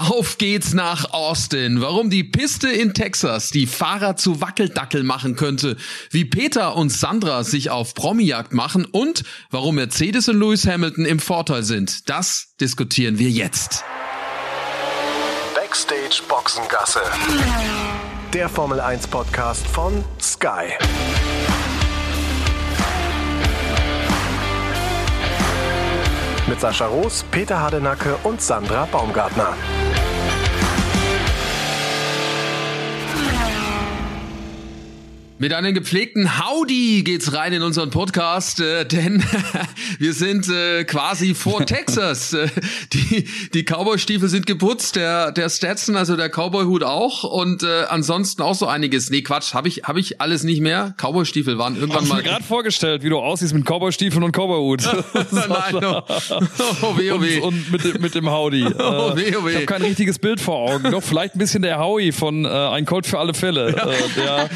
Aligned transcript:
Auf 0.00 0.38
geht's 0.38 0.72
nach 0.72 1.12
Austin. 1.12 1.82
Warum 1.82 2.08
die 2.08 2.24
Piste 2.24 2.70
in 2.70 2.94
Texas 2.94 3.50
die 3.50 3.66
Fahrer 3.66 4.16
zu 4.16 4.40
Wackeldackel 4.40 5.02
machen 5.02 5.36
könnte, 5.36 5.76
wie 6.10 6.24
Peter 6.24 6.74
und 6.74 6.88
Sandra 6.88 7.44
sich 7.44 7.68
auf 7.68 7.92
Promijagd 7.92 8.54
machen 8.54 8.86
und 8.86 9.24
warum 9.50 9.74
Mercedes 9.74 10.26
und 10.30 10.40
Lewis 10.40 10.66
Hamilton 10.66 11.04
im 11.04 11.18
Vorteil 11.18 11.64
sind, 11.64 12.08
das 12.08 12.54
diskutieren 12.62 13.18
wir 13.18 13.28
jetzt. 13.28 13.84
Backstage 15.54 16.22
Boxengasse. 16.26 17.00
Der 18.32 18.48
Formel 18.48 18.80
1 18.80 19.06
Podcast 19.06 19.66
von 19.66 20.02
Sky. 20.18 20.72
Mit 26.48 26.58
Sascha 26.58 26.86
Roos, 26.86 27.22
Peter 27.30 27.60
Hardenacke 27.60 28.16
und 28.24 28.40
Sandra 28.40 28.86
Baumgartner. 28.86 29.54
Mit 35.42 35.54
einem 35.54 35.72
gepflegten 35.72 36.38
Howdy 36.38 37.02
geht's 37.02 37.32
rein 37.32 37.54
in 37.54 37.62
unseren 37.62 37.88
Podcast, 37.88 38.60
äh, 38.60 38.84
denn 38.84 39.24
wir 39.98 40.12
sind 40.12 40.46
äh, 40.50 40.84
quasi 40.84 41.32
vor 41.34 41.64
Texas. 41.66 42.34
Äh, 42.34 42.48
die 42.92 43.26
die 43.54 43.64
Cowboy-Stiefel 43.64 44.28
sind 44.28 44.44
geputzt, 44.44 44.96
der 44.96 45.32
der 45.32 45.48
Stetson, 45.48 45.96
also 45.96 46.14
der 46.16 46.28
Cowboy-Hut 46.28 46.82
auch 46.82 47.24
und 47.24 47.62
äh, 47.62 47.84
ansonsten 47.88 48.42
auch 48.42 48.54
so 48.54 48.66
einiges. 48.66 49.08
Nee, 49.08 49.22
Quatsch, 49.22 49.54
habe 49.54 49.68
ich 49.68 49.84
hab 49.84 49.96
ich 49.96 50.20
alles 50.20 50.42
nicht 50.42 50.60
mehr. 50.60 50.92
Cowboy-Stiefel 50.98 51.56
waren 51.56 51.74
irgendwann 51.76 52.02
Hab 52.02 52.08
mal. 52.08 52.18
ich 52.18 52.24
mir 52.26 52.30
gerade 52.32 52.44
vorgestellt, 52.44 53.02
wie 53.02 53.08
du 53.08 53.18
aussiehst 53.18 53.54
mit 53.54 53.64
Cowboy-Stiefeln 53.64 54.22
und 54.22 54.32
Cowboy-Hut. 54.36 54.82
Nein, 55.32 55.74
oh, 55.82 56.02
oh 56.82 56.98
weh, 56.98 57.12
oh 57.12 57.22
weh. 57.22 57.38
Und, 57.40 57.54
und 57.54 57.72
mit, 57.72 57.84
dem- 57.84 58.02
mit 58.02 58.14
dem 58.14 58.30
Howdy. 58.30 58.66
Oh 58.78 59.12
Äh, 59.14 59.16
weh, 59.16 59.36
oh 59.36 59.46
weh. 59.46 59.50
Ich 59.52 59.56
habe 59.56 59.64
kein 59.66 59.80
richtiges 59.82 60.18
Bild 60.18 60.38
vor 60.38 60.70
Augen. 60.70 60.90
Doch 60.90 61.02
vielleicht 61.02 61.34
ein 61.34 61.38
bisschen 61.38 61.62
der 61.62 61.78
Howie 61.78 62.12
von 62.12 62.44
äh, 62.44 62.48
Ein 62.48 62.84
Colt 62.84 63.06
für 63.06 63.18
alle 63.18 63.32
Fälle. 63.32 63.68
Äh, 63.70 64.20
der, 64.20 64.50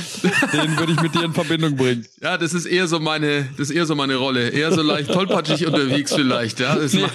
den 0.52 0.73
würde 0.78 0.92
ich 0.92 1.00
mit 1.00 1.14
dir 1.14 1.24
in 1.24 1.32
Verbindung 1.32 1.76
bringen. 1.76 2.06
Ja, 2.22 2.36
das 2.38 2.52
ist 2.54 2.66
eher 2.66 2.86
so 2.86 2.98
meine, 3.00 3.48
das 3.56 3.70
ist 3.70 3.76
eher 3.76 3.86
so 3.86 3.94
meine 3.94 4.16
Rolle. 4.16 4.48
Eher 4.50 4.72
so 4.72 4.82
leicht 4.82 5.12
tollpatschig 5.12 5.66
unterwegs 5.66 6.14
vielleicht. 6.14 6.60
Ja, 6.60 6.76
das, 6.76 6.92
ma- 6.94 7.08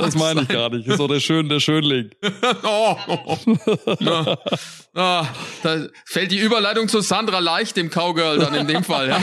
Das 0.00 0.14
meine 0.16 0.42
ich 0.42 0.48
gar 0.48 0.70
nicht. 0.70 0.86
Ist 0.86 0.98
so 0.98 1.06
der 1.08 1.20
schön, 1.20 1.48
der 1.48 1.60
Schönling. 1.60 2.10
Oh, 2.62 2.96
oh, 3.06 3.18
oh. 3.26 3.96
Ja. 4.00 4.38
Ah, 4.94 5.26
da 5.62 5.86
fällt 6.06 6.32
die 6.32 6.38
Überleitung 6.38 6.88
zu 6.88 7.00
Sandra 7.02 7.38
leicht, 7.40 7.76
dem 7.76 7.90
Cowgirl 7.90 8.38
dann 8.38 8.54
in 8.54 8.66
dem 8.66 8.82
Fall. 8.82 9.08
Ja. 9.08 9.18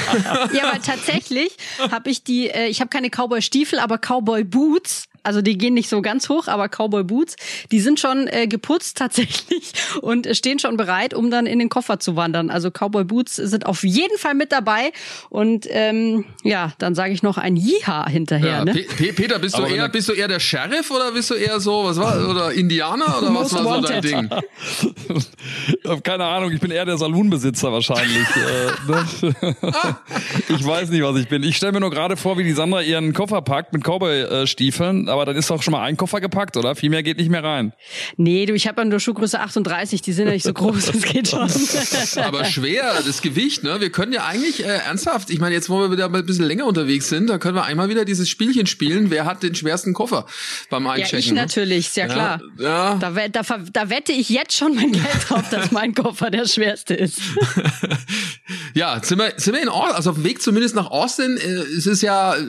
Ja, 0.53 0.71
weil 0.71 0.79
tatsächlich 0.81 1.57
habe 1.91 2.09
ich 2.11 2.23
die, 2.23 2.49
äh, 2.49 2.67
ich 2.67 2.79
habe 2.79 2.89
keine 2.89 3.09
Cowboy-Stiefel, 3.09 3.79
aber 3.79 3.97
Cowboy-Boots. 3.97 5.05
Also 5.23 5.41
die 5.41 5.57
gehen 5.57 5.73
nicht 5.73 5.89
so 5.89 6.01
ganz 6.01 6.29
hoch, 6.29 6.47
aber 6.47 6.67
Cowboy-Boots, 6.69 7.35
die 7.71 7.79
sind 7.79 7.99
schon 7.99 8.27
äh, 8.27 8.47
geputzt 8.47 8.97
tatsächlich 8.97 9.71
und 10.01 10.27
äh, 10.27 10.35
stehen 10.35 10.59
schon 10.59 10.77
bereit, 10.77 11.13
um 11.13 11.31
dann 11.31 11.45
in 11.45 11.59
den 11.59 11.69
Koffer 11.69 11.99
zu 11.99 12.15
wandern. 12.15 12.49
Also 12.49 12.69
Cowboy-Boots 12.71 13.35
sind 13.37 13.65
auf 13.65 13.83
jeden 13.83 14.17
Fall 14.17 14.33
mit 14.35 14.51
dabei. 14.51 14.91
Und 15.29 15.65
ähm, 15.69 16.25
ja, 16.43 16.73
dann 16.77 16.93
sage 16.95 17.13
ich 17.13 17.23
noch 17.23 17.37
ein 17.37 17.55
Jiha 17.55 18.07
hinterher. 18.09 18.49
Ja, 18.49 18.65
ne? 18.65 18.73
Pe 18.73 18.83
Pe 18.83 19.13
Peter, 19.13 19.39
bist 19.39 19.57
du 19.57 19.63
Aber 19.63 19.69
eher, 19.73 19.83
er- 19.83 19.89
bist 19.89 20.09
du 20.09 20.13
eher 20.13 20.27
der 20.27 20.39
Sheriff 20.39 20.91
oder 20.91 21.11
bist 21.11 21.29
du 21.29 21.35
eher 21.35 21.59
so, 21.59 21.83
was 21.85 21.97
war, 21.97 22.29
oder 22.29 22.51
Indianer 22.51 23.17
oder 23.21 23.33
was 23.33 23.53
war 23.53 23.81
so 23.81 23.87
dein. 23.87 24.01
Ding? 24.01 24.29
Keine 26.03 26.25
Ahnung, 26.25 26.51
ich 26.51 26.59
bin 26.59 26.71
eher 26.71 26.85
der 26.85 26.97
Saloonbesitzer 26.97 27.71
wahrscheinlich. 27.71 28.27
äh, 28.35 28.91
ne? 28.91 29.07
ich 30.49 30.65
weiß 30.65 30.89
nicht, 30.89 31.03
was 31.03 31.17
ich 31.17 31.27
bin. 31.27 31.43
Ich 31.43 31.57
stelle 31.57 31.71
mir 31.73 31.79
nur 31.79 31.91
gerade 31.91 32.17
vor, 32.17 32.37
wie 32.37 32.43
die 32.43 32.53
Sandra 32.53 32.81
ihren 32.81 33.13
Koffer 33.13 33.41
packt 33.41 33.73
mit 33.73 33.83
Cowboy-Stiefeln, 33.83 35.09
aber 35.13 35.25
dann 35.25 35.35
ist 35.35 35.49
doch 35.49 35.61
schon 35.63 35.71
mal 35.71 35.83
ein 35.83 35.95
Koffer 35.97 36.19
gepackt, 36.19 36.57
oder? 36.57 36.75
Viel 36.75 36.89
mehr 36.89 37.03
geht 37.03 37.17
nicht 37.17 37.29
mehr 37.29 37.43
rein. 37.43 37.73
Nee, 38.17 38.45
du, 38.45 38.53
ich 38.53 38.67
habe 38.67 38.81
ja 38.81 38.85
nur 38.85 38.99
Schuhgröße 38.99 39.39
38, 39.39 40.01
die 40.01 40.11
sind 40.13 40.27
ja 40.27 40.33
nicht 40.33 40.43
so 40.43 40.53
groß, 40.53 40.87
das 40.91 41.01
geht 41.03 41.29
schon. 41.29 41.49
Aber 42.23 42.45
schwer, 42.45 42.93
das 43.05 43.21
Gewicht, 43.21 43.63
ne? 43.63 43.79
Wir 43.79 43.91
können 43.91 44.11
ja 44.13 44.25
eigentlich 44.25 44.63
äh, 44.63 44.67
ernsthaft, 44.67 45.29
ich 45.29 45.39
meine, 45.39 45.55
jetzt 45.55 45.69
wo 45.69 45.79
wir 45.79 45.91
wieder 45.91 46.09
mal 46.09 46.19
ein 46.19 46.25
bisschen 46.25 46.45
länger 46.45 46.65
unterwegs 46.65 47.09
sind, 47.09 47.29
da 47.29 47.37
können 47.37 47.55
wir 47.55 47.63
einmal 47.63 47.89
wieder 47.89 48.05
dieses 48.05 48.27
Spielchen 48.29 48.65
spielen, 48.67 49.09
wer 49.11 49.25
hat 49.25 49.43
den 49.43 49.55
schwersten 49.55 49.93
Koffer 49.93 50.25
beim 50.69 50.85
Ja, 50.85 50.91
Einchecken. 50.91 51.19
ich 51.19 51.27
ne? 51.31 51.41
natürlich, 51.41 51.87
ist 51.87 51.95
ja 51.97 52.07
klar. 52.07 52.41
Ja. 52.59 52.95
Da, 52.95 53.15
wett- 53.15 53.35
da, 53.35 53.41
da 53.71 53.89
wette 53.89 54.11
ich 54.11 54.29
jetzt 54.29 54.57
schon 54.57 54.75
mein 54.75 54.91
Geld 54.91 55.05
drauf, 55.29 55.49
dass 55.49 55.71
mein 55.71 55.93
Koffer 55.93 56.29
der 56.31 56.47
schwerste 56.47 56.93
ist. 56.93 57.19
Ja, 58.75 58.99
sind 59.03 59.19
wir, 59.19 59.33
sind 59.37 59.53
wir 59.53 59.61
in 59.61 59.69
Austin, 59.69 59.95
also 59.95 60.09
auf 60.09 60.15
dem 60.15 60.23
Weg 60.25 60.41
zumindest 60.41 60.75
nach 60.75 60.89
Austin. 60.89 61.37
Äh, 61.37 61.47
es 61.77 61.85
ist 61.85 62.01
ja 62.01 62.35
äh, 62.35 62.39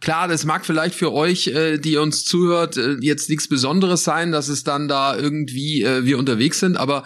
klar, 0.00 0.28
das 0.28 0.44
mag 0.44 0.64
vielleicht 0.66 0.94
für 0.94 1.12
euch, 1.12 1.46
äh, 1.48 1.78
die 1.78 1.96
uns 1.96 2.09
zuhört, 2.12 2.76
äh, 2.76 2.96
jetzt 3.00 3.28
nichts 3.28 3.48
Besonderes 3.48 4.04
sein, 4.04 4.32
dass 4.32 4.48
es 4.48 4.64
dann 4.64 4.88
da 4.88 5.16
irgendwie 5.16 5.82
äh, 5.82 6.04
wir 6.04 6.18
unterwegs 6.18 6.60
sind, 6.60 6.76
aber 6.76 7.04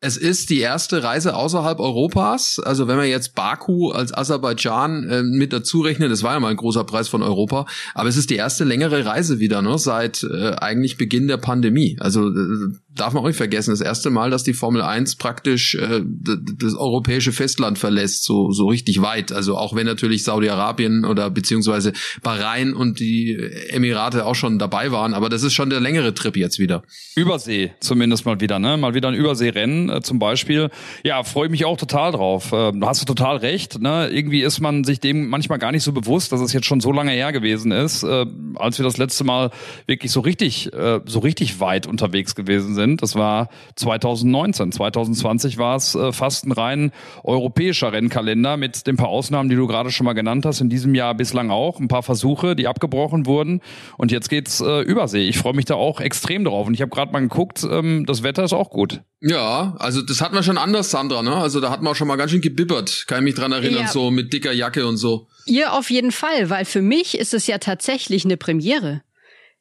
es 0.00 0.16
ist 0.16 0.50
die 0.50 0.60
erste 0.60 1.02
Reise 1.02 1.34
außerhalb 1.34 1.80
Europas. 1.80 2.60
Also 2.62 2.86
wenn 2.86 2.98
wir 2.98 3.06
jetzt 3.06 3.34
Baku 3.34 3.90
als 3.90 4.12
Aserbaidschan 4.12 5.08
äh, 5.08 5.22
mit 5.22 5.52
dazu 5.52 5.80
rechnen, 5.80 6.10
das 6.10 6.22
war 6.22 6.34
ja 6.34 6.40
mal 6.40 6.50
ein 6.50 6.56
großer 6.56 6.84
Preis 6.84 7.08
von 7.08 7.22
Europa, 7.22 7.66
aber 7.94 8.08
es 8.08 8.16
ist 8.16 8.30
die 8.30 8.36
erste 8.36 8.64
längere 8.64 9.06
Reise 9.06 9.40
wieder, 9.40 9.62
ne, 9.62 9.78
seit 9.78 10.22
äh, 10.22 10.52
eigentlich 10.58 10.98
Beginn 10.98 11.28
der 11.28 11.38
Pandemie. 11.38 11.96
Also 11.98 12.28
äh, 12.28 12.72
darf 12.96 13.12
man 13.12 13.22
auch 13.22 13.28
nicht 13.28 13.36
vergessen, 13.36 13.70
das 13.70 13.80
erste 13.80 14.10
Mal, 14.10 14.30
dass 14.30 14.42
die 14.42 14.54
Formel 14.54 14.82
1 14.82 15.16
praktisch 15.16 15.74
äh, 15.74 16.02
das 16.04 16.74
europäische 16.74 17.32
Festland 17.32 17.78
verlässt, 17.78 18.24
so 18.24 18.50
so 18.50 18.66
richtig 18.66 19.02
weit. 19.02 19.32
Also 19.32 19.56
auch 19.56 19.74
wenn 19.74 19.86
natürlich 19.86 20.24
Saudi-Arabien 20.24 21.04
oder 21.04 21.30
beziehungsweise 21.30 21.92
Bahrain 22.22 22.74
und 22.74 23.00
die 23.00 23.36
Emirate 23.68 24.26
auch 24.26 24.34
schon 24.34 24.58
dabei 24.58 24.92
waren, 24.92 25.14
aber 25.14 25.28
das 25.28 25.42
ist 25.42 25.54
schon 25.54 25.70
der 25.70 25.80
längere 25.80 26.14
Trip 26.14 26.36
jetzt 26.36 26.58
wieder. 26.58 26.82
Übersee 27.14 27.72
zumindest 27.80 28.26
mal 28.26 28.40
wieder, 28.40 28.58
ne? 28.58 28.76
Mal 28.76 28.94
wieder 28.94 29.08
ein 29.08 29.14
Überseerennen 29.14 29.88
äh, 29.90 30.00
zum 30.02 30.18
Beispiel. 30.18 30.70
Ja, 31.04 31.22
freue 31.24 31.46
ich 31.46 31.50
mich 31.50 31.64
auch 31.64 31.76
total 31.76 32.12
drauf. 32.12 32.52
Äh, 32.52 32.72
hast 32.82 33.02
du 33.02 33.06
total 33.06 33.36
recht, 33.38 33.80
ne? 33.80 34.08
Irgendwie 34.10 34.42
ist 34.42 34.60
man 34.60 34.84
sich 34.84 35.00
dem 35.00 35.28
manchmal 35.28 35.58
gar 35.58 35.72
nicht 35.72 35.82
so 35.82 35.92
bewusst, 35.92 36.32
dass 36.32 36.40
es 36.40 36.52
jetzt 36.52 36.66
schon 36.66 36.80
so 36.80 36.92
lange 36.92 37.12
her 37.12 37.32
gewesen 37.32 37.72
ist, 37.72 38.02
äh, 38.02 38.26
als 38.56 38.78
wir 38.78 38.84
das 38.84 38.96
letzte 38.96 39.24
Mal 39.24 39.50
wirklich 39.86 40.12
so 40.12 40.20
richtig, 40.20 40.72
äh, 40.72 41.00
so 41.04 41.20
richtig 41.20 41.60
weit 41.60 41.86
unterwegs 41.86 42.34
gewesen 42.34 42.74
sind. 42.74 42.85
Das 42.96 43.14
war 43.16 43.48
2019. 43.74 44.70
2020 44.72 45.58
war 45.58 45.76
es 45.76 45.94
äh, 45.94 46.12
fast 46.12 46.46
ein 46.46 46.52
rein 46.52 46.92
europäischer 47.24 47.92
Rennkalender 47.92 48.56
mit 48.56 48.86
den 48.86 48.96
paar 48.96 49.08
Ausnahmen, 49.08 49.48
die 49.48 49.56
du 49.56 49.66
gerade 49.66 49.90
schon 49.90 50.04
mal 50.04 50.12
genannt 50.12 50.46
hast. 50.46 50.60
In 50.60 50.68
diesem 50.68 50.94
Jahr 50.94 51.14
bislang 51.14 51.50
auch 51.50 51.80
ein 51.80 51.88
paar 51.88 52.02
Versuche, 52.02 52.54
die 52.54 52.68
abgebrochen 52.68 53.26
wurden. 53.26 53.60
Und 53.98 54.12
jetzt 54.12 54.28
geht's 54.28 54.60
äh, 54.60 54.82
Übersee. 54.82 55.28
Ich 55.28 55.38
freue 55.38 55.54
mich 55.54 55.64
da 55.64 55.74
auch 55.74 56.00
extrem 56.00 56.44
drauf. 56.44 56.66
Und 56.66 56.74
ich 56.74 56.80
habe 56.82 56.90
gerade 56.90 57.12
mal 57.12 57.20
geguckt, 57.20 57.66
ähm, 57.68 58.04
das 58.06 58.22
Wetter 58.22 58.44
ist 58.44 58.52
auch 58.52 58.70
gut. 58.70 59.00
Ja, 59.20 59.74
also 59.78 60.02
das 60.02 60.20
hatten 60.20 60.34
wir 60.34 60.42
schon 60.42 60.58
anders, 60.58 60.90
Sandra, 60.90 61.22
ne? 61.22 61.34
Also 61.34 61.60
da 61.60 61.70
hatten 61.70 61.84
wir 61.84 61.90
auch 61.90 61.96
schon 61.96 62.06
mal 62.08 62.16
ganz 62.16 62.30
schön 62.30 62.40
gebibbert. 62.42 63.04
Kann 63.08 63.18
ich 63.18 63.24
mich 63.24 63.34
dran 63.34 63.52
erinnern, 63.52 63.84
Ja. 63.84 63.88
so 63.88 64.10
mit 64.10 64.32
dicker 64.32 64.52
Jacke 64.52 64.86
und 64.86 64.98
so. 64.98 65.26
Ihr 65.46 65.72
auf 65.72 65.90
jeden 65.90 66.12
Fall, 66.12 66.50
weil 66.50 66.64
für 66.64 66.82
mich 66.82 67.18
ist 67.18 67.32
es 67.34 67.46
ja 67.46 67.58
tatsächlich 67.58 68.24
eine 68.24 68.36
Premiere. 68.36 69.02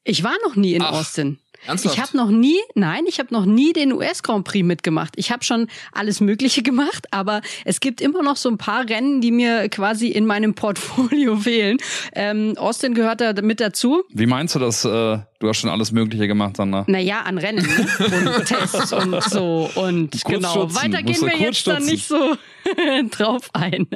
Ich 0.04 0.24
war 0.24 0.34
noch 0.46 0.56
nie 0.56 0.74
in 0.74 0.82
Ach, 0.84 0.92
Austin. 0.92 1.40
Ernsthaft? 1.68 1.96
Ich 1.96 2.02
habe 2.02 2.18
noch 2.18 2.30
nie, 2.30 2.60
nein, 2.74 3.06
ich 3.08 3.20
habe 3.20 3.34
noch 3.34 3.46
nie 3.46 3.74
den 3.74 3.92
US 3.94 4.24
Grand 4.24 4.46
Prix 4.46 4.66
mitgemacht. 4.66 5.14
Ich 5.18 5.32
habe 5.32 5.44
schon 5.44 5.68
alles 5.92 6.22
Mögliche 6.22 6.64
gemacht, 6.64 7.08
aber 7.12 7.42
es 7.66 7.80
gibt 7.80 8.02
immer 8.02 8.24
noch 8.24 8.38
so 8.38 8.50
ein 8.50 8.58
paar 8.58 8.88
Rennen, 8.88 9.22
die 9.22 9.32
mir 9.32 9.70
quasi 9.70 10.08
in 10.08 10.26
meinem 10.26 10.56
Portfolio 10.56 11.36
fehlen. 11.38 11.78
Ähm, 12.14 12.54
Austin 12.58 12.94
gehört 12.94 13.22
da 13.22 13.34
mit 13.42 13.60
dazu. 13.60 14.04
Wie 14.10 14.26
meinst 14.26 14.56
du 14.56 14.60
das? 14.60 14.86
Äh, 14.86 15.20
du 15.40 15.50
hast 15.50 15.58
schon 15.58 15.70
alles 15.70 15.92
Mögliche 15.92 16.28
gemacht, 16.28 16.58
Sandra. 16.58 16.86
Naja, 16.88 17.22
an 17.22 17.38
Rennen 17.38 17.66
ne? 17.66 18.38
und 18.38 18.46
Tests 18.46 18.94
und 18.94 19.24
so 19.24 19.70
und 19.76 20.24
genau. 20.26 20.74
Weiter 20.74 21.04
gehen 21.04 21.22
wir 21.22 21.38
jetzt 21.38 21.68
dann 21.68 21.86
nicht 21.86 22.08
so 22.08 22.36
drauf 23.12 23.50
ein. 23.54 23.88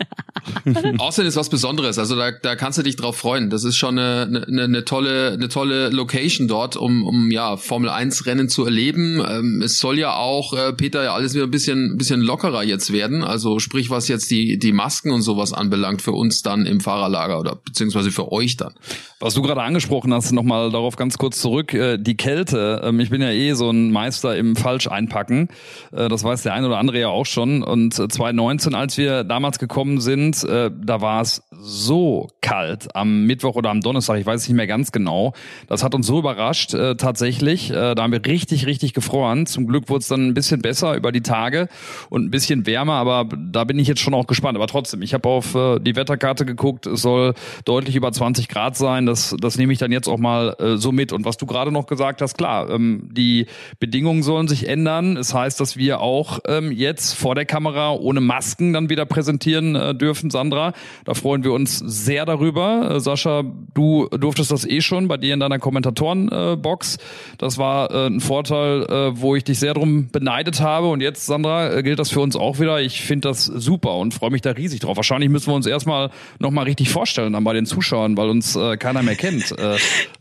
Austin 1.00 1.26
ist 1.26 1.36
was 1.36 1.50
Besonderes, 1.50 1.98
also 1.98 2.16
da, 2.16 2.32
da 2.32 2.56
kannst 2.56 2.78
du 2.78 2.84
dich 2.84 2.96
drauf 2.96 3.18
freuen. 3.18 3.50
Das 3.50 3.64
ist 3.64 3.78
schon 3.78 3.98
eine, 3.98 4.46
eine, 4.48 4.64
eine 4.64 4.86
tolle, 4.86 5.32
eine 5.34 5.50
tolle 5.50 5.90
Location 5.90 6.48
dort, 6.48 6.76
um, 6.76 7.06
um 7.06 7.32
ja 7.32 7.58
Formel 7.58 7.90
1 7.90 8.26
Rennen 8.26 8.50
zu 8.50 8.66
erleben. 8.66 9.24
Ähm, 9.28 9.62
es 9.64 9.80
soll 9.80 9.98
ja 9.98 10.16
auch, 10.16 10.54
äh, 10.54 10.74
Peter, 10.74 11.04
ja 11.04 11.14
alles 11.14 11.34
wieder 11.34 11.46
ein 11.46 11.52
bisschen, 11.52 11.94
ein 11.94 11.98
bisschen 11.98 12.22
lockerer 12.22 12.64
jetzt 12.64 12.92
werden. 12.92 13.24
Also 13.24 13.60
sprich, 13.60 13.90
was 13.90 14.08
jetzt 14.08 14.30
die, 14.30 14.60
die 14.60 14.74
Masken 14.74 15.12
und 15.12 15.22
sowas 15.22 15.54
anbelangt 15.54 16.02
für 16.02 16.12
uns 16.12 16.42
dann 16.42 16.66
im 16.66 16.80
Fahrerlager 16.80 17.40
oder 17.40 17.56
beziehungsweise 17.56 18.12
für 18.12 18.32
euch 18.32 18.58
dann. 18.58 18.74
Was 19.20 19.34
du 19.34 19.42
gerade 19.42 19.62
angesprochen 19.62 20.14
hast, 20.14 20.32
nochmal 20.32 20.72
darauf 20.72 20.96
ganz 20.96 21.18
kurz 21.18 21.29
zurück, 21.30 21.74
äh, 21.74 21.98
die 21.98 22.18
Kälte. 22.18 22.82
Ähm, 22.84 23.00
ich 23.00 23.10
bin 23.10 23.22
ja 23.22 23.30
eh 23.30 23.54
so 23.54 23.70
ein 23.70 23.92
Meister 23.92 24.36
im 24.38 24.56
Falsch 24.56 24.88
einpacken. 24.88 25.50
Äh, 25.92 26.10
das 26.10 26.24
weiß 26.24 26.44
der 26.44 26.54
ein 26.54 26.66
oder 26.66 26.78
andere 26.78 27.00
ja 27.00 27.10
auch 27.10 27.26
schon. 27.26 27.64
Und 27.64 27.98
äh, 28.00 28.08
2019, 28.08 28.76
als 28.76 28.98
wir 28.98 29.24
damals 29.24 29.60
gekommen 29.60 30.02
sind, 30.02 30.44
äh, 30.44 30.72
da 30.74 31.02
war 31.02 31.22
es 31.22 31.44
so 31.52 32.30
eiskalt 32.50 32.96
am 32.96 33.26
Mittwoch 33.26 33.56
oder 33.56 33.70
am 33.70 33.82
Donnerstag, 33.82 34.20
ich 34.20 34.26
weiß 34.26 34.42
es 34.42 34.48
nicht 34.48 34.56
mehr 34.56 34.68
ganz 34.68 34.92
genau. 34.92 35.34
Das 35.68 35.84
hat 35.84 35.94
uns 35.94 36.08
so 36.08 36.20
überrascht, 36.20 36.74
äh, 36.74 36.96
tatsächlich. 36.96 37.72
Äh, 37.72 37.96
da 37.96 38.04
haben 38.04 38.12
wir 38.12 38.26
richtig, 38.26 38.66
richtig 38.66 38.94
gefroren. 38.94 39.46
Zum 39.46 39.68
Glück 39.68 39.90
wurde 39.90 40.00
es 40.00 40.08
dann 40.08 40.28
ein 40.28 40.34
bisschen 40.34 40.62
besser 40.62 40.96
über 40.96 41.12
die 41.12 41.22
Tage 41.22 41.68
und 42.10 42.26
ein 42.26 42.32
bisschen 42.32 42.66
wärmer, 42.66 42.94
aber 42.94 43.28
da 43.38 43.64
bin 43.64 43.80
ich 43.80 43.88
jetzt 43.88 44.02
schon 44.02 44.14
auch 44.14 44.28
gespannt. 44.28 44.58
Aber 44.58 44.68
trotzdem, 44.68 45.02
ich 45.02 45.14
habe 45.14 45.28
auf 45.30 45.56
äh, 45.56 45.80
die 45.80 45.96
Wetterkarte 45.96 46.46
geguckt, 46.46 46.86
es 46.88 47.02
soll 47.02 47.34
deutlich 47.66 47.96
über 47.96 48.12
20 48.12 48.48
Grad 48.48 48.76
sein. 48.76 49.06
Das, 49.06 49.36
das 49.40 49.58
nehme 49.58 49.74
ich 49.74 49.80
dann 49.80 49.92
jetzt 49.92 50.08
auch 50.08 50.18
mal 50.18 50.56
äh, 50.60 50.78
so 50.78 50.92
mit. 50.92 51.14
Und 51.14 51.26
was 51.26 51.38
du 51.38 51.46
gerade 51.46 51.72
noch 51.72 51.88
gesagt 51.88 52.22
hast, 52.22 52.38
klar, 52.38 52.70
ähm, 52.70 53.10
die 53.12 53.46
Bedingungen 53.80 54.24
sollen 54.24 54.48
sich 54.48 54.68
ändern. 54.68 55.18
Es 55.18 55.34
heißt, 55.34 55.60
dass 55.60 55.78
wir 55.78 56.02
auch 56.02 56.40
ähm, 56.48 56.72
jetzt 56.72 57.14
vor 57.14 57.36
der 57.36 57.46
Kamera 57.46 57.92
ohne 57.92 58.22
Masken 58.22 58.74
dann 58.74 58.90
wieder 58.90 59.06
präsentieren 59.06 59.76
äh, 59.76 59.96
dürfen, 59.96 60.30
Sandra. 60.30 60.74
Da 61.06 61.14
freuen 61.14 61.44
wir 61.44 61.54
uns 61.54 61.78
sehr 61.80 62.26
darüber. 62.26 62.39
Äh, 62.40 63.00
Sascha, 63.00 63.44
du 63.74 64.08
durftest 64.10 64.52
das 64.52 64.66
eh 64.66 64.82
schon 64.82 65.08
bei 65.08 65.18
dir 65.18 65.34
in 65.34 65.40
deiner 65.40 65.60
Kommentatorenbox. 65.60 66.98
Das 67.38 67.58
war 67.58 67.92
äh, 67.92 68.08
ein 68.08 68.20
Vorteil, 68.20 68.84
äh, 68.84 69.20
wo 69.20 69.36
ich 69.36 69.44
dich 69.44 69.60
sehr 69.60 69.74
drum 69.74 70.10
beneidet 70.12 70.62
habe. 70.62 70.90
Und 70.90 71.02
jetzt, 71.02 71.26
Sandra, 71.26 71.82
gilt 71.82 72.00
das 72.00 72.12
für 72.12 72.22
uns 72.22 72.36
auch 72.36 72.60
wieder. 72.60 72.82
Ich 72.82 73.02
finde 73.02 73.30
das 73.30 73.46
super 73.46 73.96
und 73.96 74.14
freue 74.14 74.32
mich 74.32 74.42
da 74.42 74.52
riesig 74.52 74.80
drauf. 74.80 74.98
Wahrscheinlich 74.98 75.30
müssen 75.30 75.48
wir 75.48 75.56
uns 75.56 75.66
erstmal 75.66 76.10
nochmal 76.40 76.66
richtig 76.66 76.90
vorstellen 76.90 77.34
dann 77.34 77.44
bei 77.44 77.54
den 77.54 77.66
Zuschauern, 77.66 78.18
weil 78.18 78.30
uns 78.30 78.58
keiner 78.80 79.04
mehr 79.04 79.16
kennt. 79.16 79.58
Äh, 79.58 79.78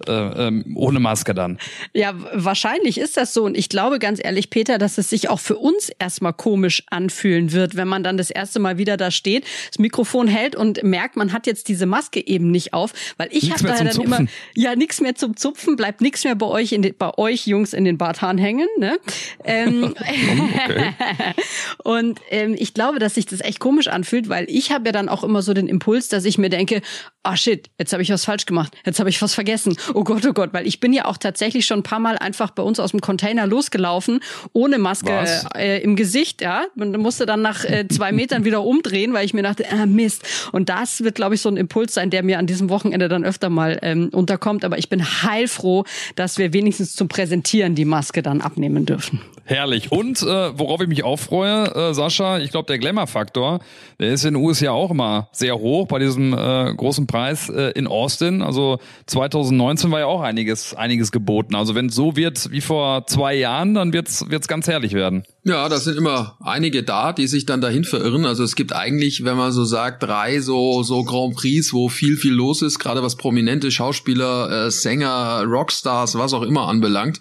äh, 0.08 0.48
äh, 0.48 0.64
ohne 0.74 1.00
Maske 1.00 1.34
dann. 1.34 1.58
Ja, 1.92 2.14
wahrscheinlich 2.32 2.98
ist 2.98 3.16
das 3.16 3.34
so. 3.34 3.44
Und 3.44 3.56
ich 3.56 3.68
glaube 3.68 3.98
ganz 3.98 4.20
ehrlich, 4.22 4.48
Peter, 4.48 4.78
dass 4.78 4.96
es 4.96 5.10
sich 5.10 5.28
auch 5.28 5.40
für 5.40 5.56
uns 5.56 5.90
erstmal 5.98 6.32
komisch 6.32 6.82
anfühlen 6.88 7.52
wird, 7.52 7.76
wenn 7.76 7.88
man 7.88 8.02
dann 8.02 8.16
das 8.16 8.30
erste 8.30 8.58
Mal 8.58 8.78
wieder 8.78 8.96
da 8.96 9.10
steht, 9.10 9.44
das 9.68 9.78
Mikrofon 9.78 10.28
hält 10.28 10.56
und 10.56 10.82
merkt, 10.82 11.16
man 11.16 11.32
hat 11.32 11.46
jetzt 11.46 11.68
diese 11.68 11.86
Maske 11.86 12.07
eben 12.16 12.50
nicht 12.50 12.72
auf, 12.72 12.92
weil 13.16 13.28
ich 13.32 13.50
habe 13.52 13.64
da 13.64 13.76
dann 13.76 13.90
Zupfen. 13.90 14.04
immer 14.04 14.26
ja 14.54 14.76
nichts 14.76 15.00
mehr 15.00 15.14
zum 15.14 15.36
Zupfen, 15.36 15.76
bleibt 15.76 16.00
nichts 16.00 16.24
mehr 16.24 16.34
bei 16.34 16.46
euch 16.46 16.72
in 16.72 16.82
den, 16.82 16.94
bei 16.96 17.16
euch 17.16 17.46
Jungs 17.46 17.72
in 17.72 17.84
den 17.84 17.98
Barthahn 17.98 18.38
hängen, 18.38 18.68
ne? 18.78 18.98
ähm, 19.44 19.94
okay. 19.98 20.94
und 21.84 22.20
ähm, 22.30 22.54
ich 22.58 22.74
glaube, 22.74 22.98
dass 22.98 23.14
sich 23.14 23.26
das 23.26 23.40
echt 23.40 23.60
komisch 23.60 23.88
anfühlt, 23.88 24.28
weil 24.28 24.46
ich 24.48 24.72
habe 24.72 24.86
ja 24.86 24.92
dann 24.92 25.08
auch 25.08 25.24
immer 25.24 25.42
so 25.42 25.54
den 25.54 25.68
Impuls, 25.68 26.08
dass 26.08 26.24
ich 26.24 26.38
mir 26.38 26.48
denke, 26.48 26.82
ah 27.22 27.32
oh 27.32 27.36
shit, 27.36 27.68
jetzt 27.78 27.92
habe 27.92 28.02
ich 28.02 28.10
was 28.10 28.24
falsch 28.24 28.46
gemacht, 28.46 28.72
jetzt 28.86 29.00
habe 29.00 29.10
ich 29.10 29.20
was 29.20 29.34
vergessen. 29.34 29.76
Oh 29.94 30.04
Gott, 30.04 30.24
oh 30.26 30.32
Gott, 30.32 30.50
weil 30.52 30.66
ich 30.66 30.80
bin 30.80 30.92
ja 30.92 31.04
auch 31.06 31.16
tatsächlich 31.16 31.66
schon 31.66 31.80
ein 31.80 31.82
paar 31.82 31.98
Mal 31.98 32.16
einfach 32.16 32.50
bei 32.50 32.62
uns 32.62 32.80
aus 32.80 32.92
dem 32.92 33.00
Container 33.00 33.46
losgelaufen, 33.46 34.20
ohne 34.52 34.78
Maske 34.78 35.26
äh, 35.54 35.82
im 35.82 35.96
Gesicht, 35.96 36.40
ja. 36.40 36.64
Man 36.74 36.92
musste 36.92 37.26
dann 37.26 37.42
nach 37.42 37.64
äh, 37.64 37.86
zwei 37.88 38.12
Metern 38.12 38.44
wieder 38.44 38.62
umdrehen, 38.62 39.12
weil 39.12 39.24
ich 39.24 39.34
mir 39.34 39.42
dachte, 39.42 39.64
ah, 39.70 39.86
Mist. 39.86 40.24
Und 40.52 40.68
das 40.68 41.02
wird, 41.02 41.16
glaube 41.16 41.34
ich, 41.34 41.40
so 41.40 41.48
ein 41.48 41.56
Impuls 41.56 41.94
sein, 41.94 42.10
der 42.10 42.22
mir 42.22 42.38
an 42.38 42.46
diesem 42.46 42.70
Wochenende 42.70 43.08
dann 43.08 43.24
öfter 43.24 43.50
mal 43.50 43.78
ähm, 43.82 44.10
unterkommt. 44.12 44.64
Aber 44.64 44.78
ich 44.78 44.88
bin 44.88 45.04
heilfroh, 45.22 45.84
dass 46.14 46.38
wir 46.38 46.52
wenigstens 46.52 46.94
zum 46.94 47.08
Präsentieren 47.08 47.74
die 47.74 47.84
Maske 47.84 48.22
dann 48.22 48.40
abnehmen 48.40 48.86
dürfen. 48.86 49.20
Herrlich. 49.44 49.90
Und 49.90 50.22
äh, 50.22 50.58
worauf 50.58 50.82
ich 50.82 50.88
mich 50.88 51.04
auch 51.04 51.18
freue, 51.18 51.74
äh, 51.74 51.94
Sascha, 51.94 52.38
ich 52.38 52.50
glaube, 52.50 52.66
der 52.66 52.78
Glamour-Faktor, 52.78 53.60
der 53.98 54.10
ist 54.12 54.24
in 54.24 54.34
den 54.34 54.44
USA 54.44 54.72
auch 54.72 54.90
immer 54.90 55.28
sehr 55.32 55.58
hoch 55.58 55.88
bei 55.88 55.98
diesem 55.98 56.34
äh, 56.34 56.74
großen 56.74 57.06
Preis 57.08 57.48
äh, 57.48 57.72
in 57.72 57.88
Austin. 57.88 58.42
Also 58.42 58.78
2019 59.06 59.90
war 59.90 59.98
ja 59.98 60.06
auch 60.06 60.20
einiges, 60.20 60.74
einiges 60.74 61.10
geboten. 61.10 61.56
Also 61.56 61.74
wenn 61.74 61.86
es 61.86 61.96
so 61.96 62.14
wird 62.14 62.52
wie 62.52 62.60
vor 62.60 63.06
zwei 63.08 63.34
Jahren, 63.34 63.74
dann 63.74 63.92
wird's 63.92 64.30
wird's 64.30 64.46
ganz 64.46 64.68
herrlich 64.68 64.92
werden. 64.92 65.24
Ja, 65.48 65.66
da 65.70 65.78
sind 65.78 65.96
immer 65.96 66.36
einige 66.40 66.82
da, 66.82 67.14
die 67.14 67.26
sich 67.26 67.46
dann 67.46 67.62
dahin 67.62 67.84
verirren. 67.84 68.26
Also 68.26 68.44
es 68.44 68.54
gibt 68.54 68.74
eigentlich, 68.74 69.24
wenn 69.24 69.38
man 69.38 69.50
so 69.50 69.64
sagt, 69.64 70.02
drei 70.02 70.40
so 70.40 70.82
so 70.82 71.04
Grand 71.04 71.36
Prix, 71.36 71.72
wo 71.72 71.88
viel 71.88 72.18
viel 72.18 72.34
los 72.34 72.60
ist, 72.60 72.78
gerade 72.78 73.02
was 73.02 73.16
prominente 73.16 73.70
Schauspieler, 73.70 74.66
äh, 74.66 74.70
Sänger, 74.70 75.44
Rockstars, 75.46 76.18
was 76.18 76.34
auch 76.34 76.42
immer 76.42 76.68
anbelangt. 76.68 77.18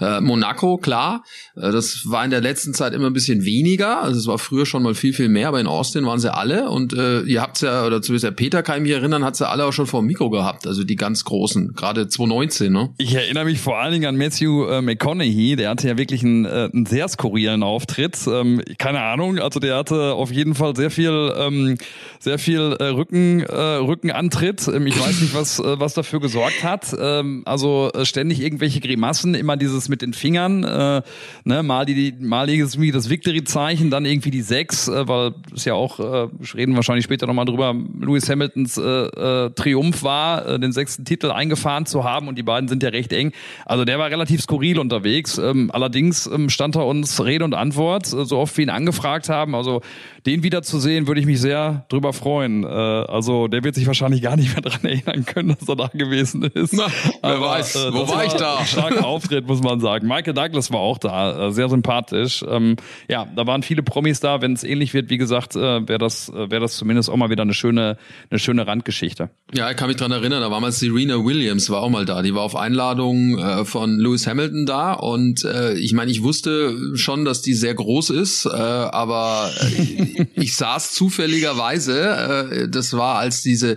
Äh, 0.00 0.20
Monaco, 0.20 0.76
klar, 0.76 1.24
äh, 1.56 1.72
das 1.72 2.02
war 2.04 2.24
in 2.24 2.30
der 2.30 2.40
letzten 2.40 2.74
Zeit 2.74 2.94
immer 2.94 3.08
ein 3.08 3.12
bisschen 3.12 3.44
weniger. 3.44 4.00
Also 4.02 4.20
es 4.20 4.28
war 4.28 4.38
früher 4.38 4.66
schon 4.66 4.84
mal 4.84 4.94
viel 4.94 5.12
viel 5.12 5.28
mehr, 5.28 5.48
aber 5.48 5.58
in 5.58 5.66
Austin 5.66 6.06
waren 6.06 6.20
sie 6.20 6.32
alle 6.32 6.70
und 6.70 6.92
äh, 6.92 7.22
ihr 7.22 7.42
habt's 7.42 7.62
ja 7.62 7.84
oder 7.84 8.00
zumindest 8.02 8.22
der 8.22 8.30
Peter 8.30 8.62
kann 8.62 8.76
ich 8.76 8.82
mich 8.84 8.92
erinnern, 8.92 9.24
hat 9.24 9.34
sie 9.34 9.48
alle 9.48 9.64
auch 9.64 9.72
schon 9.72 9.88
vor 9.88 10.00
dem 10.00 10.06
Mikro 10.06 10.30
gehabt, 10.30 10.68
also 10.68 10.84
die 10.84 10.94
ganz 10.94 11.24
großen, 11.24 11.74
gerade 11.74 12.06
2019, 12.06 12.72
ne? 12.72 12.94
Ich 12.98 13.16
erinnere 13.16 13.46
mich 13.46 13.58
vor 13.58 13.78
allen 13.80 13.94
Dingen 13.94 14.06
an 14.06 14.16
Matthew 14.16 14.64
äh, 14.68 14.80
McConaughey, 14.80 15.56
der 15.56 15.70
hatte 15.70 15.88
ja 15.88 15.98
wirklich 15.98 16.22
einen, 16.22 16.44
äh, 16.44 16.70
einen 16.72 16.86
sehr 16.86 17.08
skurrilen 17.08 17.63
Auftritt. 17.64 18.18
Ähm, 18.26 18.62
keine 18.78 19.00
Ahnung, 19.02 19.38
also 19.38 19.60
der 19.60 19.76
hatte 19.76 20.14
auf 20.14 20.30
jeden 20.30 20.54
Fall 20.54 20.76
sehr 20.76 20.90
viel, 20.90 21.32
ähm, 21.36 21.76
sehr 22.18 22.38
viel 22.38 22.76
äh, 22.78 22.84
Rücken, 22.84 23.40
äh, 23.40 23.54
Rückenantritt. 23.54 24.68
Ähm, 24.68 24.86
ich 24.86 24.98
weiß 24.98 25.20
nicht, 25.20 25.34
was, 25.34 25.58
äh, 25.58 25.80
was 25.80 25.94
dafür 25.94 26.20
gesorgt 26.20 26.62
hat. 26.62 26.94
Ähm, 26.98 27.42
also 27.44 27.90
äh, 27.94 28.04
ständig 28.04 28.40
irgendwelche 28.40 28.80
Grimassen, 28.80 29.34
immer 29.34 29.56
dieses 29.56 29.88
mit 29.88 30.02
den 30.02 30.12
Fingern, 30.12 30.64
äh, 30.64 31.02
ne, 31.44 31.62
mal 31.62 31.84
die, 31.84 32.14
mal 32.20 32.48
irgendwie 32.48 32.92
das 32.92 33.10
Victory-Zeichen, 33.10 33.90
dann 33.90 34.04
irgendwie 34.04 34.30
die 34.30 34.42
sechs, 34.42 34.88
äh, 34.88 35.08
weil 35.08 35.34
es 35.54 35.64
ja 35.64 35.74
auch, 35.74 36.00
äh, 36.00 36.28
reden 36.54 36.76
wahrscheinlich 36.76 37.04
später 37.04 37.26
nochmal 37.26 37.44
drüber, 37.44 37.74
Lewis 38.00 38.28
Hamiltons 38.28 38.76
äh, 38.76 38.82
äh, 38.82 39.50
Triumph 39.50 40.02
war, 40.02 40.46
äh, 40.46 40.60
den 40.60 40.72
sechsten 40.72 41.04
Titel 41.04 41.30
eingefahren 41.30 41.86
zu 41.86 42.04
haben 42.04 42.28
und 42.28 42.36
die 42.36 42.42
beiden 42.42 42.68
sind 42.68 42.82
ja 42.82 42.90
recht 42.90 43.12
eng. 43.12 43.32
Also 43.66 43.84
der 43.84 43.98
war 43.98 44.10
relativ 44.10 44.42
skurril 44.42 44.78
unterwegs. 44.78 45.38
Ähm, 45.38 45.70
allerdings 45.72 46.26
ähm, 46.26 46.48
stand 46.50 46.76
er 46.76 46.86
uns 46.86 47.24
Rede 47.24 47.43
und 47.44 47.54
Antwort, 47.54 48.12
äh, 48.12 48.24
so 48.24 48.38
oft 48.38 48.56
wir 48.56 48.64
ihn 48.64 48.70
angefragt 48.70 49.28
haben. 49.28 49.54
Also 49.54 49.82
den 50.26 50.42
wiederzusehen, 50.42 51.06
würde 51.06 51.20
ich 51.20 51.26
mich 51.26 51.40
sehr 51.40 51.84
drüber 51.88 52.12
freuen. 52.12 52.64
Äh, 52.64 52.66
also 52.66 53.46
der 53.48 53.62
wird 53.62 53.74
sich 53.74 53.86
wahrscheinlich 53.86 54.22
gar 54.22 54.36
nicht 54.36 54.52
mehr 54.54 54.62
dran 54.62 54.82
erinnern 54.82 55.24
können, 55.26 55.56
dass 55.58 55.68
er 55.68 55.76
da 55.76 55.88
gewesen 55.88 56.42
ist. 56.42 56.72
Na, 56.72 56.86
wer 57.22 57.30
Aber, 57.30 57.46
weiß, 57.50 57.76
äh, 57.76 57.92
wo 57.92 58.08
war 58.08 58.24
ich 58.24 58.32
da? 58.32 58.64
Starker 58.64 59.06
Auftritt, 59.06 59.46
muss 59.46 59.62
man 59.62 59.80
sagen. 59.80 60.08
Michael 60.08 60.32
Douglas 60.32 60.72
war 60.72 60.80
auch 60.80 60.98
da, 60.98 61.48
äh, 61.48 61.52
sehr 61.52 61.68
sympathisch. 61.68 62.44
Ähm, 62.48 62.76
ja, 63.08 63.26
da 63.36 63.46
waren 63.46 63.62
viele 63.62 63.82
Promis 63.82 64.20
da. 64.20 64.40
Wenn 64.40 64.54
es 64.54 64.64
ähnlich 64.64 64.94
wird, 64.94 65.10
wie 65.10 65.18
gesagt, 65.18 65.56
äh, 65.56 65.86
wäre 65.88 65.98
das, 65.98 66.30
äh, 66.30 66.50
wäre 66.50 66.60
das 66.60 66.76
zumindest 66.76 67.10
auch 67.10 67.16
mal 67.16 67.28
wieder 67.30 67.42
eine 67.42 67.54
schöne, 67.54 67.98
eine 68.30 68.38
schöne 68.38 68.66
Randgeschichte. 68.66 69.30
Ja, 69.52 69.70
ich 69.70 69.76
kann 69.76 69.88
mich 69.88 69.98
dran 69.98 70.10
erinnern, 70.10 70.40
da 70.40 70.50
war 70.50 70.60
mal 70.60 70.72
Serena 70.72 71.22
Williams, 71.22 71.68
war 71.68 71.82
auch 71.82 71.90
mal 71.90 72.06
da. 72.06 72.22
Die 72.22 72.34
war 72.34 72.42
auf 72.42 72.56
Einladung 72.56 73.38
äh, 73.38 73.64
von 73.64 73.98
Lewis 73.98 74.26
Hamilton 74.26 74.64
da 74.64 74.94
und 74.94 75.44
äh, 75.44 75.74
ich 75.74 75.92
meine, 75.92 76.10
ich 76.10 76.22
wusste 76.22 76.96
schon, 76.96 77.24
dass 77.24 77.42
die 77.42 77.52
sehr 77.52 77.74
groß 77.74 78.10
ist, 78.10 78.46
äh, 78.46 78.50
aber 78.50 79.50
äh, 79.60 80.13
ich 80.34 80.56
saß 80.56 80.92
zufälligerweise, 80.92 82.48
äh, 82.50 82.68
das 82.68 82.92
war, 82.92 83.18
als 83.18 83.42
diese 83.42 83.76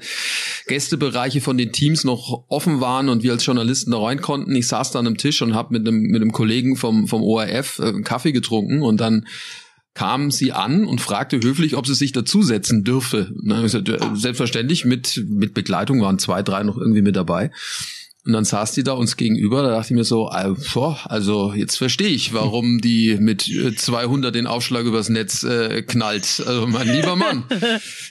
Gästebereiche 0.68 1.42
von 1.42 1.58
den 1.58 1.72
Teams 1.72 2.04
noch 2.04 2.46
offen 2.48 2.82
waren 2.82 3.10
und 3.10 3.24
wir 3.24 3.32
als 3.32 3.46
Journalisten 3.46 3.92
da 3.92 4.00
rein 4.00 4.22
konnten. 4.22 4.56
Ich 4.56 4.68
saß 4.68 4.92
da 4.92 5.00
an 5.00 5.08
einem 5.08 5.18
Tisch 5.18 5.42
und 5.42 5.56
habe 5.56 5.74
mit 5.74 5.88
einem, 5.88 6.02
mit 6.02 6.22
einem 6.22 6.32
Kollegen 6.32 6.76
vom, 6.76 7.08
vom 7.08 7.24
ORF 7.24 7.80
äh, 7.80 8.02
Kaffee 8.02 8.32
getrunken 8.32 8.82
und 8.82 9.00
dann 9.00 9.26
kam 9.94 10.30
sie 10.30 10.52
an 10.52 10.86
und 10.86 11.02
fragte 11.02 11.40
höflich, 11.42 11.76
ob 11.76 11.88
sie 11.88 11.96
sich 11.96 12.12
dazusetzen 12.12 12.84
dürfe. 12.84 13.34
Selbstverständlich 14.14 14.86
mit, 14.86 15.24
mit 15.28 15.56
Begleitung 15.56 16.02
waren 16.02 16.20
zwei, 16.20 16.44
drei 16.44 16.62
noch 16.62 16.78
irgendwie 16.78 17.02
mit 17.02 17.16
dabei. 17.16 17.50
Und 18.28 18.34
dann 18.34 18.44
saß 18.44 18.74
die 18.74 18.84
da 18.84 18.92
uns 18.92 19.16
gegenüber, 19.16 19.64
da 19.64 19.70
dachte 19.70 19.94
ich 19.94 19.98
mir 19.98 20.04
so, 20.04 20.28
also 20.28 21.54
jetzt 21.56 21.78
verstehe 21.78 22.10
ich, 22.10 22.34
warum 22.34 22.82
die 22.82 23.16
mit 23.22 23.44
200 23.44 24.36
den 24.36 24.48
Aufschlag 24.48 24.84
übers 24.84 25.08
Netz 25.08 25.44
äh, 25.44 25.82
knallt. 25.82 26.44
Also 26.46 26.68
mein 26.68 26.90
lieber 26.90 27.16
Mann. 27.16 27.46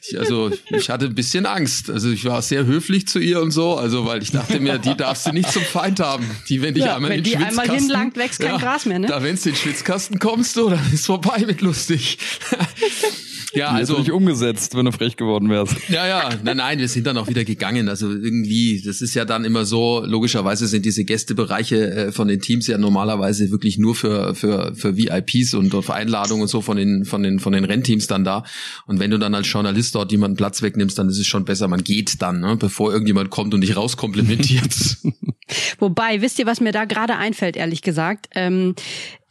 Ich, 0.08 0.18
also 0.18 0.50
ich 0.70 0.88
hatte 0.88 1.04
ein 1.04 1.14
bisschen 1.14 1.44
Angst. 1.44 1.90
Also 1.90 2.10
ich 2.10 2.24
war 2.24 2.40
sehr 2.40 2.64
höflich 2.64 3.06
zu 3.06 3.18
ihr 3.18 3.42
und 3.42 3.50
so, 3.50 3.76
also 3.76 4.06
weil 4.06 4.22
ich 4.22 4.30
dachte 4.30 4.58
mir, 4.58 4.78
die 4.78 4.96
darfst 4.96 5.26
du 5.26 5.32
nicht 5.32 5.52
zum 5.52 5.62
Feind 5.62 6.00
haben. 6.00 6.24
Die, 6.48 6.62
wenn 6.62 6.72
dich 6.72 6.84
ja, 6.84 6.96
einmal 6.96 7.10
wenn 7.10 7.18
in 7.18 7.24
den 7.24 7.38
die 7.38 7.44
einmal 7.44 7.68
hinlangt, 7.68 8.16
wächst 8.16 8.40
kein 8.40 8.52
ja, 8.52 8.56
Gras 8.56 8.86
mehr, 8.86 8.98
ne? 8.98 9.08
Da, 9.08 9.22
wenn 9.22 9.36
du 9.36 9.42
in 9.42 9.54
den 9.54 9.56
Schwitzkasten 9.56 10.18
kommst, 10.18 10.56
du, 10.56 10.70
dann 10.70 10.92
ist 10.94 11.04
vorbei 11.04 11.44
mit 11.46 11.60
lustig. 11.60 12.16
Ja, 13.52 13.68
also 13.68 13.98
nicht 13.98 14.10
umgesetzt, 14.10 14.74
wenn 14.74 14.84
du 14.84 14.92
frech 14.92 15.16
geworden 15.16 15.48
wärst. 15.48 15.76
Ja, 15.88 16.06
ja, 16.06 16.30
nein, 16.42 16.56
nein, 16.56 16.78
wir 16.78 16.88
sind 16.88 17.06
dann 17.06 17.16
auch 17.16 17.28
wieder 17.28 17.44
gegangen. 17.44 17.88
Also 17.88 18.10
irgendwie, 18.10 18.82
das 18.84 19.00
ist 19.00 19.14
ja 19.14 19.24
dann 19.24 19.44
immer 19.44 19.64
so. 19.64 20.02
Logischerweise 20.04 20.66
sind 20.66 20.84
diese 20.84 21.04
Gästebereiche 21.04 21.90
äh, 21.90 22.12
von 22.12 22.28
den 22.28 22.40
Teams 22.40 22.66
ja 22.66 22.78
normalerweise 22.78 23.50
wirklich 23.50 23.78
nur 23.78 23.94
für 23.94 24.34
für 24.34 24.74
für 24.74 24.96
VIPs 24.96 25.54
und 25.54 25.74
auf 25.74 25.90
Einladungen 25.90 26.42
und 26.42 26.48
so 26.48 26.60
von 26.60 26.76
den 26.76 27.04
von 27.04 27.22
den 27.22 27.38
von 27.38 27.52
den 27.52 27.64
Rennteams 27.64 28.06
dann 28.06 28.24
da. 28.24 28.44
Und 28.86 28.98
wenn 28.98 29.10
du 29.10 29.18
dann 29.18 29.34
als 29.34 29.50
Journalist 29.50 29.94
dort 29.94 30.12
jemanden 30.12 30.36
Platz 30.36 30.62
wegnimmst, 30.62 30.98
dann 30.98 31.08
ist 31.08 31.18
es 31.18 31.26
schon 31.26 31.44
besser, 31.44 31.68
man 31.68 31.84
geht 31.84 32.20
dann, 32.22 32.40
ne, 32.40 32.56
bevor 32.56 32.92
irgendjemand 32.92 33.30
kommt 33.30 33.54
und 33.54 33.60
dich 33.60 33.76
rauskomplimentiert. 33.76 34.74
Wobei, 35.78 36.20
wisst 36.22 36.38
ihr, 36.38 36.46
was 36.46 36.60
mir 36.60 36.72
da 36.72 36.84
gerade 36.84 37.16
einfällt, 37.16 37.56
ehrlich 37.56 37.82
gesagt? 37.82 38.28
Ähm, 38.34 38.74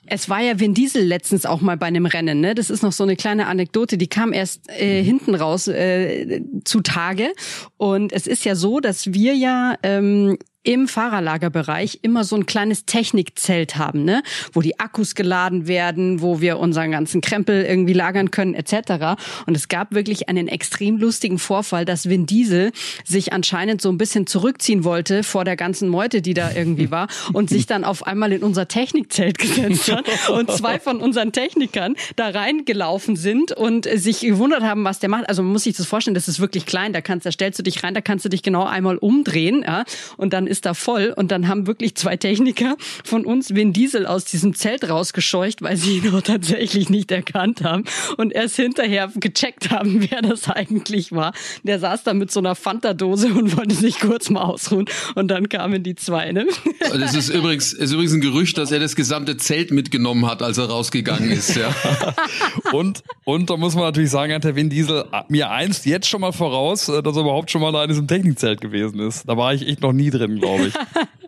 es 0.08 0.30
war 0.30 0.42
ja 0.42 0.60
Vin 0.60 0.74
Diesel 0.74 1.04
letztens 1.04 1.46
auch 1.46 1.62
mal 1.62 1.78
bei 1.78 1.88
einem 1.88 2.06
Rennen. 2.06 2.40
Ne? 2.40 2.56
Das 2.56 2.70
ist 2.70 2.84
noch 2.84 2.92
so 2.92 3.04
eine 3.04 3.16
kleine 3.16 3.48
Anekdote, 3.48 3.98
die 3.98 4.08
kam 4.08 4.34
erst 4.34 4.62
äh, 4.70 5.02
mhm. 5.02 5.06
hinten 5.06 5.36
raus 5.36 5.68
äh, 5.68 6.42
zutage. 6.64 7.34
Und 7.78 8.14
es 8.14 8.28
ist 8.28 8.46
ja 8.46 8.56
so, 8.56 8.80
dass 8.80 9.14
wir 9.14 9.34
ja 9.34 9.76
ähm, 9.84 10.38
im 10.66 10.88
Fahrerlagerbereich 10.88 12.00
immer 12.02 12.24
so 12.24 12.36
ein 12.36 12.46
kleines 12.46 12.86
Technikzelt 12.86 13.78
haben, 13.78 14.04
ne? 14.04 14.24
wo 14.52 14.62
die 14.62 14.80
Akkus 14.80 15.16
geladen 15.16 15.68
werden, 15.68 16.22
wo 16.22 16.42
wir 16.42 16.58
unseren 16.58 16.92
ganzen 16.92 17.22
Krempel 17.22 17.64
irgendwie 17.64 17.94
lagern 17.94 18.32
können 18.32 18.54
etc. 18.54 19.22
Und 19.46 19.56
es 19.56 19.68
gab 19.68 19.94
wirklich 19.94 20.28
einen 20.28 20.48
extrem 20.48 20.98
lustigen 20.98 21.40
Vorfall, 21.40 21.86
dass 21.86 22.10
Vin 22.10 22.26
Diesel 22.26 22.72
sich 23.04 23.32
anscheinend 23.32 23.82
so 23.82 23.90
ein 23.90 23.98
bisschen 23.98 24.28
zurückziehen 24.28 24.84
wollte 24.84 25.24
vor 25.24 25.46
der 25.46 25.56
ganzen 25.56 25.88
Meute, 25.88 26.22
die 26.22 26.34
da 26.34 26.52
irgendwie 26.52 26.92
war 26.92 27.08
und 27.34 27.50
sich 27.50 27.68
dann 27.68 27.84
auf 27.84 28.08
einmal 28.08 28.32
in 28.34 28.44
unser 28.44 28.68
Technikzelt 28.68 29.38
gesetzt 29.38 29.92
hat 29.92 30.06
und 30.30 30.52
zwei 30.52 30.80
von 30.80 31.00
unseren 31.00 31.32
Technikern 31.32 31.96
da 32.16 32.30
reingelaufen 32.30 33.16
sind 33.16 33.52
und 33.52 33.88
sich 33.94 34.22
gewundert 34.22 34.64
haben, 34.64 34.84
was 34.84 35.00
der 35.00 35.10
macht. 35.10 35.30
Also 35.30 35.44
man 35.44 35.52
muss 35.52 35.64
sich 35.64 35.78
das 35.78 35.86
vorstellen, 35.86 36.16
das 36.16 36.28
ist 36.28 36.40
wirklich 36.40 36.66
klein, 36.66 36.92
da 36.92 37.02
kannst, 37.02 37.26
da 37.26 37.32
stellst 37.32 37.60
du 37.60 37.64
dich 37.64 37.84
rein, 37.84 37.94
da 37.94 38.02
kannst 38.02 38.26
du 38.26 38.30
dich 38.30 38.42
genau 38.42 38.66
einmal 38.66 38.98
umdrehen, 38.98 39.64
ja, 39.66 39.84
und 40.18 40.34
dann 40.34 40.48
da 40.62 40.74
voll 40.74 41.14
und 41.16 41.32
dann 41.32 41.48
haben 41.48 41.68
wirklich 41.68 41.96
zwei 41.96 42.18
Techniker 42.18 42.78
von 43.04 43.26
uns 43.26 43.54
Vin 43.54 43.74
Diesel 43.74 44.06
aus 44.06 44.26
diesem 44.26 44.54
Zelt 44.54 44.90
rausgescheucht, 44.90 45.62
weil 45.62 45.78
sie 45.78 45.98
ihn 45.98 46.14
auch 46.14 46.22
tatsächlich 46.22 46.90
nicht 46.90 47.12
erkannt 47.12 47.64
haben 47.64 47.84
und 48.18 48.34
erst 48.34 48.56
hinterher 48.56 49.12
gecheckt 49.16 49.72
haben, 49.72 50.08
wer 50.10 50.22
das 50.22 50.50
eigentlich 50.50 51.12
war. 51.12 51.34
Der 51.64 51.80
saß 51.80 52.04
da 52.04 52.14
mit 52.14 52.32
so 52.32 52.40
einer 52.40 52.56
Fanta-Dose 52.56 53.28
und 53.34 53.58
wollte 53.58 53.76
sich 53.76 54.00
kurz 54.00 54.30
mal 54.30 54.42
ausruhen 54.42 54.86
und 55.16 55.30
dann 55.30 55.50
kamen 55.50 55.84
die 55.84 55.96
zwei, 55.96 56.32
ne? 56.32 56.46
Das 56.80 57.16
ist 57.16 57.30
übrigens, 57.30 57.74
ist 57.74 57.92
übrigens 57.92 58.14
ein 58.14 58.22
Gerücht, 58.22 58.58
dass 58.58 58.72
er 58.72 58.80
das 58.80 58.96
gesamte 58.96 59.38
Zelt 59.38 59.72
mitgenommen 59.72 60.26
hat, 60.28 60.42
als 60.42 60.58
er 60.58 60.66
rausgegangen 60.66 61.32
ist, 61.32 61.56
ja. 61.56 61.74
und, 62.72 63.04
und 63.24 63.50
da 63.50 63.58
muss 63.58 63.76
man 63.76 63.84
natürlich 63.84 64.12
sagen, 64.12 64.34
hat 64.34 64.44
der 64.44 64.56
Vin 64.56 64.70
Diesel 64.70 65.06
mir 65.30 65.50
einst 65.52 65.86
jetzt 65.86 66.08
schon 66.08 66.22
mal 66.22 66.32
voraus, 66.32 66.90
äh, 66.90 67.02
dass 67.02 67.16
er 67.16 67.22
überhaupt 67.22 67.52
schon 67.52 67.62
mal 67.62 67.72
da 67.72 67.84
in 67.84 67.90
diesem 67.90 68.08
Technikzelt 68.08 68.62
gewesen 68.62 69.00
ist. 69.00 69.28
Da 69.28 69.38
war 69.38 69.54
ich 69.54 69.68
echt 69.68 69.82
noch 69.82 69.94
nie 69.94 70.10
drin, 70.10 70.40
ich. 70.68 70.74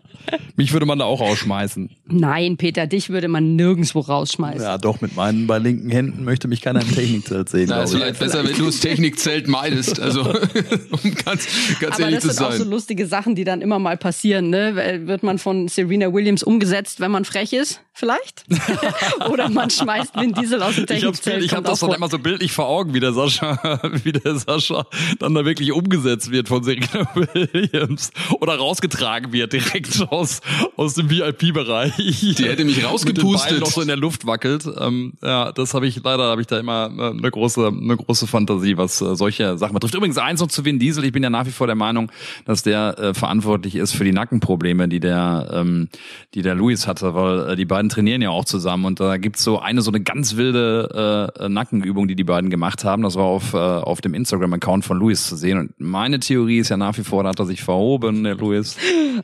Mich 0.56 0.72
würde 0.72 0.86
man 0.86 0.98
da 0.98 1.04
auch 1.04 1.20
rausschmeißen. 1.20 1.90
Nein, 2.06 2.56
Peter, 2.56 2.86
dich 2.86 3.10
würde 3.10 3.28
man 3.28 3.56
nirgendwo 3.56 4.00
rausschmeißen. 4.00 4.62
Ja, 4.62 4.78
doch, 4.78 5.00
mit 5.00 5.14
meinen 5.14 5.46
bei 5.46 5.58
linken 5.58 5.90
Händen 5.90 6.24
möchte 6.24 6.48
mich 6.48 6.62
keiner 6.62 6.80
im 6.80 6.92
Technikzelt 6.92 7.48
sehen. 7.48 7.68
Na, 7.68 7.82
ist 7.82 7.94
vielleicht 7.94 8.18
besser, 8.18 8.44
wenn 8.44 8.56
du 8.56 8.66
das 8.66 8.80
Technikzelt 8.80 9.46
meidest. 9.46 10.00
Also, 10.00 10.22
um 10.90 11.14
ganz, 11.24 11.46
ganz 11.80 11.94
Aber 11.94 12.04
ehrlich 12.04 12.20
das 12.20 12.36
sind 12.36 12.46
auch 12.46 12.52
so 12.52 12.64
lustige 12.64 13.06
Sachen, 13.06 13.34
die 13.34 13.44
dann 13.44 13.60
immer 13.60 13.78
mal 13.78 13.96
passieren. 13.96 14.50
Ne? 14.50 15.06
Wird 15.06 15.22
man 15.22 15.38
von 15.38 15.68
Serena 15.68 16.12
Williams 16.12 16.42
umgesetzt, 16.42 17.00
wenn 17.00 17.10
man 17.10 17.24
frech 17.24 17.52
ist? 17.52 17.80
Vielleicht? 17.98 18.44
Oder 19.28 19.48
man 19.48 19.70
schmeißt 19.70 20.14
Vin 20.14 20.32
Diesel 20.32 20.62
aus 20.62 20.76
dem 20.76 20.86
Technikzelt. 20.86 21.42
Ich 21.42 21.50
habe 21.50 21.64
hab 21.64 21.70
das 21.72 21.80
dann 21.80 21.92
immer 21.92 22.08
so 22.08 22.20
bildlich 22.20 22.52
vor 22.52 22.68
Augen, 22.68 22.94
wie 22.94 23.00
der 23.00 23.12
Sascha, 23.12 23.80
wie 24.04 24.12
der 24.12 24.36
Sascha 24.36 24.86
dann 25.18 25.34
da 25.34 25.44
wirklich 25.44 25.72
umgesetzt 25.72 26.30
wird 26.30 26.46
von 26.46 26.62
Serena 26.62 27.08
Williams 27.14 28.12
oder 28.40 28.54
rausgetragen 28.56 29.32
wird 29.32 29.52
direkt 29.52 29.92
aus, 30.18 30.40
aus 30.76 30.94
dem 30.94 31.10
VIP-Bereich. 31.10 31.96
Die 31.96 32.44
hätte 32.44 32.64
mich 32.64 32.84
rausgepustet. 32.88 33.52
Mit 33.52 33.60
noch 33.60 33.70
so 33.70 33.80
in 33.80 33.88
der 33.88 33.96
Luft 33.96 34.26
wackelt. 34.26 34.68
Ähm, 34.78 35.14
ja, 35.22 35.52
das 35.52 35.74
habe 35.74 35.86
ich 35.86 36.02
leider, 36.02 36.24
habe 36.24 36.40
ich 36.40 36.46
da 36.46 36.58
immer 36.58 36.90
äh, 36.96 37.10
eine 37.10 37.30
große, 37.30 37.66
eine 37.68 37.96
große 37.96 38.26
Fantasie, 38.26 38.76
was 38.76 39.00
äh, 39.00 39.14
solche 39.16 39.58
Sachen 39.58 39.74
betrifft. 39.74 39.94
Übrigens 39.94 40.18
eins 40.18 40.40
noch 40.40 40.48
zu 40.48 40.64
Vin 40.64 40.78
Diesel. 40.78 41.04
Ich 41.04 41.12
bin 41.12 41.22
ja 41.22 41.30
nach 41.30 41.46
wie 41.46 41.50
vor 41.50 41.66
der 41.66 41.76
Meinung, 41.76 42.10
dass 42.44 42.62
der 42.62 42.98
äh, 42.98 43.14
verantwortlich 43.14 43.76
ist 43.76 43.92
für 43.92 44.04
die 44.04 44.12
Nackenprobleme, 44.12 44.88
die 44.88 45.00
der, 45.00 45.50
ähm, 45.52 45.88
die 46.34 46.42
der 46.42 46.54
Luis 46.54 46.86
hatte, 46.86 47.14
weil 47.14 47.50
äh, 47.50 47.56
die 47.56 47.64
beiden 47.64 47.88
trainieren 47.88 48.22
ja 48.22 48.30
auch 48.30 48.44
zusammen 48.44 48.84
und 48.84 49.00
da 49.00 49.16
gibt's 49.16 49.44
so 49.44 49.58
eine 49.58 49.82
so 49.82 49.90
eine 49.90 50.00
ganz 50.00 50.36
wilde 50.36 51.32
äh, 51.38 51.48
Nackenübung, 51.48 52.08
die 52.08 52.16
die 52.16 52.24
beiden 52.24 52.50
gemacht 52.50 52.84
haben. 52.84 53.02
Das 53.02 53.16
war 53.16 53.24
auf 53.24 53.54
äh, 53.54 53.56
auf 53.56 54.00
dem 54.00 54.14
Instagram-Account 54.14 54.84
von 54.84 54.98
Luis 54.98 55.26
zu 55.26 55.36
sehen. 55.36 55.58
Und 55.58 55.80
meine 55.80 56.20
Theorie 56.20 56.58
ist 56.58 56.68
ja 56.68 56.76
nach 56.76 56.96
wie 56.98 57.04
vor, 57.04 57.22
da 57.22 57.30
hat 57.30 57.38
er 57.38 57.46
sich 57.46 57.62
verhoben, 57.62 58.24
der 58.24 58.36
Luis. 58.36 58.76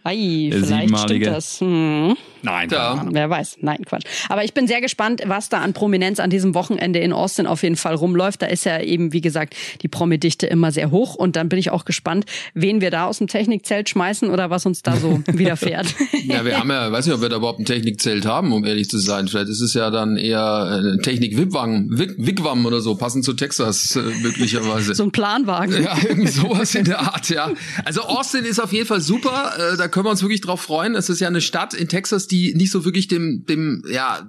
Ei, 0.03 0.51
vielleicht 0.51 0.84
stimmt 0.89 1.27
das. 1.27 1.61
Hm. 1.61 2.17
Nein, 2.43 2.69
Ja. 2.71 3.07
Wer 3.11 3.31
weiß, 3.31 3.59
nein, 3.61 3.79
Quatsch. 3.87 4.05
Aber 4.29 4.45
ich 4.45 4.53
bin 4.53 4.67
sehr 4.67 4.81
gespannt, 4.81 5.23
was 5.27 5.49
da 5.49 5.61
an 5.61 5.73
Prominenz 5.73 6.21
an 6.21 6.29
diesem 6.31 6.55
Wochenende 6.55 6.99
in 6.99 7.13
Austin 7.13 7.47
auf 7.47 7.63
jeden 7.63 7.77
Fall 7.77 7.95
rumläuft. 7.95 8.43
Da 8.43 8.47
ist 8.47 8.65
ja 8.65 8.81
eben, 8.81 9.13
wie 9.13 9.23
gesagt, 9.23 9.57
die 9.83 9.89
Promidichte 9.89 10.47
immer 10.47 10.71
sehr 10.71 10.91
hoch. 10.91 11.15
Und 11.15 11.37
dann 11.37 11.49
bin 11.49 11.59
ich 11.59 11.71
auch 11.71 11.85
gespannt, 11.85 12.27
wen 12.53 12.81
wir 12.81 12.91
da 12.91 13.07
aus 13.07 13.19
dem 13.19 13.29
Technikzelt 13.29 13.89
schmeißen 13.89 14.29
oder 14.31 14.51
was 14.51 14.67
uns 14.67 14.83
da 14.83 14.97
so 14.97 15.23
widerfährt. 15.27 15.87
Ja, 16.25 16.45
wir 16.45 16.59
haben 16.59 16.71
ja, 16.71 16.93
weiß 16.93 17.07
nicht, 17.07 17.15
ob 17.15 17.23
wir 17.23 17.29
da 17.31 17.37
überhaupt 17.37 17.61
ein 17.61 17.65
Technikzelt 17.65 18.27
haben, 18.27 18.53
um 18.53 18.65
ehrlich 18.65 18.91
zu 18.91 18.99
sein. 18.99 19.29
Vielleicht 19.29 19.49
ist 19.49 19.61
es 19.61 19.73
ja 19.75 19.91
dann 19.91 20.17
eher 20.17 20.83
äh, 20.99 21.03
Technik-Wigwam 21.03 21.89
Wigwam 21.99 22.67
oder 22.67 22.81
so, 22.81 22.95
passend 22.95 23.25
zu 23.25 23.33
Texas 23.33 23.97
äh, 23.97 24.01
möglicherweise. 24.23 24.95
so 24.95 25.05
ein 25.05 25.13
Planwagen. 25.13 25.83
Ja, 25.83 25.97
irgendwie 26.03 26.29
sowas 26.31 26.75
in 26.75 26.85
der 26.85 27.01
Art, 27.01 27.29
ja. 27.31 27.51
Also 27.85 28.03
Austin 28.03 28.45
ist 28.45 28.61
auf 28.61 28.73
jeden 28.73 28.87
Fall 28.87 29.01
super. 29.01 29.53
Äh, 29.57 29.77
da 29.77 29.89
können 29.89 30.07
wir 30.07 30.11
uns 30.11 30.23
wirklich 30.23 30.41
drauf 30.41 30.61
freuen. 30.65 30.95
Es 30.95 31.09
ist 31.09 31.21
ja 31.21 31.29
eine 31.29 31.41
Stadt 31.41 31.75
in 31.75 31.89
Texas, 31.89 32.27
die 32.27 32.55
nicht 32.55 32.71
so 32.71 32.85
wirklich 32.85 33.09
dem, 33.09 33.45
dem, 33.47 33.83
ja, 33.89 34.27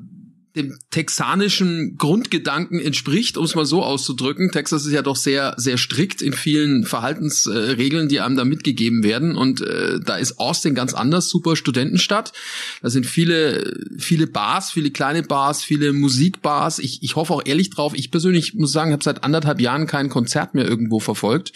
dem 0.56 0.78
texanischen 0.90 1.98
Grundgedanken 1.98 2.80
entspricht, 2.80 3.38
um 3.38 3.44
es 3.44 3.56
mal 3.56 3.66
so 3.66 3.84
auszudrücken. 3.84 4.52
Texas 4.52 4.86
ist 4.86 4.94
ja 4.94 5.02
doch 5.02 5.18
sehr, 5.18 5.54
sehr 5.58 5.78
strikt 5.78 6.22
in 6.22 6.34
vielen 6.34 6.86
Verhaltensregeln, 6.86 8.08
die 8.08 8.22
einem 8.22 8.38
da 8.38 8.46
mitgegeben 8.46 9.04
werden. 9.04 9.36
Und 9.36 9.62
äh, 9.62 10.00
da 10.00 10.16
ist 10.16 10.40
Austin 10.40 10.74
ganz 10.74 10.94
anders, 10.94 11.30
super 11.30 11.56
Studentenstadt. 11.56 12.32
Da 12.82 12.90
sind 12.90 13.06
viele, 13.06 13.74
viele 13.98 14.28
Bars, 14.28 14.72
viele 14.72 14.92
kleine 14.92 15.24
Bars, 15.24 15.62
viele 15.62 15.92
Musikbars. 15.92 16.80
Ich, 16.80 17.04
ich 17.04 17.16
hoffe 17.16 17.34
auch 17.34 17.42
ehrlich 17.44 17.70
drauf. 17.70 17.94
Ich 17.94 18.10
persönlich 18.10 18.54
muss 18.54 18.72
sagen, 18.72 18.94
habe 18.94 19.04
seit 19.04 19.24
anderthalb 19.24 19.60
Jahren 19.60 19.88
kein 19.88 20.10
Konzert 20.10 20.56
mehr 20.56 20.66
irgendwo 20.66 21.00
verfolgt. 21.00 21.52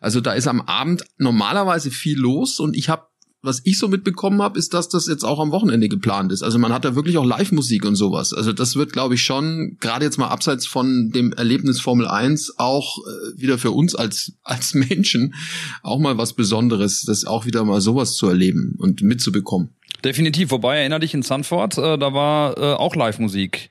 Also 0.00 0.20
da 0.20 0.34
ist 0.34 0.46
am 0.46 0.60
Abend 0.60 1.04
normalerweise 1.16 1.90
viel 1.90 2.18
los 2.18 2.60
und 2.60 2.76
ich 2.76 2.90
habe 2.90 3.11
was 3.42 3.60
ich 3.64 3.78
so 3.78 3.88
mitbekommen 3.88 4.40
habe, 4.40 4.58
ist, 4.58 4.72
dass 4.72 4.88
das 4.88 5.08
jetzt 5.08 5.24
auch 5.24 5.40
am 5.40 5.50
Wochenende 5.50 5.88
geplant 5.88 6.30
ist. 6.30 6.42
Also 6.42 6.58
man 6.58 6.72
hat 6.72 6.84
da 6.84 6.94
wirklich 6.94 7.18
auch 7.18 7.24
Live-Musik 7.24 7.84
und 7.84 7.96
sowas. 7.96 8.32
Also 8.32 8.52
das 8.52 8.76
wird, 8.76 8.92
glaube 8.92 9.16
ich, 9.16 9.22
schon, 9.22 9.76
gerade 9.80 10.04
jetzt 10.04 10.16
mal 10.16 10.28
abseits 10.28 10.66
von 10.66 11.10
dem 11.10 11.32
Erlebnis 11.32 11.80
Formel 11.80 12.06
1, 12.06 12.54
auch 12.58 12.98
äh, 12.98 13.40
wieder 13.40 13.58
für 13.58 13.72
uns 13.72 13.94
als, 13.94 14.32
als 14.44 14.74
Menschen 14.74 15.34
auch 15.82 15.98
mal 15.98 16.16
was 16.18 16.34
Besonderes, 16.34 17.02
das 17.02 17.24
auch 17.24 17.44
wieder 17.44 17.64
mal 17.64 17.80
sowas 17.80 18.14
zu 18.14 18.28
erleben 18.28 18.76
und 18.78 19.02
mitzubekommen. 19.02 19.70
Definitiv. 20.04 20.50
Wobei, 20.50 20.78
erinner 20.78 21.00
dich 21.00 21.14
in 21.14 21.22
Sanford, 21.22 21.78
äh, 21.78 21.98
da 21.98 22.12
war 22.12 22.56
äh, 22.58 22.74
auch 22.74 22.94
Live-Musik 22.94 23.70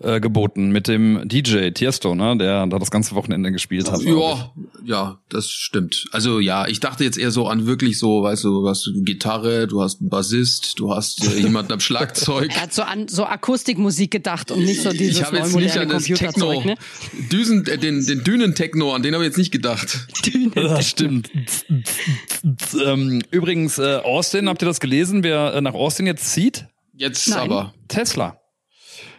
äh, 0.00 0.20
geboten 0.20 0.70
mit 0.70 0.88
dem 0.88 1.20
DJ 1.24 1.70
Tiesto, 1.70 2.14
ne, 2.14 2.36
der 2.36 2.66
da 2.66 2.78
das 2.78 2.90
ganze 2.90 3.14
Wochenende 3.14 3.52
gespielt 3.52 3.90
hat. 3.90 4.02
Ja, 4.02 4.52
ja, 4.84 5.18
das 5.28 5.48
stimmt. 5.48 6.06
Also 6.12 6.40
ja, 6.40 6.66
ich 6.66 6.80
dachte 6.80 7.04
jetzt 7.04 7.18
eher 7.18 7.30
so 7.30 7.46
an 7.46 7.66
wirklich 7.66 7.98
so, 7.98 8.22
weißt 8.22 8.44
du, 8.44 8.62
du 8.62 8.68
hast 8.68 8.90
Gitarre, 9.04 9.66
du 9.66 9.82
hast 9.82 10.00
einen 10.00 10.10
Bassist, 10.10 10.78
du 10.78 10.92
hast 10.92 11.24
äh, 11.24 11.40
jemanden 11.40 11.72
am 11.72 11.80
Schlagzeug. 11.80 12.50
Er 12.54 12.62
hat 12.62 12.74
so 12.74 12.82
an 12.82 13.08
so 13.08 13.24
Akustikmusik 13.24 14.10
gedacht 14.10 14.50
und 14.50 14.64
nicht 14.64 14.82
so 14.82 14.90
dieses 14.90 15.18
ich 15.18 15.24
habe 15.24 15.38
jetzt 15.38 15.54
nicht 15.54 15.76
an 15.76 15.88
das 15.88 16.04
Techno, 16.04 16.60
ne? 16.62 16.76
Düsen, 17.30 17.66
äh, 17.66 17.78
den, 17.78 18.04
den 18.04 18.24
Dünen-Techno, 18.24 18.92
an 18.94 19.02
den 19.02 19.14
habe 19.14 19.24
ich 19.24 19.28
jetzt 19.28 19.38
nicht 19.38 19.52
gedacht. 19.52 20.08
Das 20.54 20.88
stimmt. 20.88 21.30
ähm, 22.84 23.22
übrigens, 23.30 23.78
äh, 23.78 23.96
Austin, 23.96 24.48
habt 24.48 24.62
ihr 24.62 24.66
das 24.66 24.80
gelesen, 24.80 25.22
wer 25.22 25.54
äh, 25.54 25.60
nach 25.60 25.74
Austin 25.74 26.06
jetzt 26.06 26.32
zieht? 26.32 26.66
Jetzt 26.92 27.28
Nein. 27.28 27.38
aber. 27.38 27.74
Tesla. 27.88 28.38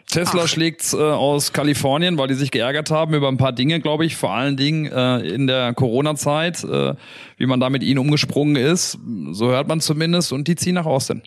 Tesla 0.09 0.47
schlägt's 0.47 0.93
äh, 0.93 0.97
aus 0.97 1.51
Kalifornien, 1.51 2.17
weil 2.17 2.27
die 2.27 2.35
sich 2.35 2.51
geärgert 2.51 2.91
haben 2.91 3.13
über 3.13 3.27
ein 3.27 3.37
paar 3.37 3.51
Dinge, 3.51 3.79
glaube 3.79 4.05
ich, 4.05 4.15
vor 4.15 4.33
allen 4.33 4.55
Dingen 4.55 4.85
äh, 4.85 5.19
in 5.19 5.47
der 5.47 5.73
Corona-Zeit, 5.73 6.63
äh, 6.63 6.93
wie 7.37 7.45
man 7.45 7.59
da 7.59 7.69
mit 7.69 7.83
ihnen 7.83 7.99
umgesprungen 7.99 8.55
ist. 8.55 8.97
So 9.31 9.49
hört 9.49 9.67
man 9.67 9.81
zumindest 9.81 10.31
und 10.31 10.47
die 10.47 10.55
ziehen 10.55 10.75
nach 10.75 10.85
Austin. 10.85 11.21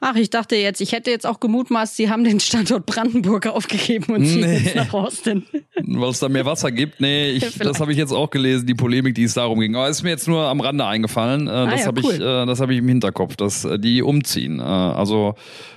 Ach, 0.00 0.16
ich 0.16 0.30
dachte 0.30 0.56
jetzt, 0.56 0.80
ich 0.80 0.92
hätte 0.92 1.10
jetzt 1.10 1.26
auch 1.26 1.40
gemutmaßt, 1.40 1.96
sie 1.96 2.10
haben 2.10 2.24
den 2.24 2.40
Standort 2.40 2.86
Brandenburg 2.86 3.46
aufgegeben 3.46 4.14
und 4.14 4.26
ziehen 4.26 4.40
Nee. 4.40 4.58
jetzt 4.58 4.74
nach 4.74 4.92
Austin. 4.92 5.44
Weil 5.76 6.10
es 6.10 6.18
da 6.18 6.28
mehr 6.28 6.44
Wasser 6.44 6.70
gibt. 6.72 7.00
Nee, 7.00 7.30
ich, 7.32 7.58
das 7.58 7.80
habe 7.80 7.92
ich 7.92 7.98
jetzt 7.98 8.12
auch 8.12 8.30
gelesen, 8.30 8.66
die 8.66 8.74
Polemik, 8.74 9.14
die 9.14 9.24
es 9.24 9.34
darum 9.34 9.60
ging. 9.60 9.76
Aber 9.76 9.88
ist 9.88 10.02
mir 10.02 10.10
jetzt 10.10 10.26
nur 10.28 10.44
am 10.46 10.60
Rande 10.60 10.84
eingefallen. 10.84 11.46
Äh, 11.46 11.50
das 11.70 11.80
ja, 11.80 11.86
habe 11.86 12.02
cool. 12.04 12.14
ich, 12.14 12.20
äh, 12.20 12.46
das 12.46 12.60
habe 12.60 12.72
ich 12.72 12.78
im 12.78 12.88
Hinterkopf, 12.88 13.36
dass 13.36 13.64
äh, 13.64 13.78
die 13.78 14.02
umziehen. 14.02 14.58
Äh, 14.58 14.62
also 14.62 15.34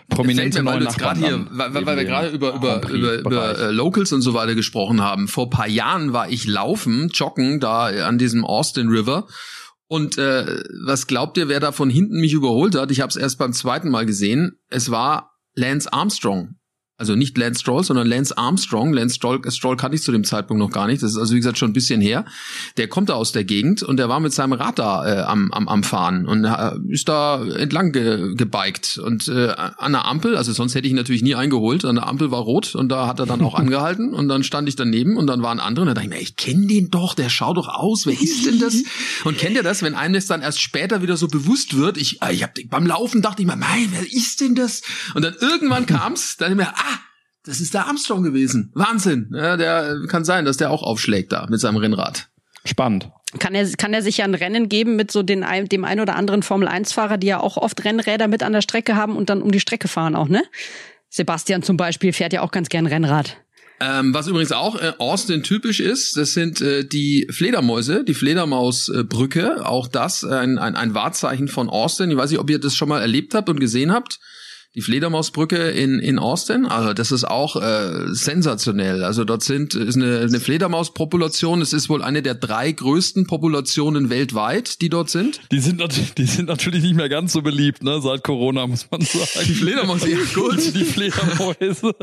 prominente 0.09 0.61
mir, 0.61 0.71
weil 0.71 0.79
neue 0.81 0.93
gerade 0.93 1.19
hier, 1.19 1.37
Nachbarn 1.37 1.73
weil, 1.73 1.85
weil, 1.85 1.97
wir 1.97 2.05
gerade 2.05 2.27
im 2.29 2.44
über 2.53 2.81
über 2.89 2.89
über, 2.89 3.19
über 3.19 3.57
äh, 3.57 3.71
Locals 3.71 4.11
und 4.13 4.21
so 4.21 4.33
weiter 4.33 4.55
gesprochen 4.55 5.01
haben. 5.01 5.27
Vor 5.27 5.49
paar 5.49 5.67
Jahren 5.67 6.13
war 6.13 6.29
ich 6.29 6.45
laufen, 6.45 7.09
joggen 7.13 7.59
da 7.59 7.85
an 7.85 8.17
diesem 8.17 8.45
Austin 8.45 8.89
River. 8.89 9.27
Und 9.87 10.17
äh, 10.17 10.63
was 10.85 11.07
glaubt 11.07 11.37
ihr, 11.37 11.47
wer 11.47 11.59
da 11.59 11.71
von 11.71 11.89
hinten 11.89 12.19
mich 12.19 12.33
überholt 12.33 12.75
hat? 12.75 12.91
Ich 12.91 13.01
habe 13.01 13.09
es 13.09 13.15
erst 13.15 13.37
beim 13.37 13.53
zweiten 13.53 13.89
Mal 13.89 14.05
gesehen. 14.05 14.57
Es 14.69 14.89
war 14.89 15.31
Lance 15.53 15.91
Armstrong. 15.91 16.55
Also 16.97 17.15
nicht 17.15 17.37
Lance 17.37 17.59
Stroll, 17.59 17.83
sondern 17.83 18.07
Lance 18.07 18.37
Armstrong. 18.37 18.93
Lance 18.93 19.15
Stroll, 19.15 19.41
Stroll 19.51 19.75
kannte 19.75 19.95
ich 19.95 20.03
zu 20.03 20.13
dem 20.13 20.23
Zeitpunkt 20.23 20.59
noch 20.59 20.71
gar 20.71 20.87
nicht. 20.87 21.03
Das 21.03 21.11
ist 21.11 21.17
also 21.17 21.33
wie 21.33 21.37
gesagt 21.37 21.57
schon 21.57 21.71
ein 21.71 21.73
bisschen 21.73 21.99
her. 21.99 22.25
Der 22.77 22.87
kommt 22.87 23.09
da 23.09 23.15
aus 23.15 23.31
der 23.31 23.43
Gegend 23.43 23.83
und 23.83 23.97
der 23.97 24.07
war 24.07 24.19
mit 24.19 24.33
seinem 24.33 24.53
Rad 24.53 24.79
da 24.79 25.05
äh, 25.05 25.21
am, 25.21 25.51
am, 25.51 25.67
am 25.67 25.83
Fahren 25.83 26.25
und 26.25 26.45
äh, 26.45 26.71
ist 26.87 27.09
da 27.09 27.43
entlang 27.43 27.91
ge, 27.91 28.35
gebiked. 28.35 28.97
Und 28.97 29.27
äh, 29.27 29.49
an 29.49 29.91
der 29.91 30.05
Ampel, 30.05 30.37
also 30.37 30.53
sonst 30.53 30.73
hätte 30.73 30.87
ich 30.87 30.91
ihn 30.91 30.95
natürlich 30.95 31.21
nie 31.21 31.35
eingeholt, 31.35 31.83
an 31.83 31.95
der 31.95 32.07
Ampel 32.07 32.31
war 32.31 32.39
rot 32.39 32.75
und 32.75 32.89
da 32.89 33.07
hat 33.07 33.19
er 33.19 33.25
dann 33.25 33.41
auch 33.41 33.55
angehalten 33.55 34.13
und 34.13 34.29
dann 34.29 34.43
stand 34.43 34.69
ich 34.69 34.77
daneben 34.77 35.17
und 35.17 35.27
dann 35.27 35.43
waren 35.43 35.59
andere 35.59 35.83
und 35.83 35.87
da 35.87 35.93
dachte 35.95 36.07
ich 36.07 36.13
mir, 36.13 36.21
ich 36.21 36.37
kenne 36.37 36.67
den 36.67 36.91
doch, 36.91 37.13
der 37.13 37.27
schaut 37.27 37.57
doch 37.57 37.67
aus, 37.67 38.05
wer 38.05 38.13
ist 38.13 38.45
denn 38.45 38.59
das? 38.59 38.75
Und 39.23 39.37
kennt 39.37 39.55
ihr 39.55 39.63
das, 39.63 39.81
wenn 39.81 39.95
einem 39.95 40.13
das 40.13 40.27
dann 40.27 40.41
erst 40.41 40.61
später 40.61 41.01
wieder 41.01 41.17
so 41.17 41.27
bewusst 41.27 41.75
wird? 41.77 41.97
Ich, 41.97 42.21
äh, 42.21 42.33
ich 42.33 42.43
hab, 42.43 42.53
beim 42.69 42.85
Laufen 42.85 43.21
dachte 43.21 43.41
ich 43.41 43.47
mir, 43.47 43.55
mein, 43.55 43.87
wer 43.91 44.05
ist 44.05 44.41
denn 44.41 44.55
das? 44.55 44.81
Und 45.13 45.23
dann 45.23 45.35
irgendwann 45.39 45.85
kam's, 45.85 46.37
dann 46.37 46.55
mir, 46.55 46.69
ah, 46.69 46.94
das 47.45 47.59
ist 47.59 47.73
der 47.73 47.87
Armstrong 47.87 48.23
gewesen. 48.23 48.71
Wahnsinn. 48.73 49.29
Ja, 49.33 49.57
der 49.57 50.01
kann 50.07 50.25
sein, 50.25 50.45
dass 50.45 50.57
der 50.57 50.71
auch 50.71 50.83
aufschlägt 50.83 51.31
da 51.31 51.47
mit 51.49 51.59
seinem 51.59 51.77
Rennrad. 51.77 52.27
Spannend. 52.65 53.09
Kann 53.39 53.53
er, 53.53 53.69
kann 53.73 53.93
er 53.93 54.01
sich 54.01 54.17
ja 54.17 54.25
ein 54.25 54.33
Rennen 54.33 54.69
geben 54.69 54.95
mit 54.95 55.11
so 55.11 55.21
den, 55.21 55.45
dem 55.71 55.85
ein 55.85 55.99
oder 55.99 56.15
anderen 56.15 56.41
Formel-1-Fahrer, 56.41 57.17
die 57.17 57.27
ja 57.27 57.39
auch 57.39 57.57
oft 57.57 57.83
Rennräder 57.83 58.27
mit 58.27 58.43
an 58.43 58.53
der 58.53 58.61
Strecke 58.61 58.95
haben 58.95 59.15
und 59.15 59.29
dann 59.29 59.41
um 59.41 59.51
die 59.51 59.59
Strecke 59.59 59.87
fahren 59.87 60.15
auch, 60.15 60.29
ne? 60.29 60.43
Sebastian 61.09 61.63
zum 61.63 61.77
Beispiel 61.77 62.11
fährt 62.11 62.33
ja 62.33 62.41
auch 62.41 62.51
ganz 62.51 62.69
gern 62.69 62.87
Rennrad. 62.87 63.37
Ähm, 63.79 64.13
was 64.13 64.27
übrigens 64.27 64.53
auch 64.53 64.75
äh, 64.75 64.93
Austin 64.99 65.43
typisch 65.43 65.81
ist, 65.81 66.15
das 66.15 66.33
sind 66.33 66.61
äh, 66.61 66.85
die 66.85 67.27
Fledermäuse, 67.29 68.05
die 68.05 68.13
Fledermausbrücke. 68.13 69.65
Auch 69.65 69.89
das 69.89 70.23
äh, 70.23 70.27
ein, 70.33 70.57
ein, 70.57 70.75
ein 70.75 70.93
Wahrzeichen 70.93 71.49
von 71.49 71.69
Austin. 71.69 72.09
Ich 72.09 72.17
weiß 72.17 72.31
nicht, 72.31 72.39
ob 72.39 72.49
ihr 72.49 72.59
das 72.59 72.75
schon 72.75 72.87
mal 72.87 73.01
erlebt 73.01 73.33
habt 73.33 73.49
und 73.49 73.59
gesehen 73.59 73.91
habt. 73.91 74.19
Die 74.75 74.81
Fledermausbrücke 74.81 75.69
in, 75.69 75.99
in 75.99 76.19
Austin, 76.19 76.65
also 76.65 76.93
das 76.93 77.13
ist 77.13 77.23
auch 77.23 77.55
äh, 77.55 78.07
sensationell. 78.13 79.05
Also 79.05 79.23
dort 79.23 79.41
sind 79.41 79.73
ist 79.73 79.95
eine, 79.95 80.19
eine 80.19 80.41
Fledermauspopulation. 80.41 81.61
Es 81.61 81.71
ist 81.71 81.87
wohl 81.87 82.03
eine 82.03 82.21
der 82.21 82.35
drei 82.35 82.73
größten 82.73 83.25
Populationen 83.25 84.09
weltweit, 84.09 84.81
die 84.81 84.89
dort 84.89 85.09
sind. 85.09 85.39
Die 85.53 85.61
sind, 85.61 85.79
natürlich, 85.79 86.13
die 86.15 86.25
sind 86.25 86.49
natürlich 86.49 86.83
nicht 86.83 86.95
mehr 86.95 87.07
ganz 87.07 87.31
so 87.31 87.41
beliebt, 87.41 87.83
ne, 87.83 88.01
seit 88.01 88.25
Corona, 88.25 88.67
muss 88.67 88.87
man 88.91 88.99
sagen. 88.99 89.47
Die 89.47 89.53
Fledermäuse, 89.53 90.11
ja, 90.11 90.17
gut. 90.33 90.57
Die 90.75 90.83
Fledermäuse. 90.83 91.95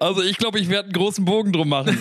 Also 0.00 0.22
ich 0.22 0.38
glaube, 0.38 0.58
ich 0.58 0.68
werde 0.68 0.86
einen 0.86 0.94
großen 0.94 1.24
Bogen 1.24 1.52
drum 1.52 1.68
machen. 1.68 1.96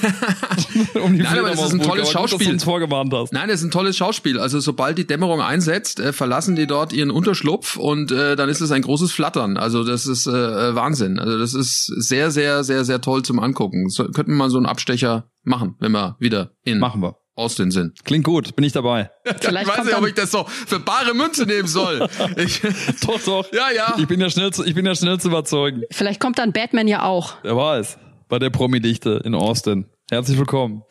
um 0.96 1.16
die 1.16 1.22
Nein, 1.22 1.38
aber 1.38 1.52
das 1.52 1.62
ist 1.62 1.74
ein 1.74 1.84
tolles 1.84 2.06
gut, 2.06 2.14
Schauspiel. 2.14 2.54
uns 2.54 2.64
vorgewarnt 2.64 3.14
hast. 3.14 3.34
Nein, 3.34 3.50
das 3.50 3.60
ist 3.60 3.66
ein 3.66 3.72
tolles 3.72 3.96
Schauspiel. 3.96 4.40
Also 4.40 4.60
sobald 4.62 4.98
die 4.98 5.06
Dämmerung 5.06 5.42
einsetzt, 5.42 6.00
äh, 6.00 6.12
verlassen 6.12 6.56
die 6.56 6.66
dort 6.66 6.92
ihren 6.92 7.12
Unterschlupf 7.12 7.78
und 7.78 8.12
äh, 8.12 8.36
dann 8.36 8.50
ist 8.50 8.62
es 8.62 8.72
ein 8.72 8.82
großes 8.82 9.12
Flattern. 9.12 9.58
Also 9.58 9.84
das 9.84 10.07
ist 10.08 10.28
äh, 10.28 10.32
äh, 10.32 10.76
Wahnsinn. 10.76 11.20
Also 11.20 11.38
das 11.38 11.54
ist 11.54 11.86
sehr, 11.86 12.32
sehr, 12.32 12.64
sehr, 12.64 12.86
sehr 12.86 13.02
toll 13.02 13.24
zum 13.24 13.40
Angucken. 13.40 13.90
So, 13.90 14.04
könnten 14.06 14.32
wir 14.32 14.38
mal 14.38 14.50
so 14.50 14.58
einen 14.58 14.66
Abstecher 14.66 15.30
machen, 15.44 15.76
wenn 15.80 15.92
wir 15.92 16.16
wieder 16.20 16.52
in 16.64 16.80
Machen 16.80 17.02
wir. 17.02 17.18
Austin 17.36 17.70
sind. 17.70 18.04
Klingt 18.04 18.26
gut, 18.26 18.56
bin 18.56 18.66
ich 18.66 18.74
dabei. 18.74 19.12
Vielleicht 19.40 19.70
ich 19.70 19.78
weiß 19.78 19.86
nicht, 19.86 19.96
ob 19.96 20.08
ich 20.08 20.16
das 20.16 20.32
so 20.32 20.46
für 20.48 20.80
bare 20.80 21.14
Münze 21.14 21.46
nehmen 21.46 21.68
soll. 21.68 22.08
Ich, 22.38 22.62
Doch, 23.06 23.22
doch. 23.24 23.54
Ja, 23.54 23.72
ja. 23.76 23.96
Ich 23.98 24.08
bin 24.08 24.20
ja 24.20 24.30
schnell 24.30 24.52
zu, 24.52 24.64
ich 24.64 24.74
bin 24.74 24.86
ja 24.86 24.96
schnell 24.96 25.20
zu 25.20 25.28
überzeugen. 25.28 25.84
Vielleicht 25.92 26.20
kommt 26.20 26.40
dann 26.40 26.52
Batman 26.52 26.88
ja 26.88 27.04
auch. 27.04 27.36
Wer 27.44 27.56
weiß. 27.56 27.98
Bei 28.28 28.40
der 28.40 28.50
Promi-Dichte 28.50 29.22
in 29.24 29.36
Austin. 29.36 29.86
Herzlich 30.10 30.38
willkommen. 30.38 30.84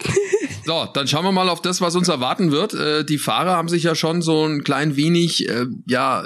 So, 0.65 0.87
dann 0.93 1.07
schauen 1.07 1.25
wir 1.25 1.33
mal 1.33 1.49
auf 1.49 1.63
das, 1.63 1.81
was 1.81 1.95
uns 1.95 2.09
erwarten 2.09 2.51
wird. 2.51 2.75
Äh, 2.75 3.05
die 3.05 3.19
Fahrer 3.19 3.53
haben 3.53 3.69
sich 3.69 3.85
ja 3.85 3.95
schon 3.95 4.23
so 4.23 4.45
ein 4.45 4.65
klein 4.65 4.97
wenig, 4.97 5.49
äh, 5.49 5.67
ja, 5.87 6.25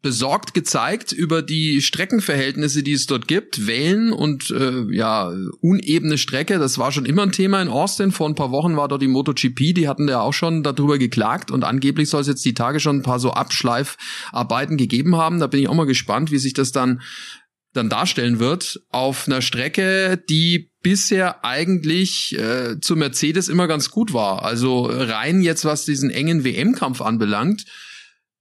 besorgt 0.00 0.54
gezeigt 0.54 1.10
über 1.12 1.42
die 1.42 1.82
Streckenverhältnisse, 1.82 2.82
die 2.82 2.92
es 2.92 3.06
dort 3.06 3.26
gibt. 3.26 3.66
Wellen 3.66 4.12
und 4.12 4.50
äh, 4.50 4.84
ja, 4.94 5.32
unebene 5.60 6.18
Strecke, 6.18 6.58
das 6.58 6.78
war 6.78 6.92
schon 6.92 7.04
immer 7.04 7.24
ein 7.24 7.32
Thema 7.32 7.60
in 7.60 7.68
Austin. 7.68 8.12
Vor 8.12 8.28
ein 8.28 8.36
paar 8.36 8.52
Wochen 8.52 8.76
war 8.76 8.86
dort 8.86 9.02
die 9.02 9.08
MotoGP, 9.08 9.74
die 9.74 9.88
hatten 9.88 10.08
ja 10.08 10.20
auch 10.20 10.32
schon 10.32 10.62
darüber 10.62 10.98
geklagt 10.98 11.50
und 11.50 11.64
angeblich 11.64 12.08
soll 12.08 12.20
es 12.20 12.28
jetzt 12.28 12.44
die 12.44 12.54
Tage 12.54 12.78
schon 12.78 12.96
ein 12.96 13.02
paar 13.02 13.18
so 13.18 13.32
Abschleifarbeiten 13.32 14.76
gegeben 14.76 15.16
haben. 15.16 15.40
Da 15.40 15.48
bin 15.48 15.60
ich 15.60 15.68
auch 15.68 15.74
mal 15.74 15.84
gespannt, 15.84 16.30
wie 16.30 16.38
sich 16.38 16.54
das 16.54 16.70
dann 16.70 17.00
dann 17.74 17.88
darstellen 17.90 18.38
wird 18.38 18.80
auf 18.88 19.26
einer 19.26 19.42
Strecke, 19.42 20.22
die 20.28 20.70
bisher 20.82 21.44
eigentlich 21.44 22.36
äh, 22.38 22.80
zu 22.80 22.96
Mercedes 22.96 23.48
immer 23.48 23.68
ganz 23.68 23.90
gut 23.90 24.12
war. 24.12 24.42
Also 24.42 24.88
rein 24.90 25.42
jetzt, 25.42 25.64
was 25.64 25.84
diesen 25.84 26.10
engen 26.10 26.44
WM-Kampf 26.44 27.02
anbelangt, 27.02 27.66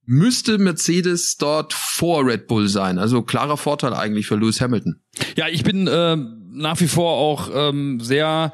müsste 0.08 0.58
Mercedes 0.58 1.36
dort 1.38 1.74
vor 1.74 2.26
Red 2.26 2.48
Bull 2.48 2.70
sein. 2.70 2.98
Also 2.98 3.22
klarer 3.22 3.58
Vorteil 3.58 3.94
eigentlich 3.94 4.26
für 4.26 4.36
Lewis 4.36 4.62
Hamilton. 4.62 5.02
Ja, 5.36 5.48
ich 5.50 5.64
bin 5.64 5.86
äh, 5.86 6.16
nach 6.54 6.80
wie 6.80 6.88
vor 6.88 7.12
auch 7.18 7.50
ähm, 7.54 8.00
sehr 8.00 8.54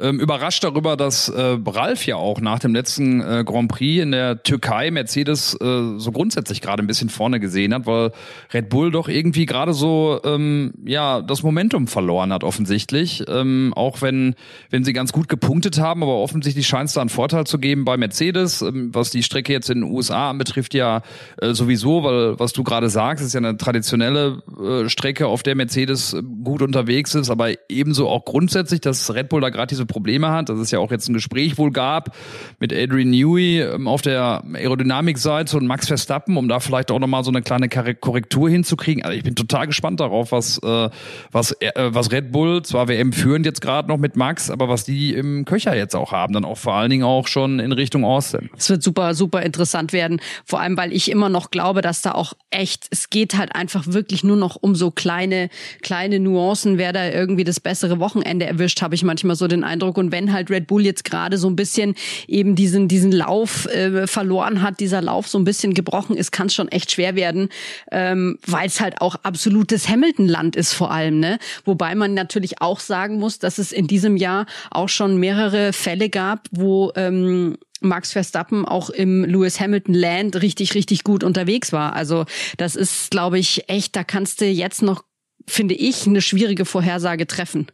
ähm, 0.00 0.20
überrascht 0.20 0.62
darüber, 0.64 0.96
dass 0.96 1.28
äh, 1.28 1.58
Ralf 1.66 2.06
ja 2.06 2.16
auch 2.16 2.40
nach 2.40 2.58
dem 2.58 2.74
letzten 2.74 3.20
äh, 3.20 3.44
Grand 3.44 3.68
Prix 3.68 4.02
in 4.02 4.12
der 4.12 4.42
Türkei 4.42 4.90
Mercedes 4.90 5.54
äh, 5.60 5.98
so 5.98 6.12
grundsätzlich 6.12 6.60
gerade 6.60 6.82
ein 6.82 6.86
bisschen 6.86 7.08
vorne 7.08 7.40
gesehen 7.40 7.74
hat, 7.74 7.86
weil 7.86 8.12
Red 8.52 8.68
Bull 8.68 8.90
doch 8.90 9.08
irgendwie 9.08 9.46
gerade 9.46 9.72
so 9.72 10.20
ähm, 10.24 10.74
ja 10.84 11.20
das 11.20 11.42
Momentum 11.42 11.88
verloren 11.88 12.32
hat 12.32 12.44
offensichtlich, 12.44 13.24
ähm, 13.28 13.72
auch 13.74 14.00
wenn 14.00 14.34
wenn 14.70 14.84
sie 14.84 14.92
ganz 14.92 15.12
gut 15.12 15.28
gepunktet 15.28 15.80
haben, 15.80 16.02
aber 16.02 16.16
offensichtlich 16.16 16.66
scheint 16.66 16.88
es 16.88 16.94
da 16.94 17.00
einen 17.00 17.10
Vorteil 17.10 17.44
zu 17.44 17.58
geben 17.58 17.84
bei 17.84 17.96
Mercedes, 17.96 18.62
ähm, 18.62 18.90
was 18.94 19.10
die 19.10 19.22
Strecke 19.22 19.52
jetzt 19.52 19.68
in 19.68 19.80
den 19.80 19.90
USA 19.90 20.30
anbetrifft 20.30 20.74
ja 20.74 21.02
äh, 21.40 21.54
sowieso, 21.54 22.04
weil 22.04 22.38
was 22.38 22.52
du 22.52 22.62
gerade 22.62 22.88
sagst, 22.88 23.24
ist 23.24 23.34
ja 23.34 23.38
eine 23.38 23.56
traditionelle 23.56 24.42
äh, 24.62 24.88
Strecke, 24.88 25.26
auf 25.26 25.42
der 25.42 25.56
Mercedes 25.56 26.12
äh, 26.12 26.22
gut 26.44 26.62
unterwegs 26.62 27.14
ist, 27.16 27.30
aber 27.30 27.50
ebenso 27.68 28.08
auch 28.08 28.24
grundsätzlich, 28.24 28.80
dass 28.80 29.12
Red 29.12 29.28
Bull 29.28 29.40
da 29.40 29.50
gerade 29.50 29.68
diese 29.68 29.87
Probleme 29.88 30.30
hat, 30.30 30.48
dass 30.48 30.58
es 30.58 30.70
ja 30.70 30.78
auch 30.78 30.92
jetzt 30.92 31.08
ein 31.08 31.14
Gespräch 31.14 31.58
wohl 31.58 31.72
gab 31.72 32.14
mit 32.60 32.72
Adrian 32.72 33.10
Newey 33.10 33.62
ähm, 33.62 33.88
auf 33.88 34.02
der 34.02 34.44
Aerodynamikseite 34.54 35.56
und 35.56 35.66
Max 35.66 35.88
Verstappen, 35.88 36.36
um 36.36 36.48
da 36.48 36.60
vielleicht 36.60 36.90
auch 36.90 36.98
nochmal 36.98 37.24
so 37.24 37.30
eine 37.30 37.42
kleine 37.42 37.66
Korre- 37.66 37.94
Korrektur 37.94 38.48
hinzukriegen. 38.50 39.02
Also 39.02 39.16
ich 39.16 39.24
bin 39.24 39.34
total 39.34 39.66
gespannt 39.66 40.00
darauf, 40.00 40.32
was, 40.32 40.58
äh, 40.58 40.90
was, 41.32 41.52
äh, 41.60 41.72
was 41.76 42.12
Red 42.12 42.32
Bull, 42.32 42.62
zwar 42.62 42.88
WM 42.88 43.12
führend 43.12 43.46
jetzt 43.46 43.60
gerade 43.60 43.88
noch 43.88 43.98
mit 43.98 44.16
Max, 44.16 44.50
aber 44.50 44.68
was 44.68 44.84
die 44.84 45.14
im 45.14 45.44
Köcher 45.44 45.74
jetzt 45.74 45.96
auch 45.96 46.12
haben, 46.12 46.32
dann 46.34 46.44
auch 46.44 46.58
vor 46.58 46.74
allen 46.74 46.90
Dingen 46.90 47.04
auch 47.04 47.26
schon 47.26 47.58
in 47.58 47.72
Richtung 47.72 48.04
Austin. 48.04 48.50
Es 48.56 48.68
wird 48.70 48.82
super, 48.82 49.14
super 49.14 49.42
interessant 49.42 49.92
werden. 49.92 50.20
Vor 50.44 50.60
allem, 50.60 50.76
weil 50.76 50.92
ich 50.92 51.10
immer 51.10 51.28
noch 51.28 51.50
glaube, 51.50 51.80
dass 51.80 52.02
da 52.02 52.12
auch 52.12 52.34
echt, 52.50 52.86
es 52.90 53.10
geht 53.10 53.36
halt 53.36 53.54
einfach 53.54 53.86
wirklich 53.86 54.24
nur 54.24 54.36
noch 54.36 54.56
um 54.56 54.74
so 54.74 54.90
kleine, 54.90 55.48
kleine 55.82 56.20
Nuancen, 56.20 56.78
wer 56.78 56.92
da 56.92 57.08
irgendwie 57.08 57.44
das 57.44 57.60
bessere 57.60 57.98
Wochenende 57.98 58.46
erwischt, 58.46 58.82
habe 58.82 58.94
ich 58.94 59.02
manchmal 59.04 59.36
so 59.36 59.48
den 59.48 59.64
Eindruck. 59.64 59.77
Und 59.82 60.12
wenn 60.12 60.32
halt 60.32 60.50
Red 60.50 60.66
Bull 60.66 60.84
jetzt 60.84 61.04
gerade 61.04 61.38
so 61.38 61.48
ein 61.48 61.56
bisschen 61.56 61.94
eben 62.26 62.54
diesen, 62.54 62.88
diesen 62.88 63.12
Lauf 63.12 63.66
äh, 63.66 64.06
verloren 64.06 64.62
hat, 64.62 64.80
dieser 64.80 65.02
Lauf 65.02 65.28
so 65.28 65.38
ein 65.38 65.44
bisschen 65.44 65.74
gebrochen 65.74 66.16
ist, 66.16 66.32
kann 66.32 66.48
es 66.48 66.54
schon 66.54 66.68
echt 66.68 66.90
schwer 66.90 67.14
werden, 67.14 67.48
ähm, 67.90 68.38
weil 68.46 68.66
es 68.66 68.80
halt 68.80 69.00
auch 69.00 69.16
absolutes 69.22 69.88
Hamilton-Land 69.88 70.56
ist 70.56 70.72
vor 70.72 70.90
allem, 70.90 71.20
ne? 71.20 71.38
Wobei 71.64 71.94
man 71.94 72.14
natürlich 72.14 72.60
auch 72.60 72.80
sagen 72.80 73.18
muss, 73.18 73.38
dass 73.38 73.58
es 73.58 73.72
in 73.72 73.86
diesem 73.86 74.16
Jahr 74.16 74.46
auch 74.70 74.88
schon 74.88 75.18
mehrere 75.18 75.72
Fälle 75.72 76.08
gab, 76.08 76.48
wo 76.50 76.92
ähm, 76.96 77.56
Max 77.80 78.12
Verstappen 78.12 78.64
auch 78.64 78.90
im 78.90 79.24
Lewis 79.24 79.60
Hamilton 79.60 79.94
Land 79.94 80.42
richtig, 80.42 80.74
richtig 80.74 81.04
gut 81.04 81.22
unterwegs 81.22 81.72
war. 81.72 81.94
Also 81.94 82.24
das 82.56 82.76
ist, 82.76 83.10
glaube 83.10 83.38
ich, 83.38 83.68
echt, 83.68 83.94
da 83.96 84.04
kannst 84.04 84.40
du 84.40 84.46
jetzt 84.46 84.82
noch, 84.82 85.04
finde 85.46 85.74
ich, 85.74 86.06
eine 86.06 86.20
schwierige 86.20 86.64
Vorhersage 86.64 87.26
treffen. 87.26 87.68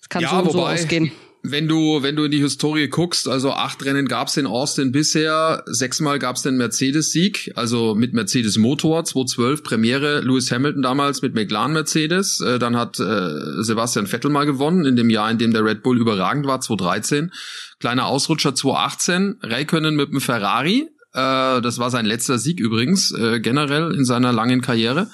Das 0.00 0.08
kann 0.08 0.24
so 0.24 0.36
und 0.36 0.52
so 0.52 0.66
ausgehen. 0.66 1.12
Wenn 1.42 1.68
du, 1.68 2.02
wenn 2.02 2.16
du 2.16 2.24
in 2.24 2.30
die 2.32 2.42
Historie 2.42 2.88
guckst, 2.88 3.28
also 3.28 3.52
acht 3.52 3.84
Rennen 3.84 4.08
gab's 4.08 4.36
in 4.36 4.46
Austin 4.46 4.90
bisher, 4.90 5.62
sechsmal 5.66 6.18
gab's 6.18 6.42
den 6.42 6.56
Mercedes-Sieg, 6.56 7.52
also 7.54 7.94
mit 7.94 8.12
Mercedes 8.12 8.58
Motor, 8.58 9.04
2012 9.04 9.62
Premiere, 9.62 10.20
Lewis 10.20 10.50
Hamilton 10.50 10.82
damals 10.82 11.22
mit 11.22 11.34
McLaren 11.34 11.72
Mercedes, 11.72 12.40
äh, 12.40 12.58
dann 12.58 12.76
hat 12.76 12.98
äh, 12.98 13.62
Sebastian 13.62 14.06
Vettel 14.06 14.30
mal 14.30 14.46
gewonnen, 14.46 14.84
in 14.84 14.96
dem 14.96 15.10
Jahr, 15.10 15.30
in 15.30 15.38
dem 15.38 15.52
der 15.52 15.64
Red 15.64 15.82
Bull 15.82 16.00
überragend 16.00 16.46
war, 16.46 16.60
2013. 16.60 17.32
Kleiner 17.78 18.06
Ausrutscher 18.06 18.54
2018, 18.54 19.38
Räikkönen 19.42 19.94
mit 19.94 20.10
dem 20.10 20.20
Ferrari, 20.20 20.88
äh, 21.12 21.60
das 21.60 21.78
war 21.78 21.90
sein 21.90 22.06
letzter 22.06 22.38
Sieg 22.38 22.60
übrigens, 22.60 23.12
äh, 23.12 23.40
generell 23.40 23.94
in 23.94 24.04
seiner 24.04 24.32
langen 24.32 24.60
Karriere. 24.60 25.08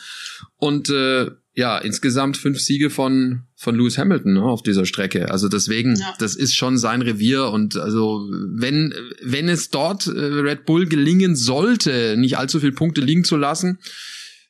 Und 0.56 0.90
äh, 0.90 1.30
ja, 1.54 1.78
insgesamt 1.78 2.36
fünf 2.36 2.60
Siege 2.60 2.90
von 2.90 3.42
von 3.64 3.74
Lewis 3.74 3.98
Hamilton 3.98 4.34
ne, 4.34 4.42
auf 4.42 4.62
dieser 4.62 4.86
Strecke. 4.86 5.30
Also 5.30 5.48
deswegen, 5.48 5.96
Ja. 5.96 6.14
das 6.18 6.36
ist 6.36 6.54
schon 6.54 6.78
sein 6.78 7.02
Revier 7.02 7.48
und 7.50 7.76
also 7.76 8.28
wenn 8.30 8.94
wenn 9.22 9.48
es 9.48 9.70
dort 9.70 10.06
äh, 10.06 10.10
Red 10.10 10.64
Bull 10.66 10.86
gelingen 10.86 11.34
sollte, 11.34 12.16
nicht 12.16 12.38
allzu 12.38 12.60
viele 12.60 12.72
Punkte 12.72 13.00
liegen 13.00 13.24
zu 13.24 13.36
lassen, 13.36 13.78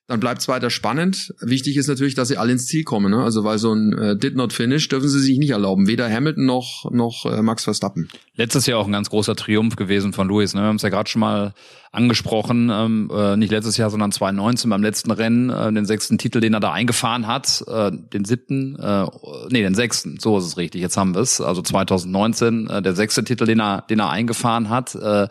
dann 0.07 0.21
bleibt 0.21 0.43
es 0.43 0.49
weiter 0.49 0.69
spannend. 0.69 1.33
Wichtig 1.41 1.79
ist 1.79 1.89
natürlich, 1.89 2.15
dass 2.15 2.29
sie 2.29 2.37
alle 2.37 2.53
ins 2.53 2.67
Ziel 2.67 2.85
kommen. 2.85 3.11
Ne? 3.11 3.23
Also 3.23 3.43
weil 3.43 3.59
so 3.59 3.73
ein 3.73 3.97
äh, 3.97 4.17
Did 4.17 4.37
Not 4.37 4.53
Finish 4.53 4.89
dürfen 4.89 5.09
sie 5.09 5.19
sich 5.19 5.39
nicht 5.39 5.51
erlauben. 5.51 5.87
Weder 5.87 6.11
Hamilton 6.11 6.45
noch, 6.45 6.91
noch 6.91 7.25
äh, 7.25 7.41
Max 7.41 7.65
Verstappen. 7.65 8.09
Letztes 8.35 8.67
Jahr 8.67 8.81
auch 8.81 8.87
ein 8.87 8.93
ganz 8.93 9.09
großer 9.09 9.35
Triumph 9.35 9.77
gewesen 9.77 10.13
von 10.13 10.29
Lewis. 10.29 10.53
Ne? 10.55 10.61
Wir 10.61 10.67
haben 10.67 10.77
es 10.77 10.83
ja 10.83 10.91
gerade 10.91 11.09
schon 11.09 11.21
mal 11.21 11.55
angesprochen. 11.91 12.71
Ähm, 12.71 13.11
äh, 13.15 13.37
nicht 13.39 13.51
letztes 13.51 13.79
Jahr, 13.79 13.89
sondern 13.89 14.13
2019 14.13 14.69
beim 14.69 14.83
letzten 14.83 15.11
Rennen. 15.11 15.49
Äh, 15.49 15.73
den 15.73 15.87
sechsten 15.87 16.19
Titel, 16.19 16.41
den 16.41 16.53
er 16.53 16.61
da 16.61 16.73
eingefahren 16.73 17.27
hat. 17.27 17.65
Äh, 17.67 17.93
den 17.93 18.27
siebten, 18.27 18.77
äh, 18.77 19.07
nee, 19.49 19.63
den 19.63 19.75
sechsten. 19.75 20.19
So 20.21 20.37
ist 20.37 20.45
es 20.45 20.59
richtig. 20.59 20.83
Jetzt 20.83 20.99
haben 20.99 21.15
wir 21.15 21.23
es. 21.23 21.41
Also 21.41 21.63
2019 21.63 22.69
äh, 22.69 22.83
der 22.83 22.95
sechste 22.95 23.25
Titel, 23.25 23.47
den 23.47 23.61
er, 23.61 23.83
den 23.89 24.01
er 24.01 24.11
eingefahren 24.11 24.69
hat. 24.69 24.95
Äh, 24.97 25.29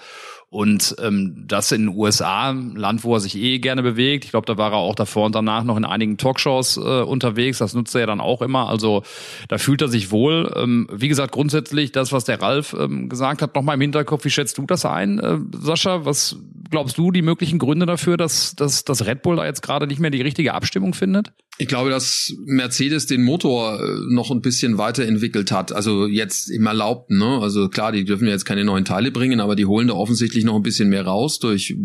und 0.54 0.96
ähm, 1.02 1.46
das 1.48 1.72
in 1.72 1.88
den 1.88 1.98
USA, 1.98 2.52
Land, 2.52 3.04
wo 3.04 3.16
er 3.16 3.20
sich 3.20 3.36
eh 3.36 3.58
gerne 3.58 3.82
bewegt. 3.82 4.24
Ich 4.24 4.30
glaube, 4.30 4.46
da 4.46 4.56
war 4.56 4.72
er 4.72 4.78
auch 4.78 4.94
davor 4.94 5.26
und 5.26 5.34
danach 5.34 5.64
noch 5.64 5.78
in 5.78 5.84
einigen 5.84 6.18
Talkshows 6.18 6.78
äh, 6.78 7.02
unterwegs. 7.02 7.58
Das 7.58 7.74
nutzt 7.74 7.96
er 7.96 8.02
ja 8.02 8.06
dann 8.06 8.22
auch 8.22 8.44
immer. 8.44 8.70
Also 8.70 9.02
da 9.48 9.58
fühlt 9.58 9.82
er 9.82 9.88
sich 9.88 10.12
wohl. 10.12 10.54
Ähm, 10.56 10.88
wie 10.94 11.08
gesagt, 11.08 11.32
grundsätzlich 11.32 11.92
das, 11.92 12.12
was 12.12 12.26
der 12.26 12.40
Ralf 12.40 12.76
ähm, 12.80 13.10
gesagt 13.10 13.42
hat, 13.42 13.56
nochmal 13.56 13.76
im 13.76 13.82
Hinterkopf. 13.82 14.26
Wie 14.26 14.30
schätzt 14.30 14.60
du 14.60 14.68
das 14.68 14.86
ein, 14.86 15.18
äh, 15.18 15.40
Sascha? 15.60 16.06
Was 16.06 16.38
glaubst 16.74 16.98
du, 16.98 17.12
die 17.12 17.22
möglichen 17.22 17.60
Gründe 17.60 17.86
dafür, 17.86 18.18
dass, 18.18 18.56
dass, 18.56 18.84
dass 18.84 19.06
Red 19.06 19.22
Bull 19.22 19.36
da 19.36 19.46
jetzt 19.46 19.62
gerade 19.62 19.86
nicht 19.86 20.00
mehr 20.00 20.10
die 20.10 20.24
richtige 20.24 20.56
Abstimmung 20.56 20.96
findet? 20.96 21.32
Ich 21.60 21.68
glaube, 21.68 21.92
dass 21.92 22.34
Mercedes 22.46 23.06
den 23.06 23.22
Motor 23.22 23.80
äh, 23.80 24.12
noch 24.12 24.32
ein 24.32 24.42
bisschen 24.42 24.80
weiterentwickelt 24.80 25.52
hat. 25.52 25.72
Also 25.72 26.08
jetzt 26.08 26.50
im 26.50 26.66
Erlaubten. 26.66 27.20
Ne? 27.20 27.38
Also 27.40 27.70
klar, 27.70 27.92
die 27.92 28.06
dürfen 28.06 28.28
jetzt 28.28 28.46
keine 28.46 28.66
neuen 28.66 28.86
Teile 28.86 29.12
bringen, 29.12 29.40
aber 29.40 29.56
die 29.56 29.68
holen 29.68 29.88
da 29.88 29.94
offensichtlich 29.94 30.46
noch 30.46 30.56
ein 30.56 30.64
bisschen 30.64 30.90
mehr 30.90 31.06
raus 31.06 31.38
durch 31.38 31.76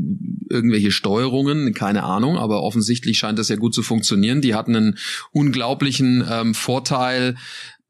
irgendwelche 0.49 0.91
Steuerungen. 0.91 1.75
Keine 1.75 2.05
Ahnung, 2.05 2.39
aber 2.39 2.63
offensichtlich 2.63 3.19
scheint 3.19 3.39
das 3.39 3.51
ja 3.51 3.57
gut 3.57 3.75
zu 3.75 3.83
funktionieren. 3.83 4.41
Die 4.41 4.55
hatten 4.55 4.75
einen 4.75 4.99
unglaublichen 5.33 6.25
ähm, 6.31 6.55
Vorteil 6.55 7.37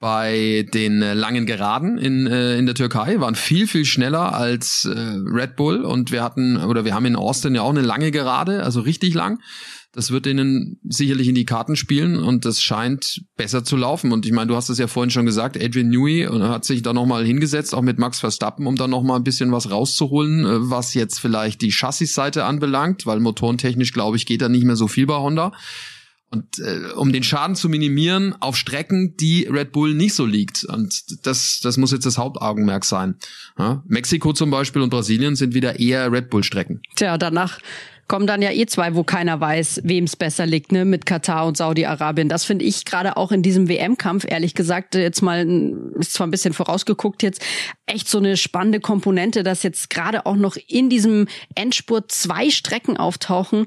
bei 0.01 0.67
den 0.73 1.03
äh, 1.03 1.15
langen 1.15 1.45
Geraden 1.47 1.99
in, 1.99 2.27
äh, 2.27 2.57
in 2.57 2.67
der 2.67 2.75
Türkei, 2.75 3.21
waren 3.21 3.35
viel, 3.35 3.67
viel 3.67 3.85
schneller 3.85 4.33
als 4.33 4.85
äh, 4.85 4.97
Red 4.97 5.57
Bull 5.57 5.83
und 5.83 6.13
wir 6.13 6.23
hatten, 6.23 6.57
oder 6.57 6.85
wir 6.85 6.95
haben 6.95 7.07
in 7.07 7.17
Austin 7.17 7.55
ja 7.55 7.63
auch 7.63 7.71
eine 7.71 7.83
lange 7.83 8.13
Gerade, 8.13 8.63
also 8.63 8.81
richtig 8.81 9.15
lang. 9.15 9.41
Das 9.93 10.11
wird 10.11 10.27
ihnen 10.27 10.79
sicherlich 10.87 11.29
in 11.29 11.35
die 11.35 11.47
Karten 11.47 11.75
spielen 11.75 12.17
und 12.17 12.45
das 12.45 12.61
scheint 12.61 13.23
besser 13.37 13.65
zu 13.65 13.77
laufen. 13.77 14.13
Und 14.13 14.27
ich 14.27 14.33
meine, 14.33 14.47
du 14.47 14.55
hast 14.55 14.69
es 14.69 14.79
ja 14.79 14.87
vorhin 14.87 15.11
schon 15.11 15.25
gesagt, 15.27 15.61
Adrian 15.61 15.89
Newey 15.89 16.29
hat 16.31 16.65
sich 16.65 16.83
da 16.83 16.93
nochmal 16.93 17.25
hingesetzt, 17.25 17.75
auch 17.75 17.83
mit 17.83 17.99
Max 17.99 18.21
Verstappen, 18.21 18.67
um 18.67 18.77
da 18.77 18.87
nochmal 18.87 19.17
ein 19.17 19.25
bisschen 19.25 19.51
was 19.51 19.71
rauszuholen, 19.71 20.45
äh, 20.45 20.71
was 20.71 20.95
jetzt 20.95 21.19
vielleicht 21.19 21.63
die 21.63 21.73
Chassis-Seite 21.73 22.45
anbelangt, 22.45 23.07
weil 23.07 23.19
motorentechnisch, 23.19 23.93
glaube 23.93 24.19
ich, 24.19 24.27
geht 24.27 24.43
da 24.43 24.49
nicht 24.49 24.65
mehr 24.65 24.77
so 24.77 24.89
viel 24.89 25.07
bei 25.07 25.17
Honda. 25.17 25.53
Und 26.31 26.59
äh, 26.59 26.93
um 26.95 27.13
den 27.13 27.23
Schaden 27.23 27.57
zu 27.57 27.69
minimieren 27.69 28.35
auf 28.41 28.57
Strecken, 28.57 29.17
die 29.17 29.45
Red 29.45 29.73
Bull 29.73 29.95
nicht 29.95 30.15
so 30.15 30.27
liegt. 30.27 30.65
Und 30.65 31.27
das, 31.27 31.61
das 31.63 31.79
muss 31.79 31.93
jetzt 31.93 32.05
das 32.05 32.19
Hauptaugenmerk 32.19 32.85
sein. 32.85 33.17
Ja? 33.59 33.83
Mexiko 33.87 34.33
zum 34.35 34.51
Beispiel 34.51 34.83
und 34.83 34.91
Brasilien 34.91 35.37
sind 35.37 35.55
wieder 35.55 35.81
eher 35.81 36.13
Red 36.13 36.29
Bull-Strecken. 36.29 36.83
Tja, 36.97 37.17
danach 37.17 37.61
kommen 38.09 38.27
dann 38.27 38.43
ja 38.43 38.51
eh 38.51 38.67
zwei, 38.67 38.95
wo 38.95 39.05
keiner 39.05 39.39
weiß, 39.39 39.83
wem 39.85 40.05
es 40.05 40.17
besser 40.17 40.47
liegt, 40.47 40.73
ne, 40.73 40.85
mit 40.85 41.07
Katar 41.07 41.47
und 41.47 41.57
Saudi-Arabien. 41.57 42.29
Das 42.29 42.45
finde 42.45 42.65
ich 42.65 42.87
gerade 42.87 43.17
auch 43.17 43.31
in 43.31 43.43
diesem 43.43 43.69
WM-Kampf, 43.69 44.25
ehrlich 44.27 44.55
gesagt, 44.55 44.95
jetzt 44.95 45.21
mal, 45.23 45.47
ist 45.99 46.15
zwar 46.15 46.27
ein 46.27 46.31
bisschen 46.31 46.55
vorausgeguckt 46.55 47.23
jetzt, 47.23 47.45
echt 47.87 48.09
so 48.09 48.19
eine 48.19 48.37
spannende 48.37 48.81
Komponente, 48.81 49.43
dass 49.43 49.63
jetzt 49.63 49.91
gerade 49.91 50.25
auch 50.27 50.37
noch 50.37 50.57
in 50.67 50.89
diesem 50.89 51.29
Endspurt 51.55 52.11
zwei 52.11 52.51
Strecken 52.51 52.97
auftauchen, 52.97 53.67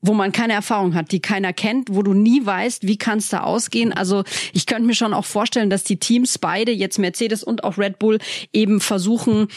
wo 0.00 0.14
man 0.14 0.32
keine 0.32 0.52
Erfahrung 0.52 0.94
hat, 0.94 1.10
die 1.12 1.20
keiner 1.20 1.52
kennt, 1.52 1.88
wo 1.90 2.02
du 2.02 2.14
nie 2.14 2.44
weißt, 2.44 2.86
wie 2.86 2.98
kann 2.98 3.18
es 3.18 3.28
da 3.28 3.42
ausgehen. 3.42 3.92
Also 3.92 4.24
ich 4.52 4.66
könnte 4.66 4.84
mir 4.84 4.94
schon 4.94 5.14
auch 5.14 5.24
vorstellen, 5.24 5.70
dass 5.70 5.84
die 5.84 5.98
Teams 5.98 6.38
beide, 6.38 6.72
jetzt 6.72 6.98
Mercedes 6.98 7.42
und 7.42 7.64
auch 7.64 7.78
Red 7.78 7.98
Bull, 7.98 8.18
eben 8.52 8.80
versuchen, 8.80 9.48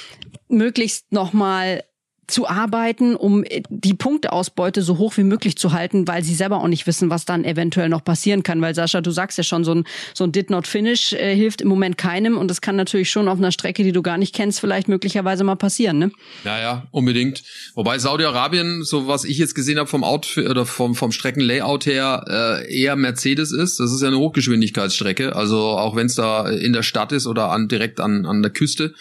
möglichst 0.47 1.11
nochmal 1.11 1.83
zu 2.29 2.47
arbeiten, 2.47 3.15
um 3.15 3.43
äh, 3.43 3.61
die 3.69 3.93
Punkteausbeute 3.93 4.81
so 4.81 4.97
hoch 4.97 5.17
wie 5.17 5.23
möglich 5.23 5.57
zu 5.57 5.73
halten, 5.73 6.07
weil 6.07 6.23
sie 6.23 6.35
selber 6.35 6.57
auch 6.57 6.67
nicht 6.67 6.87
wissen, 6.87 7.09
was 7.09 7.25
dann 7.25 7.43
eventuell 7.43 7.89
noch 7.89 8.03
passieren 8.03 8.43
kann. 8.43 8.61
Weil 8.61 8.75
Sascha, 8.75 9.01
du 9.01 9.11
sagst 9.11 9.37
ja 9.37 9.43
schon, 9.43 9.63
so 9.63 9.73
ein, 9.73 9.85
so 10.13 10.23
ein 10.23 10.31
Did 10.31 10.49
Not 10.49 10.67
Finish 10.67 11.13
äh, 11.13 11.35
hilft 11.35 11.61
im 11.61 11.67
Moment 11.67 11.97
keinem 11.97 12.37
und 12.37 12.49
das 12.49 12.61
kann 12.61 12.75
natürlich 12.75 13.09
schon 13.09 13.27
auf 13.27 13.37
einer 13.37 13.51
Strecke, 13.51 13.83
die 13.83 13.91
du 13.91 14.01
gar 14.01 14.17
nicht 14.17 14.33
kennst, 14.33 14.59
vielleicht 14.59 14.87
möglicherweise 14.87 15.43
mal 15.43 15.55
passieren, 15.55 15.99
ne? 15.99 16.11
Ja, 16.43 16.59
ja, 16.59 16.87
unbedingt. 16.91 17.43
Wobei 17.75 17.99
Saudi-Arabien, 17.99 18.83
so 18.83 19.07
was 19.07 19.25
ich 19.25 19.37
jetzt 19.37 19.55
gesehen 19.55 19.79
habe 19.79 19.89
vom 19.89 20.03
Outfit 20.03 20.49
oder 20.49 20.65
vom, 20.65 20.95
vom 20.95 21.11
Streckenlayout 21.11 21.85
her, 21.85 22.25
äh, 22.27 22.79
eher 22.81 22.95
Mercedes 22.95 23.51
ist. 23.51 23.79
Das 23.79 23.91
ist 23.91 24.01
ja 24.01 24.07
eine 24.07 24.17
Hochgeschwindigkeitsstrecke. 24.17 25.35
Also 25.35 25.59
auch 25.59 25.95
wenn 25.95 26.07
es 26.07 26.15
da 26.15 26.47
in 26.49 26.73
der 26.73 26.83
Stadt 26.83 27.11
ist 27.11 27.27
oder 27.27 27.51
an, 27.51 27.67
direkt 27.67 27.99
an, 27.99 28.25
an 28.25 28.41
der 28.41 28.51
Küste 28.51 28.93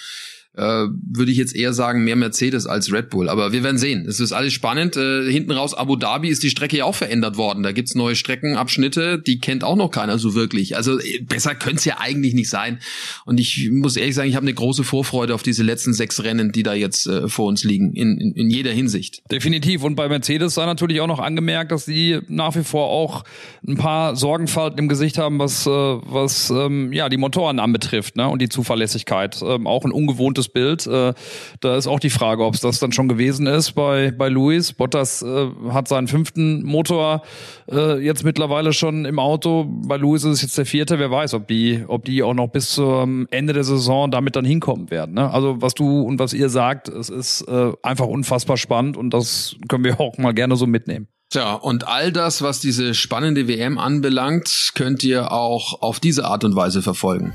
äh, 0.58 0.62
würde 0.62 1.30
ich 1.30 1.38
jetzt 1.38 1.54
eher 1.54 1.72
sagen, 1.72 2.02
mehr 2.02 2.16
Mercedes 2.16 2.66
als 2.66 2.92
Red 2.92 3.10
Bull. 3.10 3.28
Aber 3.28 3.52
wir 3.52 3.62
werden 3.62 3.78
sehen. 3.78 4.06
Es 4.08 4.18
ist 4.18 4.32
alles 4.32 4.52
spannend. 4.52 4.96
Äh, 4.96 5.30
hinten 5.30 5.52
raus 5.52 5.72
Abu 5.72 5.94
Dhabi 5.94 6.28
ist 6.28 6.42
die 6.42 6.50
Strecke 6.50 6.78
ja 6.78 6.84
auch 6.84 6.96
verändert 6.96 7.36
worden. 7.36 7.62
Da 7.62 7.72
gibt's 7.72 7.94
neue 7.94 8.16
Streckenabschnitte, 8.16 9.20
die 9.24 9.38
kennt 9.38 9.62
auch 9.62 9.76
noch 9.76 9.90
keiner 9.90 10.18
so 10.18 10.34
wirklich. 10.34 10.76
Also 10.76 10.98
äh, 10.98 11.20
besser 11.20 11.54
könnte 11.54 11.76
es 11.76 11.84
ja 11.84 11.98
eigentlich 12.00 12.34
nicht 12.34 12.50
sein. 12.50 12.80
Und 13.24 13.38
ich 13.38 13.70
muss 13.70 13.96
ehrlich 13.96 14.16
sagen, 14.16 14.28
ich 14.28 14.34
habe 14.34 14.44
eine 14.44 14.54
große 14.54 14.82
Vorfreude 14.82 15.34
auf 15.34 15.44
diese 15.44 15.62
letzten 15.62 15.92
sechs 15.92 16.24
Rennen, 16.24 16.50
die 16.50 16.64
da 16.64 16.74
jetzt 16.74 17.06
äh, 17.06 17.28
vor 17.28 17.46
uns 17.46 17.62
liegen, 17.62 17.92
in, 17.92 18.18
in, 18.18 18.32
in 18.32 18.50
jeder 18.50 18.72
Hinsicht. 18.72 19.22
Definitiv. 19.30 19.84
Und 19.84 19.94
bei 19.94 20.08
Mercedes 20.08 20.54
sei 20.54 20.66
natürlich 20.66 21.00
auch 21.00 21.06
noch 21.06 21.20
angemerkt, 21.20 21.70
dass 21.70 21.84
sie 21.84 22.18
nach 22.26 22.56
wie 22.56 22.64
vor 22.64 22.88
auch 22.88 23.22
ein 23.66 23.76
paar 23.76 24.16
Sorgenfalten 24.16 24.78
im 24.78 24.88
Gesicht 24.88 25.18
haben, 25.18 25.38
was, 25.38 25.66
äh, 25.66 25.70
was 25.70 26.50
ähm, 26.50 26.92
ja, 26.92 27.08
die 27.08 27.16
Motoren 27.16 27.60
anbetrifft 27.60 28.16
ne? 28.16 28.28
und 28.28 28.42
die 28.42 28.48
Zuverlässigkeit. 28.48 29.40
Ähm, 29.42 29.68
auch 29.68 29.84
ein 29.84 29.92
ungewohntes 29.92 30.37
Bild. 30.46 30.86
Äh, 30.86 31.14
da 31.60 31.76
ist 31.76 31.88
auch 31.88 31.98
die 31.98 32.10
Frage, 32.10 32.44
ob 32.44 32.54
es 32.54 32.60
das 32.60 32.78
dann 32.78 32.92
schon 32.92 33.08
gewesen 33.08 33.48
ist 33.48 33.72
bei, 33.72 34.12
bei 34.12 34.28
Luis. 34.28 34.72
Bottas 34.72 35.22
äh, 35.22 35.48
hat 35.70 35.88
seinen 35.88 36.06
fünften 36.06 36.62
Motor 36.62 37.22
äh, 37.68 37.98
jetzt 37.98 38.22
mittlerweile 38.22 38.72
schon 38.72 39.04
im 39.04 39.18
Auto. 39.18 39.66
Bei 39.68 39.96
Luis 39.96 40.22
ist 40.22 40.34
es 40.34 40.42
jetzt 40.42 40.58
der 40.58 40.66
vierte. 40.66 41.00
Wer 41.00 41.10
weiß, 41.10 41.34
ob 41.34 41.48
die, 41.48 41.82
ob 41.88 42.04
die 42.04 42.22
auch 42.22 42.34
noch 42.34 42.48
bis 42.48 42.70
zum 42.70 43.26
Ende 43.32 43.54
der 43.54 43.64
Saison 43.64 44.10
damit 44.12 44.36
dann 44.36 44.44
hinkommen 44.44 44.92
werden. 44.92 45.16
Ne? 45.16 45.28
Also 45.28 45.60
was 45.60 45.74
du 45.74 46.02
und 46.02 46.20
was 46.20 46.32
ihr 46.32 46.48
sagt, 46.50 46.88
es 46.88 47.08
ist 47.08 47.48
einfach 47.48 48.06
unfassbar 48.06 48.56
spannend 48.56 48.96
und 48.96 49.10
das 49.14 49.56
können 49.68 49.82
wir 49.82 50.00
auch 50.00 50.18
mal 50.18 50.32
gerne 50.32 50.54
so 50.54 50.66
mitnehmen. 50.66 51.08
Tja, 51.30 51.52
und 51.52 51.86
all 51.86 52.10
das, 52.10 52.40
was 52.40 52.58
diese 52.60 52.94
spannende 52.94 53.48
WM 53.48 53.76
anbelangt, 53.76 54.70
könnt 54.74 55.04
ihr 55.04 55.30
auch 55.30 55.82
auf 55.82 56.00
diese 56.00 56.24
Art 56.24 56.42
und 56.42 56.56
Weise 56.56 56.80
verfolgen. 56.80 57.34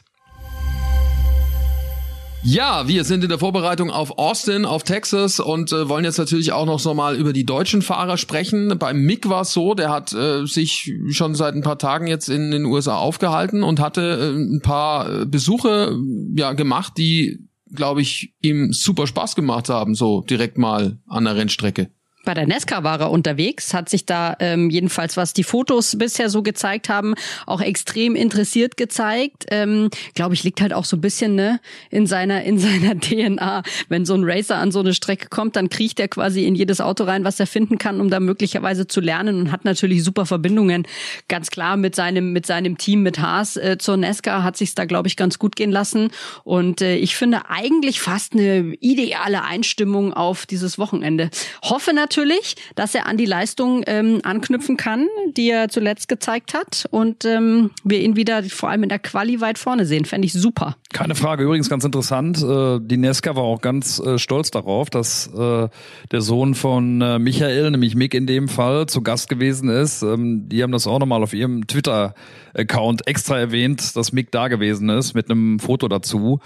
Ja, 2.43 2.87
wir 2.87 3.03
sind 3.03 3.23
in 3.23 3.29
der 3.29 3.37
Vorbereitung 3.37 3.91
auf 3.91 4.17
Austin, 4.17 4.65
auf 4.65 4.83
Texas 4.83 5.39
und 5.39 5.71
äh, 5.71 5.87
wollen 5.87 6.03
jetzt 6.03 6.17
natürlich 6.17 6.51
auch 6.53 6.65
noch 6.65 6.79
so 6.79 6.95
mal 6.95 7.15
über 7.15 7.33
die 7.33 7.45
deutschen 7.45 7.83
Fahrer 7.83 8.17
sprechen. 8.17 8.79
Beim 8.79 9.03
Mick 9.03 9.29
war 9.29 9.41
es 9.41 9.53
so, 9.53 9.75
der 9.75 9.91
hat 9.91 10.11
äh, 10.13 10.45
sich 10.47 10.91
schon 11.11 11.35
seit 11.35 11.53
ein 11.53 11.61
paar 11.61 11.77
Tagen 11.77 12.07
jetzt 12.07 12.29
in 12.29 12.49
den 12.49 12.65
USA 12.65 12.95
aufgehalten 12.95 13.61
und 13.61 13.79
hatte 13.79 14.01
äh, 14.01 14.39
ein 14.39 14.61
paar 14.61 15.25
Besuche 15.27 15.95
ja 16.35 16.53
gemacht, 16.53 16.93
die 16.97 17.47
glaube 17.73 18.01
ich 18.01 18.33
ihm 18.41 18.73
super 18.73 19.05
Spaß 19.05 19.35
gemacht 19.35 19.69
haben, 19.69 19.93
so 19.93 20.21
direkt 20.21 20.57
mal 20.57 20.97
an 21.07 21.25
der 21.25 21.35
Rennstrecke. 21.35 21.91
Bei 22.23 22.35
der 22.35 22.45
Nesca 22.45 22.83
war 22.83 22.99
er 22.99 23.09
unterwegs, 23.09 23.73
hat 23.73 23.89
sich 23.89 24.05
da 24.05 24.35
ähm, 24.39 24.69
jedenfalls, 24.69 25.17
was 25.17 25.33
die 25.33 25.43
Fotos 25.43 25.97
bisher 25.97 26.29
so 26.29 26.43
gezeigt 26.43 26.87
haben, 26.87 27.15
auch 27.47 27.61
extrem 27.61 28.15
interessiert 28.15 28.77
gezeigt. 28.77 29.45
Ähm, 29.49 29.89
Glaube 30.13 30.35
ich, 30.35 30.43
liegt 30.43 30.61
halt 30.61 30.71
auch 30.71 30.85
so 30.85 30.97
ein 30.97 31.01
bisschen 31.01 31.33
ne, 31.33 31.59
in 31.89 32.05
seiner 32.05 32.43
in 32.43 32.59
seiner 32.59 32.95
DNA. 32.99 33.63
Wenn 33.89 34.05
so 34.05 34.13
ein 34.13 34.23
Racer 34.23 34.57
an 34.57 34.71
so 34.71 34.81
eine 34.81 34.93
Strecke 34.93 35.29
kommt, 35.29 35.55
dann 35.55 35.69
kriecht 35.69 35.99
er 35.99 36.09
quasi 36.09 36.45
in 36.45 36.53
jedes 36.53 36.79
Auto 36.79 37.05
rein, 37.05 37.23
was 37.23 37.39
er 37.39 37.47
finden 37.47 37.79
kann, 37.79 37.99
um 37.99 38.11
da 38.11 38.19
möglicherweise 38.19 38.85
zu 38.85 39.01
lernen 39.01 39.39
und 39.39 39.51
hat 39.51 39.65
natürlich 39.65 40.03
super 40.03 40.27
Verbindungen. 40.27 40.87
Ganz 41.27 41.49
klar 41.49 41.75
mit 41.75 41.95
seinem 41.95 42.33
mit 42.33 42.45
seinem 42.45 42.77
Team 42.77 43.01
mit 43.01 43.19
Haas 43.19 43.57
äh, 43.57 43.77
zur 43.79 43.97
Nesca 43.97 44.43
hat 44.43 44.57
sich's 44.57 44.75
da 44.75 44.85
glaube 44.85 45.07
ich 45.07 45.17
ganz 45.17 45.39
gut 45.39 45.55
gehen 45.55 45.71
lassen. 45.71 46.11
Und 46.43 46.81
äh, 46.81 46.97
ich 46.97 47.15
finde 47.15 47.49
eigentlich 47.49 47.99
fast 47.99 48.33
eine 48.33 48.75
ideale 48.79 49.43
Einstimmung 49.43 50.13
auf 50.13 50.45
dieses 50.45 50.77
Wochenende. 50.77 51.31
Hoffe 51.63 51.93
natürlich 51.93 52.10
natürlich, 52.11 52.55
dass 52.75 52.93
er 52.93 53.07
an 53.07 53.15
die 53.15 53.25
Leistung 53.25 53.83
ähm, 53.87 54.19
anknüpfen 54.23 54.75
kann, 54.75 55.07
die 55.37 55.49
er 55.49 55.69
zuletzt 55.69 56.09
gezeigt 56.09 56.53
hat 56.53 56.85
und 56.91 57.23
ähm, 57.23 57.71
wir 57.85 58.01
ihn 58.01 58.17
wieder 58.17 58.43
vor 58.43 58.69
allem 58.69 58.83
in 58.83 58.89
der 58.89 58.99
Quali 58.99 59.39
weit 59.39 59.57
vorne 59.57 59.85
sehen. 59.85 60.03
Fände 60.03 60.25
ich 60.25 60.33
super. 60.33 60.75
Keine 60.91 61.15
Frage. 61.15 61.43
Übrigens 61.43 61.69
ganz 61.69 61.85
interessant. 61.85 62.43
Äh, 62.43 62.79
die 62.81 62.97
Nesca 62.97 63.35
war 63.35 63.43
auch 63.43 63.61
ganz 63.61 63.99
äh, 63.99 64.19
stolz 64.19 64.51
darauf, 64.51 64.89
dass 64.89 65.27
äh, 65.27 65.69
der 66.11 66.21
Sohn 66.21 66.53
von 66.53 67.01
äh, 67.01 67.17
Michael, 67.17 67.71
nämlich 67.71 67.95
Mick 67.95 68.13
in 68.13 68.27
dem 68.27 68.49
Fall, 68.49 68.87
zu 68.87 69.01
Gast 69.01 69.29
gewesen 69.29 69.69
ist. 69.69 70.03
Ähm, 70.03 70.49
die 70.49 70.63
haben 70.63 70.73
das 70.73 70.87
auch 70.87 70.99
nochmal 70.99 71.23
auf 71.23 71.33
ihrem 71.33 71.65
Twitter-Account 71.65 73.07
extra 73.07 73.39
erwähnt, 73.39 73.95
dass 73.95 74.11
Mick 74.11 74.31
da 74.31 74.49
gewesen 74.49 74.89
ist 74.89 75.13
mit 75.13 75.31
einem 75.31 75.59
Foto 75.59 75.87
dazu. 75.87 76.39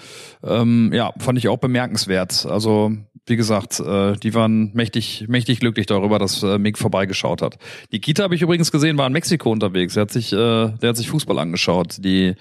Ähm, 0.43 0.91
ja, 0.93 1.11
fand 1.17 1.39
ich 1.39 1.47
auch 1.47 1.57
bemerkenswert. 1.57 2.45
Also 2.45 2.91
wie 3.27 3.35
gesagt, 3.35 3.79
äh, 3.79 4.15
die 4.17 4.33
waren 4.33 4.71
mächtig, 4.73 5.25
mächtig 5.27 5.59
glücklich 5.59 5.85
darüber, 5.85 6.19
dass 6.19 6.43
äh, 6.43 6.57
Mick 6.57 6.77
vorbeigeschaut 6.77 7.41
hat. 7.41 7.57
Die 7.91 7.99
Kita 7.99 8.23
habe 8.23 8.35
ich 8.35 8.41
übrigens 8.41 8.71
gesehen, 8.71 8.97
war 8.97 9.07
in 9.07 9.13
Mexiko 9.13 9.51
unterwegs. 9.51 9.95
Er 9.95 10.03
hat 10.03 10.11
sich, 10.11 10.31
äh, 10.31 10.35
der 10.35 10.89
hat 10.89 10.97
sich 10.97 11.09
Fußball 11.09 11.39
angeschaut. 11.39 11.97
Die, 12.03 12.35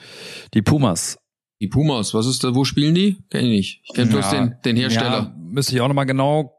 die 0.52 0.62
Pumas. 0.62 1.18
Die 1.60 1.68
Pumas, 1.68 2.12
was 2.12 2.26
ist 2.26 2.44
da, 2.44 2.54
wo 2.54 2.64
spielen 2.64 2.94
die? 2.94 3.16
Kenn 3.30 3.46
ich 3.46 3.50
nicht. 3.50 3.80
Ich 3.84 3.94
kenne 3.94 4.10
bloß 4.10 4.30
den, 4.30 4.56
den 4.64 4.76
Hersteller. 4.76 5.10
Ja, 5.10 5.34
müsste 5.38 5.74
ich 5.74 5.80
auch 5.80 5.88
nochmal 5.88 6.06
genau 6.06 6.52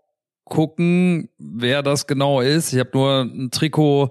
gucken, 0.45 1.29
wer 1.39 1.81
das 1.81 2.05
genau 2.05 2.39
ist. 2.39 2.71
Ich 2.71 2.79
habe 2.79 2.91
nur 2.93 3.21
ein 3.21 3.49
Trikot, 3.49 4.09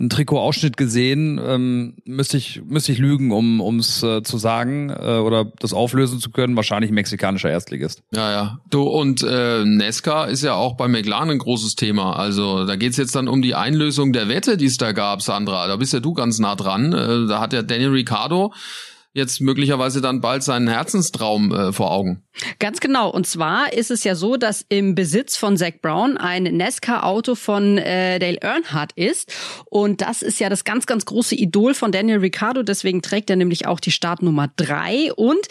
ein 0.00 0.08
Trikotausschnitt 0.08 0.78
gesehen. 0.78 1.38
Ähm, 1.42 1.96
müsste 2.06 2.38
ich 2.38 2.62
müsste 2.64 2.92
ich 2.92 2.98
lügen, 2.98 3.30
um 3.30 3.60
ums 3.60 4.02
äh, 4.02 4.22
zu 4.22 4.38
sagen 4.38 4.90
äh, 4.90 5.18
oder 5.18 5.44
das 5.44 5.74
auflösen 5.74 6.18
zu 6.18 6.30
können. 6.30 6.56
Wahrscheinlich 6.56 6.90
mexikanischer 6.90 7.50
Erstligist. 7.50 8.02
Ja, 8.14 8.30
ja. 8.32 8.58
Du 8.70 8.84
und 8.84 9.22
äh, 9.22 9.64
Nesca 9.64 10.24
ist 10.24 10.42
ja 10.42 10.54
auch 10.54 10.76
bei 10.76 10.88
McLaren 10.88 11.30
ein 11.30 11.38
großes 11.38 11.76
Thema. 11.76 12.16
Also 12.16 12.64
da 12.64 12.76
geht's 12.76 12.96
jetzt 12.96 13.14
dann 13.14 13.28
um 13.28 13.42
die 13.42 13.54
Einlösung 13.54 14.14
der 14.14 14.28
Wette, 14.28 14.56
die 14.56 14.66
es 14.66 14.78
da 14.78 14.92
gab, 14.92 15.20
Sandra. 15.20 15.66
Da 15.66 15.76
bist 15.76 15.92
ja 15.92 16.00
du 16.00 16.14
ganz 16.14 16.38
nah 16.38 16.56
dran. 16.56 16.94
Äh, 16.94 17.28
da 17.28 17.40
hat 17.40 17.52
ja 17.52 17.62
Daniel 17.62 17.90
Ricciardo 17.90 18.52
jetzt 19.16 19.40
möglicherweise 19.40 20.00
dann 20.00 20.20
bald 20.20 20.42
seinen 20.42 20.68
Herzenstraum 20.68 21.52
äh, 21.52 21.72
vor 21.72 21.90
Augen. 21.90 22.22
Ganz 22.58 22.80
genau. 22.80 23.10
Und 23.10 23.26
zwar 23.26 23.72
ist 23.72 23.90
es 23.90 24.04
ja 24.04 24.14
so, 24.14 24.36
dass 24.36 24.64
im 24.68 24.94
Besitz 24.94 25.36
von 25.36 25.56
Zach 25.56 25.72
Brown 25.80 26.16
ein 26.16 26.44
Nesca-Auto 26.44 27.34
von 27.34 27.78
äh, 27.78 28.18
Dale 28.18 28.38
Earnhardt 28.42 28.92
ist. 28.94 29.32
Und 29.64 30.02
das 30.02 30.22
ist 30.22 30.38
ja 30.38 30.48
das 30.48 30.64
ganz, 30.64 30.86
ganz 30.86 31.06
große 31.06 31.34
Idol 31.34 31.74
von 31.74 31.92
Daniel 31.92 32.18
Ricciardo. 32.18 32.62
Deswegen 32.62 33.00
trägt 33.02 33.30
er 33.30 33.36
nämlich 33.36 33.66
auch 33.66 33.80
die 33.80 33.90
Startnummer 33.90 34.48
drei 34.56 35.12
Und 35.14 35.46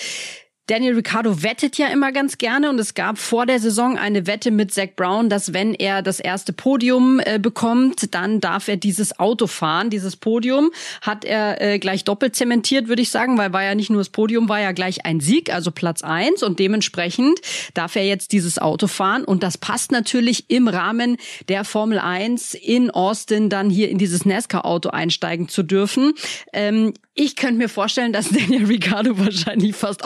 Daniel 0.67 0.95
Ricciardo 0.95 1.43
wettet 1.43 1.77
ja 1.77 1.87
immer 1.89 2.11
ganz 2.11 2.39
gerne 2.39 2.71
und 2.71 2.79
es 2.79 2.95
gab 2.95 3.19
vor 3.19 3.45
der 3.45 3.59
Saison 3.59 3.99
eine 3.99 4.25
Wette 4.25 4.49
mit 4.49 4.73
Zach 4.73 4.89
Brown, 4.95 5.29
dass 5.29 5.53
wenn 5.53 5.75
er 5.75 6.01
das 6.01 6.19
erste 6.19 6.53
Podium 6.53 7.21
äh, 7.23 7.37
bekommt, 7.37 8.15
dann 8.15 8.41
darf 8.41 8.67
er 8.67 8.75
dieses 8.75 9.19
Auto 9.19 9.45
fahren. 9.45 9.91
Dieses 9.91 10.15
Podium 10.15 10.71
hat 11.01 11.23
er 11.23 11.61
äh, 11.61 11.77
gleich 11.77 12.03
doppelt 12.03 12.35
zementiert, 12.35 12.87
würde 12.87 13.03
ich 13.03 13.11
sagen, 13.11 13.37
weil 13.37 13.53
war 13.53 13.63
ja 13.63 13.75
nicht 13.75 13.91
nur 13.91 13.99
das 13.99 14.09
Podium, 14.09 14.49
war 14.49 14.59
ja 14.59 14.71
gleich 14.71 15.05
ein 15.05 15.19
Sieg, 15.19 15.53
also 15.53 15.69
Platz 15.69 16.01
eins 16.01 16.41
und 16.41 16.57
dementsprechend 16.57 17.39
darf 17.75 17.95
er 17.95 18.07
jetzt 18.07 18.31
dieses 18.31 18.57
Auto 18.57 18.87
fahren 18.87 19.23
und 19.23 19.43
das 19.43 19.59
passt 19.59 19.91
natürlich 19.91 20.49
im 20.49 20.67
Rahmen 20.67 21.17
der 21.47 21.63
Formel 21.63 21.99
1 21.99 22.55
in 22.55 22.89
Austin 22.89 23.51
dann 23.51 23.69
hier 23.69 23.89
in 23.89 23.99
dieses 23.99 24.25
NASCAR-Auto 24.25 24.89
einsteigen 24.89 25.47
zu 25.47 25.61
dürfen. 25.61 26.13
Ähm, 26.53 26.93
ich 27.17 27.37
könnte 27.37 27.55
mir 27.55 27.69
vorstellen, 27.69 28.11
dass 28.11 28.29
Daniel 28.31 28.65
Ricciardo 28.65 29.17
wahrscheinlich 29.17 29.75
fast 29.75 30.03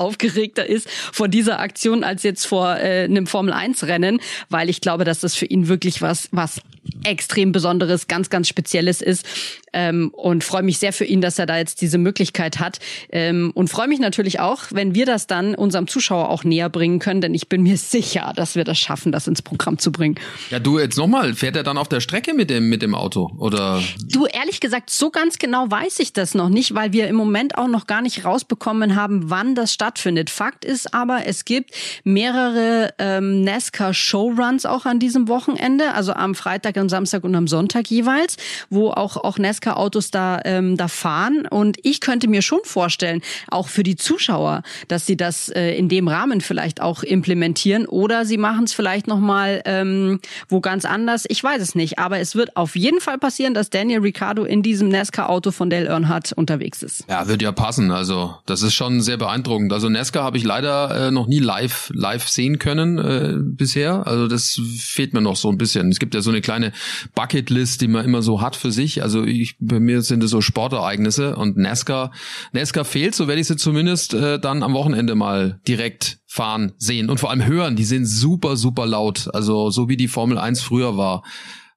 aufgeregter 0.49 0.65
ist 0.65 0.89
vor 0.89 1.27
dieser 1.27 1.59
Aktion 1.59 2.03
als 2.03 2.23
jetzt 2.23 2.45
vor 2.45 2.77
äh, 2.77 3.03
einem 3.03 3.27
Formel 3.27 3.53
1 3.53 3.83
Rennen, 3.85 4.19
weil 4.49 4.69
ich 4.69 4.81
glaube, 4.81 5.03
dass 5.03 5.19
das 5.19 5.35
für 5.35 5.45
ihn 5.45 5.67
wirklich 5.67 6.01
was 6.01 6.29
was 6.31 6.61
extrem 7.03 7.51
Besonderes, 7.51 8.07
ganz, 8.07 8.29
ganz 8.29 8.47
Spezielles 8.47 9.01
ist. 9.01 9.25
Ähm, 9.73 10.09
und 10.13 10.43
freue 10.43 10.63
mich 10.63 10.79
sehr 10.79 10.93
für 10.93 11.05
ihn, 11.05 11.21
dass 11.21 11.39
er 11.39 11.45
da 11.45 11.57
jetzt 11.57 11.81
diese 11.81 11.97
Möglichkeit 11.97 12.59
hat. 12.59 12.79
Ähm, 13.11 13.51
und 13.53 13.69
freue 13.69 13.87
mich 13.87 13.99
natürlich 13.99 14.39
auch, 14.39 14.63
wenn 14.71 14.95
wir 14.95 15.05
das 15.05 15.27
dann 15.27 15.55
unserem 15.55 15.87
Zuschauer 15.87 16.29
auch 16.29 16.43
näher 16.43 16.69
bringen 16.69 16.99
können, 16.99 17.21
denn 17.21 17.33
ich 17.33 17.49
bin 17.49 17.63
mir 17.63 17.77
sicher, 17.77 18.33
dass 18.35 18.55
wir 18.55 18.63
das 18.63 18.79
schaffen, 18.79 19.11
das 19.11 19.27
ins 19.27 19.41
Programm 19.41 19.77
zu 19.77 19.91
bringen. 19.91 20.15
Ja, 20.49 20.59
du 20.59 20.79
jetzt 20.79 20.97
nochmal, 20.97 21.33
fährt 21.33 21.55
er 21.55 21.63
dann 21.63 21.77
auf 21.77 21.87
der 21.87 21.99
Strecke 21.99 22.33
mit 22.33 22.49
dem, 22.49 22.69
mit 22.69 22.81
dem 22.81 22.95
Auto? 22.95 23.31
Oder? 23.37 23.81
Du, 24.05 24.25
ehrlich 24.25 24.59
gesagt, 24.59 24.89
so 24.89 25.09
ganz 25.09 25.37
genau 25.37 25.69
weiß 25.69 25.99
ich 25.99 26.13
das 26.13 26.35
noch 26.35 26.49
nicht, 26.49 26.73
weil 26.75 26.93
wir 26.93 27.07
im 27.07 27.15
Moment 27.15 27.57
auch 27.57 27.67
noch 27.67 27.87
gar 27.87 28.01
nicht 28.01 28.25
rausbekommen 28.25 28.95
haben, 28.95 29.29
wann 29.29 29.55
das 29.55 29.73
stattfindet. 29.73 30.29
Fakt 30.29 30.65
ist 30.65 30.93
aber, 30.93 31.25
es 31.25 31.45
gibt 31.45 31.71
mehrere 32.03 32.93
ähm, 32.97 33.41
NASCAR 33.41 33.93
Showruns 33.93 34.65
auch 34.65 34.85
an 34.85 34.99
diesem 34.99 35.27
Wochenende, 35.27 35.93
also 35.93 36.13
am 36.13 36.35
Freitag 36.35 36.77
am 36.77 36.89
Samstag 36.89 37.23
und 37.23 37.35
am 37.35 37.47
Sonntag 37.47 37.89
jeweils, 37.89 38.37
wo 38.69 38.89
auch, 38.89 39.17
auch 39.17 39.37
Nesca-Autos 39.59 40.11
da, 40.11 40.41
ähm, 40.45 40.77
da 40.77 40.87
fahren. 40.87 41.45
Und 41.49 41.77
ich 41.83 42.01
könnte 42.01 42.27
mir 42.27 42.41
schon 42.41 42.59
vorstellen, 42.63 43.21
auch 43.49 43.67
für 43.67 43.83
die 43.83 43.95
Zuschauer, 43.95 44.63
dass 44.87 45.05
sie 45.05 45.17
das 45.17 45.49
äh, 45.49 45.75
in 45.75 45.89
dem 45.89 46.07
Rahmen 46.07 46.41
vielleicht 46.41 46.81
auch 46.81 47.03
implementieren 47.03 47.85
oder 47.85 48.25
sie 48.25 48.37
machen 48.37 48.63
es 48.65 48.73
vielleicht 48.73 49.07
nochmal 49.07 49.61
ähm, 49.65 50.19
wo 50.47 50.61
ganz 50.61 50.85
anders. 50.85 51.25
Ich 51.27 51.43
weiß 51.43 51.61
es 51.61 51.75
nicht. 51.75 51.99
Aber 51.99 52.19
es 52.19 52.35
wird 52.35 52.55
auf 52.55 52.75
jeden 52.75 53.01
Fall 53.01 53.17
passieren, 53.17 53.53
dass 53.53 53.69
Daniel 53.69 53.99
Ricciardo 53.99 54.43
in 54.43 54.63
diesem 54.63 54.89
Nesca-Auto 54.89 55.51
von 55.51 55.69
Dale 55.69 55.87
Earnhardt 55.87 56.33
unterwegs 56.33 56.83
ist. 56.83 57.05
Ja, 57.09 57.27
wird 57.27 57.41
ja 57.41 57.51
passen. 57.51 57.91
Also 57.91 58.35
das 58.45 58.61
ist 58.61 58.73
schon 58.73 59.01
sehr 59.01 59.17
beeindruckend. 59.17 59.73
Also 59.73 59.89
Nesca 59.89 60.23
habe 60.23 60.37
ich 60.37 60.43
leider 60.43 61.07
äh, 61.07 61.11
noch 61.11 61.27
nie 61.27 61.39
live 61.39 61.91
live 61.93 62.27
sehen 62.27 62.59
können 62.59 62.97
äh, 62.97 63.33
bisher. 63.37 64.07
Also 64.07 64.27
das 64.27 64.59
fehlt 64.77 65.13
mir 65.13 65.21
noch 65.21 65.35
so 65.35 65.49
ein 65.49 65.57
bisschen. 65.57 65.89
Es 65.89 65.99
gibt 65.99 66.13
ja 66.13 66.21
so 66.21 66.29
eine 66.29 66.41
kleine 66.41 66.71
Bucketlist, 67.15 67.81
die 67.81 67.87
man 67.87 68.05
immer 68.05 68.21
so 68.21 68.41
hat 68.41 68.55
für 68.55 68.71
sich. 68.71 69.03
Also 69.03 69.23
ich, 69.23 69.48
bei 69.59 69.79
mir 69.79 70.01
sind 70.01 70.23
es 70.23 70.31
so 70.31 70.41
Sportereignisse 70.41 71.35
und 71.35 71.57
NASCAR, 71.57 72.11
NASCAR 72.51 72.85
fehlt, 72.85 73.15
so 73.15 73.27
werde 73.27 73.41
ich 73.41 73.47
sie 73.47 73.57
zumindest 73.57 74.13
äh, 74.13 74.39
dann 74.39 74.63
am 74.63 74.73
Wochenende 74.73 75.15
mal 75.15 75.59
direkt 75.67 76.19
fahren 76.27 76.73
sehen 76.77 77.09
und 77.09 77.19
vor 77.19 77.29
allem 77.29 77.45
hören. 77.45 77.75
Die 77.75 77.85
sind 77.85 78.05
super, 78.05 78.55
super 78.55 78.85
laut. 78.85 79.29
Also 79.33 79.69
so 79.69 79.89
wie 79.89 79.97
die 79.97 80.07
Formel 80.07 80.37
1 80.37 80.61
früher 80.61 80.97
war. 80.97 81.23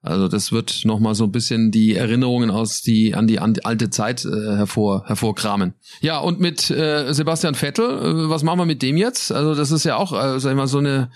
Also 0.02 0.26
das 0.26 0.50
wird 0.50 0.85
nochmal 0.85 1.14
so 1.14 1.24
ein 1.24 1.32
bisschen 1.32 1.70
die 1.70 1.94
Erinnerungen 1.94 2.50
aus 2.50 2.82
die, 2.82 3.14
an 3.14 3.28
die 3.28 3.38
alte 3.38 3.88
Zeit 3.88 4.24
äh, 4.24 4.56
hervor 4.56 5.04
hervorkramen. 5.06 5.74
Ja 6.00 6.18
und 6.18 6.40
mit 6.40 6.70
äh, 6.70 7.12
Sebastian 7.12 7.54
Vettel, 7.54 7.87
äh, 7.87 8.28
was 8.28 8.42
machen 8.42 8.58
wir 8.58 8.66
mit 8.66 8.82
dem 8.82 8.96
jetzt? 8.96 9.30
Also 9.30 9.54
das 9.54 9.70
ist 9.70 9.85
ja 9.85 9.96
auch, 9.96 10.12
äh, 10.12 10.40
sag 10.40 10.50
ich 10.50 10.56
mal 10.56 10.66
so 10.66 10.78
eine 10.78 11.11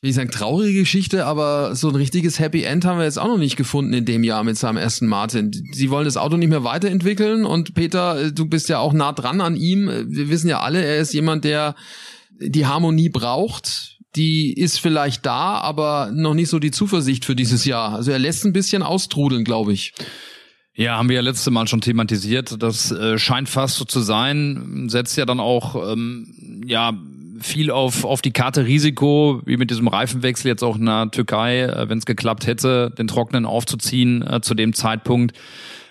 will 0.00 0.10
ich 0.10 0.16
sagen, 0.16 0.30
traurige 0.30 0.80
Geschichte, 0.80 1.26
aber 1.26 1.74
so 1.74 1.88
ein 1.88 1.94
richtiges 1.94 2.38
Happy 2.38 2.62
End 2.62 2.84
haben 2.86 2.98
wir 2.98 3.04
jetzt 3.04 3.18
auch 3.18 3.28
noch 3.28 3.38
nicht 3.38 3.56
gefunden 3.56 3.92
in 3.92 4.06
dem 4.06 4.24
Jahr 4.24 4.44
mit 4.44 4.56
seinem 4.56 4.78
ersten 4.78 5.06
Martin. 5.06 5.50
Sie 5.72 5.90
wollen 5.90 6.06
das 6.06 6.16
Auto 6.16 6.38
nicht 6.38 6.48
mehr 6.48 6.64
weiterentwickeln 6.64 7.44
und 7.44 7.74
Peter, 7.74 8.20
äh, 8.20 8.32
du 8.32 8.46
bist 8.46 8.68
ja 8.70 8.78
auch 8.78 8.94
nah 8.94 9.12
dran 9.12 9.40
an 9.40 9.56
ihm. 9.56 9.88
Wir 10.08 10.30
wissen 10.30 10.48
ja 10.48 10.60
alle, 10.60 10.82
er 10.82 10.98
ist 10.98 11.12
jemand, 11.12 11.44
der 11.44 11.74
die 12.40 12.66
Harmonie 12.66 13.10
braucht. 13.10 13.98
Die 14.16 14.54
ist 14.54 14.80
vielleicht 14.80 15.24
da, 15.24 15.58
aber 15.58 16.10
noch 16.12 16.34
nicht 16.34 16.48
so 16.48 16.58
die 16.58 16.72
Zuversicht 16.72 17.24
für 17.24 17.36
dieses 17.36 17.64
Jahr. 17.64 17.94
Also 17.94 18.10
er 18.10 18.18
lässt 18.18 18.44
ein 18.44 18.52
bisschen 18.52 18.82
austrudeln, 18.82 19.44
glaube 19.44 19.72
ich. 19.72 19.92
Ja, 20.74 20.96
haben 20.96 21.08
wir 21.08 21.16
ja 21.16 21.22
letzte 21.22 21.50
Mal 21.50 21.68
schon 21.68 21.80
thematisiert. 21.80 22.60
Das 22.60 22.90
äh, 22.90 23.18
scheint 23.18 23.48
fast 23.48 23.76
so 23.76 23.84
zu 23.84 24.00
sein. 24.00 24.88
Setzt 24.88 25.16
ja 25.16 25.26
dann 25.26 25.38
auch 25.38 25.92
ähm, 25.92 26.62
ja 26.66 26.98
viel 27.40 27.70
auf, 27.70 28.04
auf 28.04 28.22
die 28.22 28.32
Karte 28.32 28.66
Risiko, 28.66 29.40
wie 29.44 29.56
mit 29.56 29.70
diesem 29.70 29.88
Reifenwechsel 29.88 30.48
jetzt 30.48 30.62
auch 30.62 30.76
in 30.76 30.86
der 30.86 31.10
Türkei, 31.10 31.62
äh, 31.62 31.88
wenn 31.88 31.98
es 31.98 32.06
geklappt 32.06 32.46
hätte, 32.46 32.92
den 32.96 33.06
Trockenen 33.06 33.46
aufzuziehen 33.46 34.22
äh, 34.22 34.40
zu 34.40 34.54
dem 34.54 34.72
Zeitpunkt. 34.72 35.36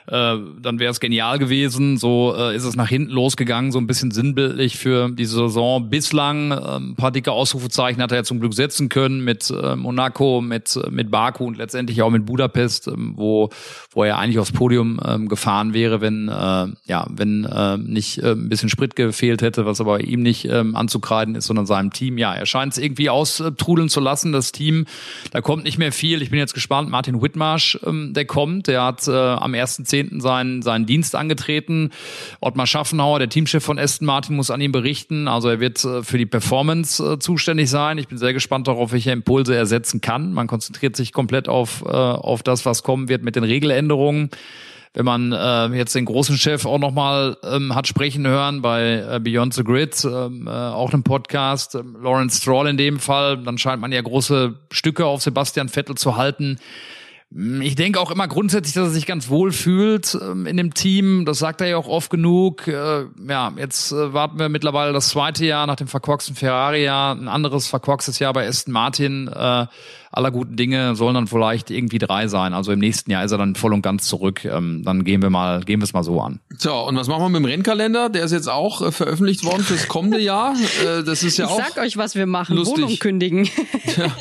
Äh, 0.10 0.38
dann 0.62 0.80
wäre 0.80 0.92
es 0.92 1.00
genial 1.00 1.40
gewesen. 1.40 1.98
So 1.98 2.36
äh, 2.38 2.56
ist 2.56 2.64
es 2.64 2.76
nach 2.76 2.90
hinten 2.90 3.12
losgegangen, 3.12 3.72
so 3.72 3.80
ein 3.80 3.88
bisschen 3.88 4.12
sinnbildlich 4.12 4.78
für 4.78 5.10
die 5.10 5.26
Saison. 5.26 5.90
Bislang 5.90 6.52
äh, 6.52 6.56
ein 6.56 6.96
paar 6.96 7.12
dicke 7.12 7.32
Ausrufezeichen 7.32 8.02
hat 8.02 8.12
er 8.12 8.18
ja 8.20 8.24
zum 8.24 8.40
Glück 8.40 8.54
setzen 8.54 8.90
können 8.90 9.24
mit 9.24 9.50
äh, 9.52 9.76
Monaco, 9.76 10.42
mit 10.42 10.80
mit 10.90 11.12
Baku 11.12 11.46
und 11.46 11.58
letztendlich 11.58 12.02
auch 12.02 12.10
mit 12.10 12.26
Budapest, 12.26 12.88
äh, 12.88 12.94
wo 12.96 13.50
wo 13.92 14.04
er 14.04 14.18
eigentlich 14.18 14.40
aufs 14.40 14.52
Podium 14.52 15.00
äh, 15.04 15.20
gefahren 15.26 15.74
wäre, 15.74 16.02
wenn 16.02 16.28
äh, 16.28 16.68
ja 16.86 17.08
wenn 17.10 17.46
äh, 17.46 17.78
nicht 17.78 18.20
äh, 18.20 18.32
ein 18.32 18.50
bisschen 18.50 18.70
Sprit 18.70 18.96
gefehlt 18.96 19.42
hätte, 19.42 19.66
was 19.66 19.82
aber 19.82 20.02
ihm 20.02 20.22
nicht 20.22 20.46
äh, 20.46 20.64
anzukreiden 20.74 21.36
ist, 21.36 21.46
sondern 21.46 21.66
seinem 21.66 21.92
Team. 21.92 22.18
Ja, 22.18 22.34
er 22.34 22.46
scheint 22.46 22.74
es 22.74 22.78
irgendwie 22.78 23.10
austrudeln 23.10 23.90
zu 23.90 24.00
lassen. 24.00 24.32
Das 24.32 24.52
Team, 24.52 24.86
da 25.32 25.42
kommt 25.42 25.64
nicht 25.64 25.78
mehr 25.78 25.92
viel. 25.92 26.22
Ich 26.22 26.30
bin 26.30 26.40
jetzt 26.40 26.54
gespannt. 26.54 26.90
Martin 26.90 27.22
Whitmarsh, 27.22 27.80
ähm, 27.86 28.14
der 28.14 28.26
kommt, 28.26 28.68
der 28.68 28.84
hat 28.84 29.08
äh, 29.08 29.12
am 29.12 29.54
1.10. 30.04 30.22
seinen 30.22 30.62
seinen 30.62 30.86
Dienst 30.86 31.16
angetreten. 31.16 31.92
Ottmar 32.40 32.68
Schaffenhauer, 32.68 33.20
der 33.20 33.30
Teamchef 33.30 33.64
von 33.64 33.80
Aston 33.80 34.06
Martin, 34.06 34.36
muss 34.36 34.52
an 34.52 34.62
ihm 34.62 34.72
berichten. 34.72 35.28
Also 35.28 35.50
er 35.50 35.60
wird 35.60 35.84
äh, 35.84 36.04
für 36.04 36.18
die 36.18 36.26
Performance 36.26 37.04
äh, 37.04 37.20
zuständig 37.20 37.70
sein. 37.70 37.98
Ich 37.98 38.08
bin 38.08 38.18
sehr 38.18 38.34
gespannt 38.34 38.68
darauf, 38.68 38.92
welche 38.92 39.12
Impulse 39.12 39.56
er 39.56 39.66
setzen 39.66 40.02
kann. 40.02 40.34
Man 40.34 40.48
konzentriert 40.48 40.96
sich 40.96 41.14
komplett 41.14 41.48
auf 41.48 41.84
äh, 41.86 41.90
auf 41.90 42.44
das, 42.44 42.66
was 42.66 42.84
kommen 42.84 43.10
wird 43.10 43.24
mit 43.24 43.36
den 43.36 43.44
Regeländerungen 43.44 44.30
wenn 44.94 45.06
man 45.06 45.32
äh, 45.32 45.78
jetzt 45.78 45.94
den 45.94 46.06
großen 46.06 46.38
Chef 46.38 46.66
auch 46.66 46.80
nochmal 46.80 47.38
ähm, 47.44 47.76
hat 47.76 47.88
sprechen 47.88 48.26
hören 48.26 48.62
bei 48.62 49.04
äh, 49.08 49.20
Beyond 49.20 49.54
the 49.54 49.64
Grid, 49.64 50.04
ähm, 50.04 50.48
äh, 50.48 50.50
auch 50.50 50.92
einem 50.92 51.04
Podcast, 51.04 51.76
äh, 51.76 51.84
Lawrence 52.02 52.42
Stroll 52.42 52.68
in 52.68 52.78
dem 52.78 53.00
Fall, 53.00 53.38
dann 53.38 53.58
scheint 53.58 53.82
man 53.82 53.92
ja 53.92 54.02
große 54.02 54.56
Stücke 54.72 55.06
auf 55.06 55.22
Sebastian 55.22 55.70
Vettel 55.70 55.96
zu 55.96 56.18
halten. 56.18 56.58
Ich 57.32 57.76
denke 57.76 58.00
auch 58.00 58.10
immer 58.10 58.28
grundsätzlich, 58.28 58.74
dass 58.74 58.88
er 58.88 58.90
sich 58.90 59.06
ganz 59.06 59.30
wohl 59.30 59.52
fühlt 59.52 60.18
ähm, 60.20 60.48
in 60.48 60.58
dem 60.58 60.74
Team. 60.74 61.26
Das 61.26 61.38
sagt 61.38 61.62
er 61.62 61.68
ja 61.68 61.78
auch 61.78 61.88
oft 61.88 62.10
genug. 62.10 62.68
Äh, 62.68 63.06
ja, 63.28 63.54
jetzt 63.56 63.92
äh, 63.92 64.14
warten 64.14 64.40
wir 64.40 64.50
mittlerweile 64.50 64.94
das 64.94 65.10
zweite 65.10 65.46
Jahr 65.46 65.68
nach 65.68 65.76
dem 65.76 65.88
verkorksten 65.88 66.36
Ferrari-Jahr, 66.36 67.14
ein 67.14 67.28
anderes 67.28 67.68
verkorkstes 67.68 68.18
Jahr 68.18 68.34
bei 68.34 68.48
Aston 68.48 68.74
Martin. 68.74 69.30
Aller 70.12 70.32
guten 70.32 70.56
Dinge 70.56 70.96
sollen 70.96 71.14
dann 71.14 71.28
vielleicht 71.28 71.70
irgendwie 71.70 72.00
drei 72.00 72.28
sein. 72.28 72.54
Also 72.54 72.72
im 72.72 72.80
nächsten 72.80 73.12
Jahr 73.12 73.24
ist 73.24 73.32
er 73.32 73.38
dann 73.38 73.56
voll 73.56 73.74
und 73.74 73.82
ganz 73.84 74.08
zurück. 74.08 74.44
Ähm, 74.44 74.82
dann 74.84 75.04
gehen 75.04 75.22
wir 75.22 75.30
mal, 75.30 75.62
gehen 75.64 75.80
wir 75.80 75.84
es 75.84 75.94
mal 75.94 76.04
so 76.04 76.20
an. 76.20 76.40
So, 76.58 76.74
und 76.74 76.96
was 76.96 77.08
machen 77.08 77.22
wir 77.22 77.30
mit 77.30 77.42
dem 77.42 77.46
Rennkalender? 77.46 78.10
Der 78.10 78.24
ist 78.24 78.32
jetzt 78.32 78.50
auch 78.50 78.82
äh, 78.82 78.92
veröffentlicht 78.92 79.46
worden 79.46 79.64
fürs 79.64 79.88
kommende 79.88 80.20
Jahr. 80.20 80.56
Äh, 80.84 81.04
das 81.04 81.22
ist 81.24 81.38
ja 81.38 81.46
ich 81.46 81.52
auch. 81.52 81.58
sag 81.58 81.78
euch, 81.78 81.98
was 81.98 82.16
wir 82.16 82.26
machen. 82.26 82.56
lustig. 82.56 82.84
Wohnung 82.84 83.00
kündigen. 83.00 83.50
Ja, 83.98 84.16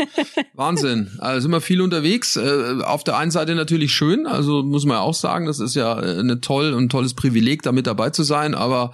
Wahnsinn. 0.54 1.10
Also 1.18 1.42
sind 1.42 1.50
wir 1.50 1.60
viel 1.60 1.80
unterwegs. 1.80 2.36
Äh, 2.36 2.82
auf 2.82 3.04
der 3.04 3.16
einen 3.16 3.30
Seite 3.30 3.54
natürlich 3.54 3.92
schön, 3.92 4.26
also 4.26 4.62
muss 4.62 4.86
man 4.86 4.96
ja 4.96 5.00
auch 5.02 5.14
sagen, 5.14 5.46
das 5.46 5.60
ist 5.60 5.74
ja 5.74 5.94
eine 5.94 6.40
toll 6.40 6.72
und 6.72 6.90
tolles 6.90 7.14
Privileg, 7.14 7.62
da 7.62 7.72
mit 7.72 7.86
dabei 7.86 8.10
zu 8.10 8.22
sein, 8.22 8.54
aber 8.54 8.92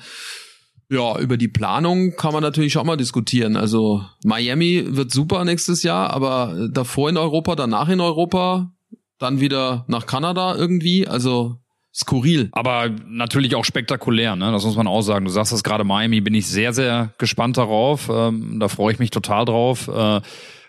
ja, 0.94 1.18
über 1.18 1.36
die 1.36 1.48
Planung 1.48 2.16
kann 2.16 2.32
man 2.32 2.42
natürlich 2.42 2.78
auch 2.78 2.84
mal 2.84 2.96
diskutieren. 2.96 3.56
Also 3.56 4.04
Miami 4.24 4.84
wird 4.86 5.10
super 5.10 5.44
nächstes 5.44 5.82
Jahr, 5.82 6.10
aber 6.10 6.68
davor 6.72 7.10
in 7.10 7.16
Europa, 7.16 7.56
danach 7.56 7.88
in 7.88 8.00
Europa, 8.00 8.72
dann 9.18 9.40
wieder 9.40 9.84
nach 9.88 10.06
Kanada 10.06 10.54
irgendwie. 10.54 11.06
Also 11.06 11.56
skurril. 11.94 12.48
Aber 12.52 12.90
natürlich 13.06 13.54
auch 13.54 13.64
spektakulär, 13.64 14.36
ne? 14.36 14.50
Das 14.50 14.64
muss 14.64 14.76
man 14.76 14.86
auch 14.86 15.02
sagen. 15.02 15.24
Du 15.24 15.30
sagst 15.30 15.52
das 15.52 15.62
gerade 15.62 15.84
Miami, 15.84 16.20
bin 16.20 16.34
ich 16.34 16.46
sehr, 16.46 16.72
sehr 16.72 17.12
gespannt 17.18 17.56
darauf. 17.56 18.10
Ähm, 18.12 18.58
da 18.58 18.68
freue 18.68 18.92
ich 18.92 18.98
mich 18.98 19.10
total 19.10 19.44
drauf. 19.44 19.88
Äh, 19.88 20.20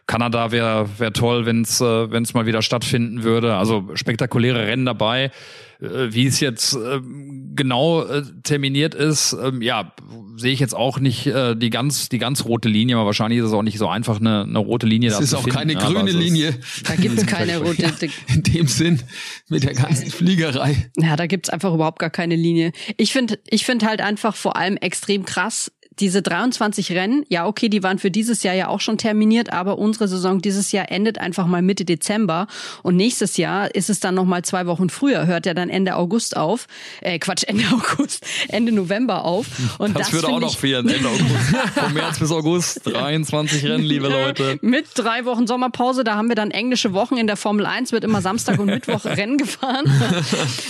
Kanada 0.07 0.51
wäre 0.51 0.87
wär 0.99 1.13
toll, 1.13 1.45
wenn 1.45 1.61
es 1.61 1.81
äh, 1.81 2.11
wenn's 2.11 2.33
mal 2.33 2.45
wieder 2.45 2.61
stattfinden 2.61 3.23
würde. 3.23 3.55
Also 3.55 3.89
spektakuläre 3.95 4.67
Rennen 4.67 4.85
dabei. 4.85 5.31
Äh, 5.81 6.13
wie 6.13 6.25
es 6.25 6.39
jetzt 6.39 6.73
äh, 6.75 7.01
genau 7.53 8.03
äh, 8.03 8.21
terminiert 8.43 8.93
ist, 8.95 9.35
ähm, 9.43 9.61
ja, 9.61 9.93
sehe 10.37 10.53
ich 10.53 10.59
jetzt 10.61 10.73
auch 10.75 10.99
nicht 10.99 11.27
äh, 11.27 11.55
die 11.55 11.69
ganz 11.69 12.07
die 12.07 12.17
ganz 12.17 12.45
rote 12.45 12.69
Linie, 12.69 12.95
aber 12.95 13.07
wahrscheinlich 13.07 13.39
ist 13.39 13.47
es 13.47 13.53
auch 13.53 13.61
nicht 13.61 13.77
so 13.77 13.87
einfach 13.89 14.19
eine, 14.21 14.43
eine 14.43 14.59
rote 14.59 14.85
Linie. 14.85 15.09
Es 15.09 15.17
da 15.17 15.23
ist 15.23 15.29
zu 15.31 15.37
auch 15.37 15.41
finden, 15.43 15.57
keine 15.57 15.73
ja, 15.73 15.79
grüne 15.79 16.09
es 16.09 16.15
ist- 16.15 16.21
Linie. 16.21 16.55
Da 16.85 16.95
gibt's 16.95 17.25
keine 17.25 17.57
rote. 17.61 17.91
In 18.33 18.43
dem 18.43 18.67
Sinn 18.67 19.01
mit 19.49 19.63
der 19.63 19.73
ganzen 19.73 20.11
Fliegerei. 20.11 20.89
Ja, 20.97 21.15
da 21.17 21.27
gibt's 21.27 21.49
einfach 21.49 21.73
überhaupt 21.73 21.99
gar 21.99 22.09
keine 22.09 22.35
Linie. 22.37 22.71
Ich 22.95 23.11
finde 23.11 23.39
ich 23.47 23.65
find 23.65 23.85
halt 23.85 23.99
einfach 23.99 24.35
vor 24.35 24.55
allem 24.55 24.77
extrem 24.77 25.25
krass, 25.25 25.71
diese 25.99 26.21
23 26.21 26.91
Rennen, 26.91 27.25
ja 27.29 27.45
okay, 27.45 27.69
die 27.69 27.84
waren 27.84 27.99
für 27.99 28.12
dieses 28.12 28.43
Jahr 28.43 28.55
ja 28.55 28.67
auch 28.67 28.81
schon 28.81 28.97
terminiert, 28.97 29.53
aber 29.53 29.77
unsere 29.77 30.08
Saison 30.08 30.41
dieses 30.41 30.71
Jahr 30.71 30.91
endet 30.91 31.17
einfach 31.19 31.47
mal 31.47 31.62
Mitte 31.62 31.86
Dezember 31.86 32.47
und 32.84 32.95
nächstes 32.95 33.38
Jahr 33.38 33.73
ist 33.73 33.89
es 33.89 33.99
dann 33.99 34.15
noch 34.15 34.25
mal 34.25 34.43
zwei 34.43 34.65
Wochen 34.67 34.89
früher, 34.89 35.25
hört 35.25 35.45
ja 35.45 35.53
dann 35.53 35.69
Ende 35.69 35.95
August 35.95 36.36
auf, 36.36 36.67
äh 37.01 37.19
Quatsch, 37.19 37.43
Ende 37.47 37.63
August, 37.71 38.25
Ende 38.49 38.71
November 38.71 39.23
auf 39.23 39.47
und 39.77 39.95
das, 39.95 40.08
Das, 40.08 40.13
würde 40.13 40.27
auch 40.27 40.39
noch 40.39 40.58
fehlen, 40.58 40.88
Ende 40.89 41.08
August. 41.08 41.75
Von 41.75 41.93
März 41.93 42.19
bis 42.19 42.31
August, 42.31 42.81
23 42.86 43.65
Rennen, 43.65 43.84
liebe 43.84 44.10
Leute. 44.10 44.60
Mit 44.62 44.88
drei 44.95 45.25
Wochen 45.25 45.47
Sommerpause, 45.47 46.03
da 46.03 46.15
haben 46.15 46.27
wir 46.27 46.36
dann 46.36 46.51
englische 46.51 46.93
Wochen 46.93 47.17
in 47.17 47.27
der 47.27 47.38
Formel 47.38 47.65
1, 47.65 47.91
wird 47.91 48.03
immer 48.03 48.21
Samstag 48.21 48.60
und 48.60 48.67
Mittwoch 48.67 49.05
Rennen 49.05 49.38
gefahren. 49.38 49.86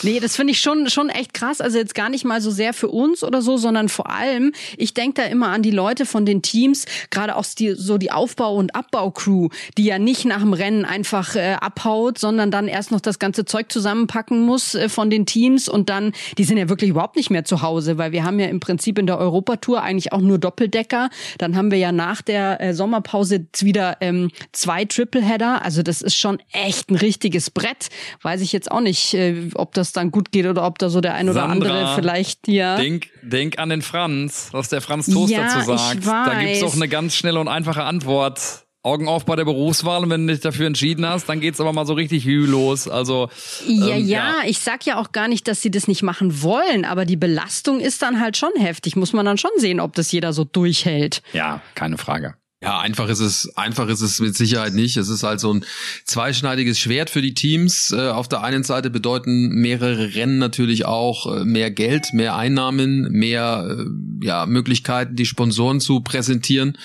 nee, 0.03 0.19
das 0.19 0.35
finde 0.35 0.51
ich 0.51 0.61
schon, 0.61 0.89
schon 0.89 1.09
echt 1.09 1.33
krass. 1.33 1.61
Also 1.61 1.77
jetzt 1.77 1.95
gar 1.95 2.09
nicht 2.09 2.25
mal 2.25 2.41
so 2.41 2.51
sehr 2.51 2.73
für 2.73 2.89
uns 2.89 3.23
oder 3.23 3.41
so, 3.41 3.57
sondern 3.57 3.89
vor 3.89 4.09
allem, 4.09 4.53
ich 4.77 4.93
denke 4.93 5.14
da 5.17 5.23
immer 5.23 5.49
an 5.49 5.61
die 5.61 5.71
Leute 5.71 6.05
von 6.05 6.25
den 6.25 6.41
Teams, 6.41 6.85
gerade 7.09 7.35
auch 7.35 7.45
die, 7.57 7.73
so 7.73 7.97
die 7.97 8.11
Aufbau- 8.11 8.55
und 8.55 8.75
Abbau-Crew, 8.75 9.49
die 9.77 9.85
ja 9.85 9.99
nicht 9.99 10.25
nach 10.25 10.39
dem 10.39 10.53
Rennen 10.53 10.85
einfach 10.85 11.35
äh, 11.35 11.55
abhaut, 11.59 12.17
sondern 12.17 12.51
dann 12.51 12.67
erst 12.67 12.91
noch 12.91 13.01
das 13.01 13.19
ganze 13.19 13.45
Zeug 13.45 13.71
zusammenpacken 13.71 14.41
muss 14.41 14.75
äh, 14.75 14.89
von 14.89 15.09
den 15.09 15.25
Teams 15.25 15.69
und 15.69 15.89
dann, 15.89 16.13
die 16.37 16.43
sind 16.43 16.57
ja 16.57 16.69
wirklich 16.69 16.89
überhaupt 16.89 17.15
nicht 17.15 17.29
mehr 17.29 17.45
zu 17.45 17.61
Hause, 17.61 17.97
weil 17.97 18.11
wir 18.11 18.23
haben 18.23 18.39
ja 18.39 18.47
im 18.47 18.59
Prinzip 18.59 18.97
in 18.99 19.07
der 19.07 19.17
Europatour 19.19 19.81
eigentlich 19.81 20.13
auch 20.13 20.21
nur 20.21 20.37
Doppeldecker. 20.37 21.09
Dann 21.37 21.55
haben 21.55 21.71
wir 21.71 21.77
ja 21.77 21.91
nach 21.91 22.21
der 22.21 22.61
äh, 22.61 22.73
Sommerpause 22.73 23.45
wieder 23.59 23.97
ähm, 24.01 24.31
zwei 24.51 24.85
Tripleheader. 24.85 25.63
Also 25.63 25.83
das 25.83 26.01
ist 26.01 26.15
schon 26.15 26.39
echt 26.51 26.89
ein 26.89 26.95
richtiges 26.95 27.49
Brett. 27.49 27.89
Weiß 28.21 28.41
ich 28.41 28.51
jetzt 28.51 28.71
auch 28.71 28.81
nicht, 28.81 29.13
äh, 29.13 29.49
ob 29.55 29.73
das 29.73 29.93
dann 29.93 30.11
gut 30.11 30.31
geht 30.31 30.45
oder 30.45 30.65
ob 30.65 30.79
da 30.79 30.89
so 30.89 31.01
der 31.01 31.13
ein 31.15 31.29
oder 31.29 31.41
Sandra, 31.41 31.69
andere 31.69 31.95
vielleicht 31.95 32.47
ja. 32.47 32.77
Denk, 32.77 33.07
denk 33.21 33.59
an 33.59 33.69
den 33.69 33.81
Franz, 33.81 34.49
was 34.51 34.69
der 34.69 34.81
Franz 34.81 35.04
Toast 35.05 35.31
Ja, 35.31 35.43
dazu 35.43 35.59
ich 35.73 35.79
sagt. 35.79 36.05
Da 36.05 36.41
gibt's 36.41 36.59
doch 36.59 36.75
eine 36.75 36.87
ganz 36.87 37.15
schnelle 37.15 37.39
und 37.39 37.47
einfache 37.47 37.83
Antwort. 37.83 38.65
Augen 38.83 39.07
auf 39.07 39.25
bei 39.25 39.35
der 39.35 39.45
Berufswahl 39.45 40.03
und 40.03 40.11
wenn 40.11 40.27
du 40.27 40.33
dich 40.33 40.43
dafür 40.43 40.67
entschieden 40.67 41.07
hast, 41.07 41.27
dann 41.27 41.39
geht's 41.41 41.59
aber 41.59 41.73
mal 41.73 41.87
so 41.87 41.93
richtig 41.93 42.23
hü 42.25 42.45
los. 42.45 42.87
Also 42.87 43.29
Ja, 43.65 43.95
ähm, 43.95 44.05
ja, 44.05 44.35
ich 44.45 44.59
sag 44.59 44.85
ja 44.85 44.99
auch 44.99 45.11
gar 45.11 45.27
nicht, 45.27 45.47
dass 45.47 45.63
sie 45.63 45.71
das 45.71 45.87
nicht 45.87 46.03
machen 46.03 46.43
wollen, 46.43 46.85
aber 46.85 47.05
die 47.05 47.15
Belastung 47.17 47.79
ist 47.79 48.03
dann 48.03 48.19
halt 48.19 48.37
schon 48.37 48.51
heftig. 48.57 48.95
Muss 48.95 49.11
man 49.11 49.25
dann 49.25 49.39
schon 49.39 49.49
sehen, 49.57 49.79
ob 49.79 49.95
das 49.95 50.11
jeder 50.11 50.33
so 50.33 50.43
durchhält. 50.43 51.23
ja, 51.33 51.61
keine 51.73 51.97
Frage. 51.97 52.35
Ja, 52.65 52.79
einfach 52.79 53.09
ist 53.09 53.19
es, 53.19 53.55
einfach 53.55 53.89
ist 53.89 54.01
es 54.01 54.19
mit 54.19 54.35
Sicherheit 54.35 54.73
nicht. 54.73 54.97
Es 54.97 55.07
ist 55.07 55.21
halt 55.21 55.39
so 55.39 55.53
ein 55.53 55.63
zweischneidiges 56.05 56.79
Schwert 56.79 57.11
für 57.11 57.21
die 57.21 57.35
Teams. 57.35 57.91
Äh, 57.91 58.09
auf 58.09 58.27
der 58.27 58.41
einen 58.41 58.63
Seite 58.63 58.89
bedeuten 58.89 59.49
mehrere 59.49 60.15
Rennen 60.15 60.39
natürlich 60.39 60.85
auch 60.85 61.31
äh, 61.31 61.45
mehr 61.45 61.69
Geld, 61.69 62.11
mehr 62.13 62.35
Einnahmen, 62.35 63.11
mehr 63.11 63.67
äh, 63.69 64.25
ja, 64.25 64.47
Möglichkeiten, 64.47 65.15
die 65.15 65.27
Sponsoren 65.27 65.79
zu 65.79 66.01
präsentieren. 66.01 66.75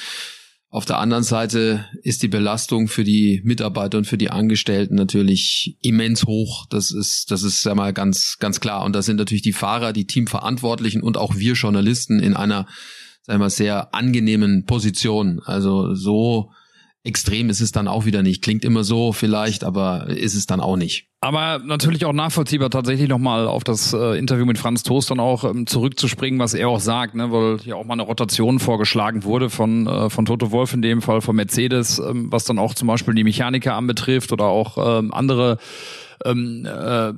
Auf 0.68 0.84
der 0.84 0.98
anderen 0.98 1.24
Seite 1.24 1.86
ist 2.02 2.22
die 2.22 2.28
Belastung 2.28 2.86
für 2.86 3.02
die 3.02 3.40
Mitarbeiter 3.42 3.96
und 3.96 4.06
für 4.06 4.18
die 4.18 4.30
Angestellten 4.30 4.96
natürlich 4.96 5.78
immens 5.80 6.26
hoch. 6.26 6.66
Das 6.68 6.90
ist, 6.90 7.30
das 7.30 7.42
ist 7.42 7.64
ja 7.64 7.74
mal 7.74 7.94
ganz, 7.94 8.36
ganz 8.38 8.60
klar. 8.60 8.84
Und 8.84 8.94
da 8.94 9.00
sind 9.00 9.16
natürlich 9.16 9.42
die 9.42 9.54
Fahrer, 9.54 9.94
die 9.94 10.06
Teamverantwortlichen 10.06 11.02
und 11.02 11.16
auch 11.16 11.36
wir 11.36 11.54
Journalisten 11.54 12.20
in 12.20 12.36
einer, 12.36 12.66
sagen 13.22 13.40
wir 13.40 13.50
sehr 13.50 13.94
angenehmen 13.94 14.66
Position. 14.66 15.40
Also 15.44 15.94
so 15.94 16.50
extrem 17.02 17.48
ist 17.48 17.60
es 17.60 17.72
dann 17.72 17.88
auch 17.88 18.04
wieder 18.04 18.22
nicht. 18.22 18.42
Klingt 18.42 18.64
immer 18.64 18.84
so 18.84 19.12
vielleicht, 19.12 19.64
aber 19.64 20.08
ist 20.08 20.34
es 20.34 20.46
dann 20.46 20.60
auch 20.60 20.76
nicht. 20.76 21.08
Aber 21.22 21.58
natürlich 21.62 22.04
auch 22.04 22.12
nachvollziehbar, 22.12 22.70
tatsächlich 22.70 23.08
nochmal 23.08 23.46
auf 23.46 23.64
das 23.64 23.92
äh, 23.92 24.18
Interview 24.18 24.46
mit 24.46 24.58
Franz 24.58 24.82
Toast 24.82 25.10
dann 25.10 25.20
auch 25.20 25.44
ähm, 25.44 25.66
zurückzuspringen, 25.66 26.40
was 26.40 26.54
er 26.54 26.68
auch 26.68 26.80
sagt, 26.80 27.14
ne, 27.14 27.30
weil 27.30 27.58
ja 27.64 27.74
auch 27.74 27.84
mal 27.84 27.94
eine 27.94 28.02
Rotation 28.02 28.58
vorgeschlagen 28.58 29.24
wurde 29.24 29.50
von, 29.50 29.86
äh, 29.86 30.08
von 30.08 30.24
Toto 30.24 30.50
Wolf 30.50 30.72
in 30.72 30.82
dem 30.82 31.02
Fall, 31.02 31.20
von 31.20 31.36
Mercedes, 31.36 31.98
ähm, 31.98 32.32
was 32.32 32.44
dann 32.44 32.58
auch 32.58 32.74
zum 32.74 32.88
Beispiel 32.88 33.14
die 33.14 33.24
Mechaniker 33.24 33.74
anbetrifft 33.74 34.32
oder 34.32 34.46
auch 34.46 34.98
ähm, 34.98 35.12
andere 35.12 35.58
ähm, 36.24 36.66
äh, 36.66 37.08
äh, 37.08 37.12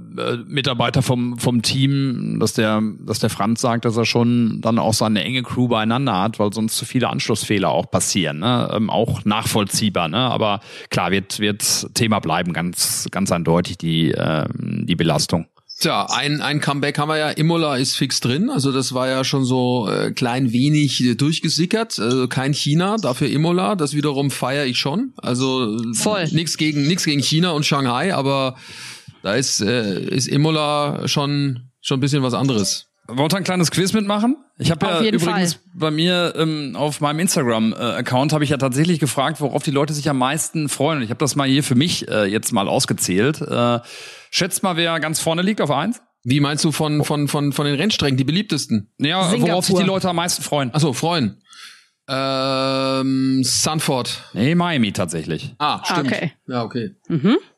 Mitarbeiter 0.47 1.03
vom 1.03 1.39
vom 1.39 1.63
Team, 1.63 2.39
dass 2.41 2.53
der 2.55 2.83
dass 3.01 3.19
der 3.19 3.31
Franz 3.31 3.61
sagt, 3.61 3.85
dass 3.85 3.97
er 3.97 4.05
schon 4.05 4.61
dann 4.61 4.79
auch 4.79 4.95
seine 4.95 5.25
enge 5.25 5.43
Crew 5.43 5.69
beieinander 5.69 6.21
hat, 6.21 6.39
weil 6.39 6.53
sonst 6.53 6.77
zu 6.77 6.85
viele 6.85 7.11
Anschlussfehler 7.11 7.71
auch 7.71 7.91
passieren, 7.91 8.41
ne? 8.41 8.71
ähm, 8.73 8.91
auch 8.91 9.25
nachvollziehbar, 9.25 10.09
ne? 10.09 10.19
Aber 10.19 10.61
klar 10.91 11.11
wird 11.11 11.41
wird 11.41 11.95
Thema 11.95 12.21
bleiben, 12.21 12.53
ganz 12.53 13.09
ganz 13.11 13.33
eindeutig 13.33 13.79
die 13.79 14.13
ähm, 14.13 14.85
die 14.87 14.97
Belastung. 14.97 15.47
Tja, 15.83 16.07
ein, 16.11 16.41
ein 16.41 16.61
Comeback 16.61 16.97
haben 16.99 17.09
wir 17.09 17.19
ja. 17.19 17.31
Imola 17.31 17.77
ist 17.77 17.97
fix 17.97 18.21
drin. 18.21 18.51
Also 18.51 18.71
das 18.71 18.95
war 18.95 19.09
ja 19.09 19.25
schon 19.25 19.45
so 19.45 19.89
äh, 19.89 20.13
klein 20.13 20.53
wenig 20.53 21.03
äh, 21.03 21.17
durchgesickert. 21.17 21.99
Also 21.99 22.29
kein 22.29 22.53
China, 22.55 22.99
dafür 22.99 23.29
Imola. 23.29 23.75
Das 23.75 23.93
wiederum 23.93 24.31
feiere 24.31 24.67
ich 24.67 24.79
schon. 24.79 25.13
Also 25.17 25.77
Voll. 25.95 26.29
nichts 26.31 26.57
gegen 26.57 26.87
nichts 26.87 27.05
gegen 27.05 27.21
China 27.21 27.51
und 27.51 27.67
Shanghai, 27.67 28.15
aber 28.15 28.57
Da 29.23 29.35
ist, 29.35 29.61
äh, 29.61 30.01
ist 30.01 30.29
Imola 30.29 31.07
schon, 31.09 31.71
schon 31.81 31.99
ein 31.99 32.01
bisschen 32.01 32.23
was 32.23 32.35
anderes. 32.35 32.87
Wollt 33.09 33.35
ihr 33.35 33.37
ein 33.37 33.45
kleines 33.45 33.71
Quiz 33.71 33.93
mitmachen? 33.93 34.37
Ich 34.59 34.71
habe 34.71 34.87
ja 34.87 34.99
Auf 34.99 35.03
jeden 35.03 35.21
übrigens 35.21 35.55
Fall. 35.55 35.63
bei 35.75 35.91
mir 35.91 36.35
ähm, 36.37 36.77
auf 36.77 37.01
meinem 37.01 37.19
Instagram-Account 37.19 38.33
habe 38.33 38.45
ich 38.45 38.51
ja 38.51 38.57
tatsächlich 38.57 39.01
gefragt, 39.01 39.41
worauf 39.41 39.63
die 39.63 39.73
Leute 39.73 39.93
sich 39.93 40.09
am 40.09 40.19
meisten 40.19 40.69
freuen. 40.69 40.99
Und 40.99 41.05
ich 41.05 41.11
habe 41.11 41.19
das 41.19 41.35
mal 41.35 41.49
hier 41.49 41.65
für 41.65 41.75
mich 41.75 42.09
äh, 42.09 42.27
jetzt 42.27 42.53
mal 42.53 42.69
ausgezählt. 42.69 43.41
Äh, 43.41 43.81
schätzt 44.33 44.65
mal, 44.65 44.77
wer 44.77 44.99
ganz 44.99 45.21
vorne 45.21 45.43
liegt 45.43 45.61
auf 45.61 45.71
eins? 45.71 46.03
Wie 46.25 46.41
meinst 46.41 46.65
du 46.65 46.73
von, 46.73 47.05
von, 47.05 47.29
von, 47.29 47.53
von 47.53 47.67
den 47.67 47.77
Rennstrecken, 47.77 48.17
die 48.17 48.25
beliebtesten? 48.25 48.93
Ja, 48.99 49.29
Singapur. 49.29 49.51
worauf 49.51 49.65
sich 49.67 49.77
die 49.77 49.83
Leute 49.83 50.09
am 50.09 50.17
meisten 50.17 50.43
freuen? 50.43 50.75
Achso, 50.75 50.93
freuen. 50.93 51.43
Ähm, 52.09 53.43
Sanford. 53.45 54.25
Nee, 54.33 54.55
Miami 54.55 54.93
tatsächlich. 54.93 55.55
Ah, 55.59 55.83
stimmt. 55.85 56.13
Okay. 56.13 56.33
Ja, 56.49 56.65
okay. 56.65 56.95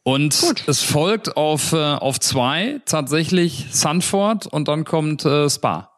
Und 0.02 0.54
es 0.66 0.82
folgt 0.82 1.36
auf, 1.36 1.72
äh, 1.72 1.76
auf 1.76 2.20
zwei 2.20 2.80
tatsächlich 2.84 3.66
Sanford 3.70 4.46
und 4.46 4.68
dann 4.68 4.84
kommt 4.84 5.24
äh, 5.24 5.48
Spa. 5.48 5.90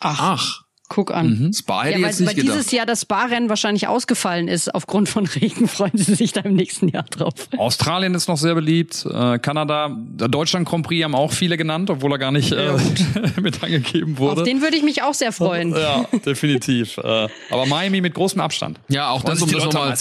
Ach, 0.00 0.62
Guck 0.88 1.12
an. 1.12 1.52
Spa 1.54 1.82
hätte 1.82 1.98
Ja, 1.98 2.02
weil, 2.02 2.10
jetzt 2.10 2.20
nicht 2.20 2.28
weil 2.28 2.34
gedacht. 2.36 2.56
dieses 2.58 2.70
Jahr 2.70 2.86
das 2.86 3.02
Spa-Rennen 3.02 3.48
wahrscheinlich 3.48 3.88
ausgefallen 3.88 4.48
ist 4.48 4.74
aufgrund 4.74 5.08
von 5.08 5.26
Regen, 5.40 5.68
freuen 5.68 5.96
sie 5.96 6.14
sich 6.14 6.32
da 6.32 6.42
im 6.42 6.54
nächsten 6.54 6.88
Jahr 6.88 7.04
drauf. 7.04 7.34
Australien 7.56 8.14
ist 8.14 8.28
noch 8.28 8.36
sehr 8.36 8.54
beliebt, 8.54 9.06
äh, 9.06 9.38
Kanada, 9.38 9.96
der 9.98 10.28
Deutschland 10.28 10.68
Grand 10.68 10.86
Prix 10.86 11.04
haben 11.04 11.14
auch 11.14 11.32
viele 11.32 11.56
genannt, 11.56 11.90
obwohl 11.90 12.12
er 12.12 12.18
gar 12.18 12.32
nicht 12.32 12.52
äh, 12.52 12.72
mit 13.40 13.62
angegeben 13.62 14.18
wurde. 14.18 14.42
Auf 14.42 14.46
den 14.46 14.62
würde 14.62 14.76
ich 14.76 14.82
mich 14.82 15.02
auch 15.02 15.14
sehr 15.14 15.32
freuen. 15.32 15.70
ja, 15.72 16.04
definitiv. 16.24 16.98
äh, 16.98 17.28
aber 17.50 17.66
Miami 17.66 18.00
mit 18.00 18.14
großem 18.14 18.40
Abstand. 18.40 18.78
Ja, 18.88 19.10
auch 19.10 19.22
das, 19.22 19.42
um 19.42 19.50
das 19.50 19.64
nochmal. 19.64 19.94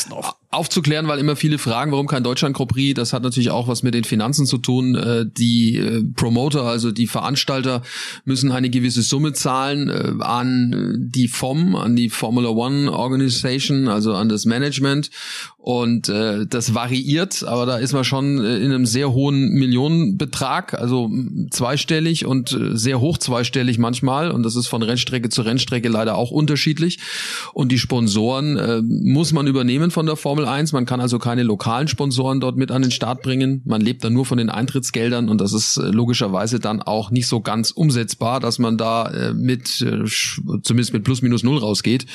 Aufzuklären, 0.55 1.07
weil 1.07 1.19
immer 1.19 1.35
viele 1.35 1.57
fragen, 1.57 1.91
warum 1.91 2.07
kein 2.07 2.23
Deutschland 2.23 2.55
Grand 2.55 2.71
Prix. 2.71 2.93
Das 2.95 3.13
hat 3.13 3.23
natürlich 3.23 3.51
auch 3.51 3.67
was 3.67 3.83
mit 3.83 3.93
den 3.93 4.03
Finanzen 4.03 4.45
zu 4.45 4.57
tun. 4.57 4.95
Äh, 4.95 5.25
Die 5.25 5.77
äh, 5.77 6.03
Promoter, 6.15 6.63
also 6.63 6.91
die 6.91 7.07
Veranstalter, 7.07 7.81
müssen 8.23 8.51
eine 8.51 8.69
gewisse 8.69 9.01
Summe 9.01 9.33
zahlen 9.33 9.89
äh, 9.89 10.23
an 10.23 10.95
die 10.97 11.27
FOM, 11.27 11.75
an 11.75 11.95
die 11.95 12.09
Formula 12.09 12.49
One 12.49 12.91
Organization, 12.91 13.87
also 13.87 14.13
an 14.13 14.29
das 14.29 14.45
Management. 14.45 15.09
Und 15.65 16.09
äh, 16.09 16.45
das 16.45 16.75
variiert, 16.75 17.43
aber 17.43 17.65
da 17.65 17.77
ist 17.77 17.91
man 17.91 18.03
schon 18.03 18.37
äh, 18.37 18.57
in 18.57 18.71
einem 18.71 18.85
sehr 18.85 19.13
hohen 19.13 19.49
Millionenbetrag, 19.49 20.75
also 20.75 21.09
zweistellig 21.49 22.27
und 22.27 22.51
äh, 22.51 22.77
sehr 22.77 23.01
hoch 23.01 23.17
zweistellig 23.17 23.79
manchmal. 23.79 24.29
Und 24.29 24.43
das 24.43 24.55
ist 24.55 24.67
von 24.67 24.83
Rennstrecke 24.83 25.29
zu 25.29 25.41
Rennstrecke 25.41 25.89
leider 25.89 26.19
auch 26.19 26.29
unterschiedlich. 26.29 26.99
Und 27.51 27.71
die 27.71 27.79
Sponsoren 27.79 28.57
äh, 28.57 28.83
muss 28.83 29.33
man 29.33 29.47
übernehmen 29.47 29.89
von 29.89 30.05
der 30.05 30.17
Formel 30.17 30.45
1. 30.45 30.71
Man 30.71 30.85
kann 30.85 31.01
also 31.01 31.17
keine 31.17 31.41
lokalen 31.41 31.87
Sponsoren 31.87 32.39
dort 32.39 32.57
mit 32.57 32.69
an 32.69 32.83
den 32.83 32.91
Start 32.91 33.23
bringen. 33.23 33.63
Man 33.65 33.81
lebt 33.81 34.03
dann 34.03 34.13
nur 34.13 34.27
von 34.27 34.37
den 34.37 34.51
Eintrittsgeldern 34.51 35.29
und 35.29 35.41
das 35.41 35.51
ist 35.51 35.77
äh, 35.77 35.87
logischerweise 35.87 36.59
dann 36.59 36.83
auch 36.83 37.09
nicht 37.09 37.25
so 37.25 37.41
ganz 37.41 37.71
umsetzbar, 37.71 38.39
dass 38.39 38.59
man 38.59 38.77
da 38.77 39.09
äh, 39.09 39.33
mit 39.33 39.81
äh, 39.81 40.05
zumindest 40.61 40.93
mit 40.93 41.03
plus 41.03 41.23
minus 41.23 41.41
null 41.41 41.57
rausgeht. 41.57 42.05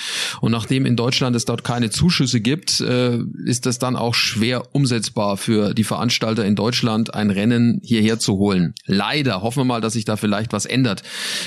Und 0.41 0.53
nachdem 0.53 0.87
in 0.87 0.95
Deutschland 0.95 1.35
es 1.35 1.47
dort 1.47 1.65
keine 1.65 1.91
Zuschüsse 1.91 2.41
gibt, 2.41 2.81
äh, 2.81 3.19
ist 3.45 3.67
das 3.67 3.79
dann 3.79 3.97
auch 3.97 4.15
schwer 4.15 4.63
umsetzbar 4.75 5.37
für 5.37 5.75
die 5.75 5.85
Veranstalter 5.85 6.45
in 6.45 6.57
Deutschland, 6.57 7.15
ein 7.15 7.31
Rennen 7.31 7.81
hierher 7.83 8.19
zu 8.19 8.37
holen. 8.39 8.75
Leider 8.87 9.43
hoffen 9.43 9.61
wir 9.61 9.65
mal, 9.65 9.81
dass 9.81 9.95
sich 9.95 10.05
da 10.05 10.17
vielleicht 10.17 10.53
was 10.53 10.67
ändert 10.67 11.03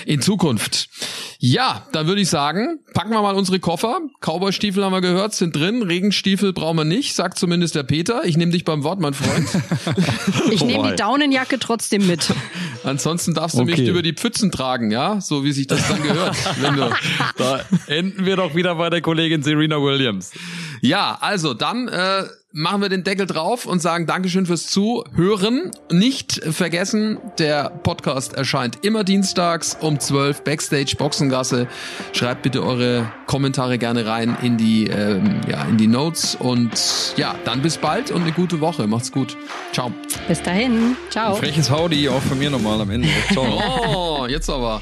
in 0.05 0.21
Zukunft. 0.21 0.89
Ja, 1.39 1.85
dann 1.91 2.07
würde 2.07 2.21
ich 2.21 2.29
sagen, 2.29 2.79
packen 2.93 3.11
wir 3.11 3.21
mal 3.21 3.35
unsere 3.35 3.59
Koffer. 3.59 3.99
Cowboy-Stiefel 4.21 4.83
haben 4.83 4.93
wir 4.93 5.01
gehört, 5.01 5.33
sind 5.33 5.55
drin. 5.55 5.81
Regenstiefel 5.83 6.53
brauchen 6.53 6.77
wir 6.77 6.85
nicht, 6.85 7.15
sagt 7.15 7.37
zumindest 7.37 7.75
der 7.75 7.83
Peter. 7.83 8.23
Ich 8.25 8.37
nehme 8.37 8.51
dich 8.51 8.63
beim 8.63 8.83
Wort, 8.83 8.99
mein 8.99 9.13
Freund. 9.13 9.47
Ich 10.51 10.63
nehme 10.63 10.91
die 10.91 10.95
Daunenjacke 10.95 11.57
trotzdem 11.59 12.05
mit. 12.07 12.31
Ansonsten 12.83 13.33
darfst 13.33 13.57
du 13.57 13.63
mich 13.63 13.73
Okay. 13.75 13.87
über 13.89 14.01
die 14.01 14.13
Pfützen 14.13 14.51
tragen, 14.51 14.91
ja, 14.91 15.19
so 15.21 15.43
wie 15.43 15.51
sich 15.51 15.67
das 15.67 15.87
dann 15.87 16.03
gehört. 16.03 16.35
wenn 16.61 16.75
du 16.75 16.89
Da 17.37 17.61
enden 17.87 18.25
wir 18.25 18.35
doch 18.35 18.55
wieder 18.55 18.75
bei 18.75 18.89
der 18.89 19.01
Kollegin 19.01 19.41
Serena 19.41 19.81
Williams. 19.81 20.31
Ja, 20.85 21.17
also 21.21 21.53
dann 21.53 21.87
äh, 21.87 22.25
machen 22.51 22.81
wir 22.81 22.89
den 22.89 23.05
Deckel 23.05 23.25
drauf 23.25 23.65
und 23.65 23.81
sagen 23.81 24.05
Dankeschön 24.05 24.45
fürs 24.45 24.67
Zuhören. 24.67 25.71
Nicht 25.89 26.43
vergessen, 26.43 27.19
der 27.39 27.69
Podcast 27.69 28.33
erscheint 28.33 28.79
immer 28.83 29.05
dienstags 29.05 29.77
um 29.79 29.97
12 29.97 30.43
Backstage 30.43 30.95
Boxengasse. 30.97 31.69
Schreibt 32.11 32.41
bitte 32.41 32.63
eure 32.63 33.09
Kommentare 33.27 33.77
gerne 33.77 34.05
rein 34.05 34.35
in 34.41 34.57
die 34.57 34.87
ähm, 34.87 35.39
ja 35.49 35.63
in 35.63 35.77
die 35.77 35.87
Notes 35.87 36.35
und 36.35 37.13
ja, 37.15 37.33
dann 37.45 37.61
bis 37.61 37.77
bald 37.77 38.11
und 38.11 38.23
eine 38.23 38.33
gute 38.33 38.59
Woche. 38.59 38.85
Macht's 38.85 39.13
gut. 39.13 39.37
Ciao. 39.71 39.89
Bis 40.27 40.41
dahin. 40.41 40.97
Ciao. 41.11 41.35
Freches 41.35 41.71
Howdy 41.71 42.09
auch 42.09 42.21
von 42.21 42.37
mir 42.37 42.49
nochmal 42.49 42.81
am 42.81 42.89
Ende. 42.89 43.07
Ciao. 43.31 43.61
Oh, 43.95 44.25
jetzt 44.27 44.49
aber. 44.49 44.81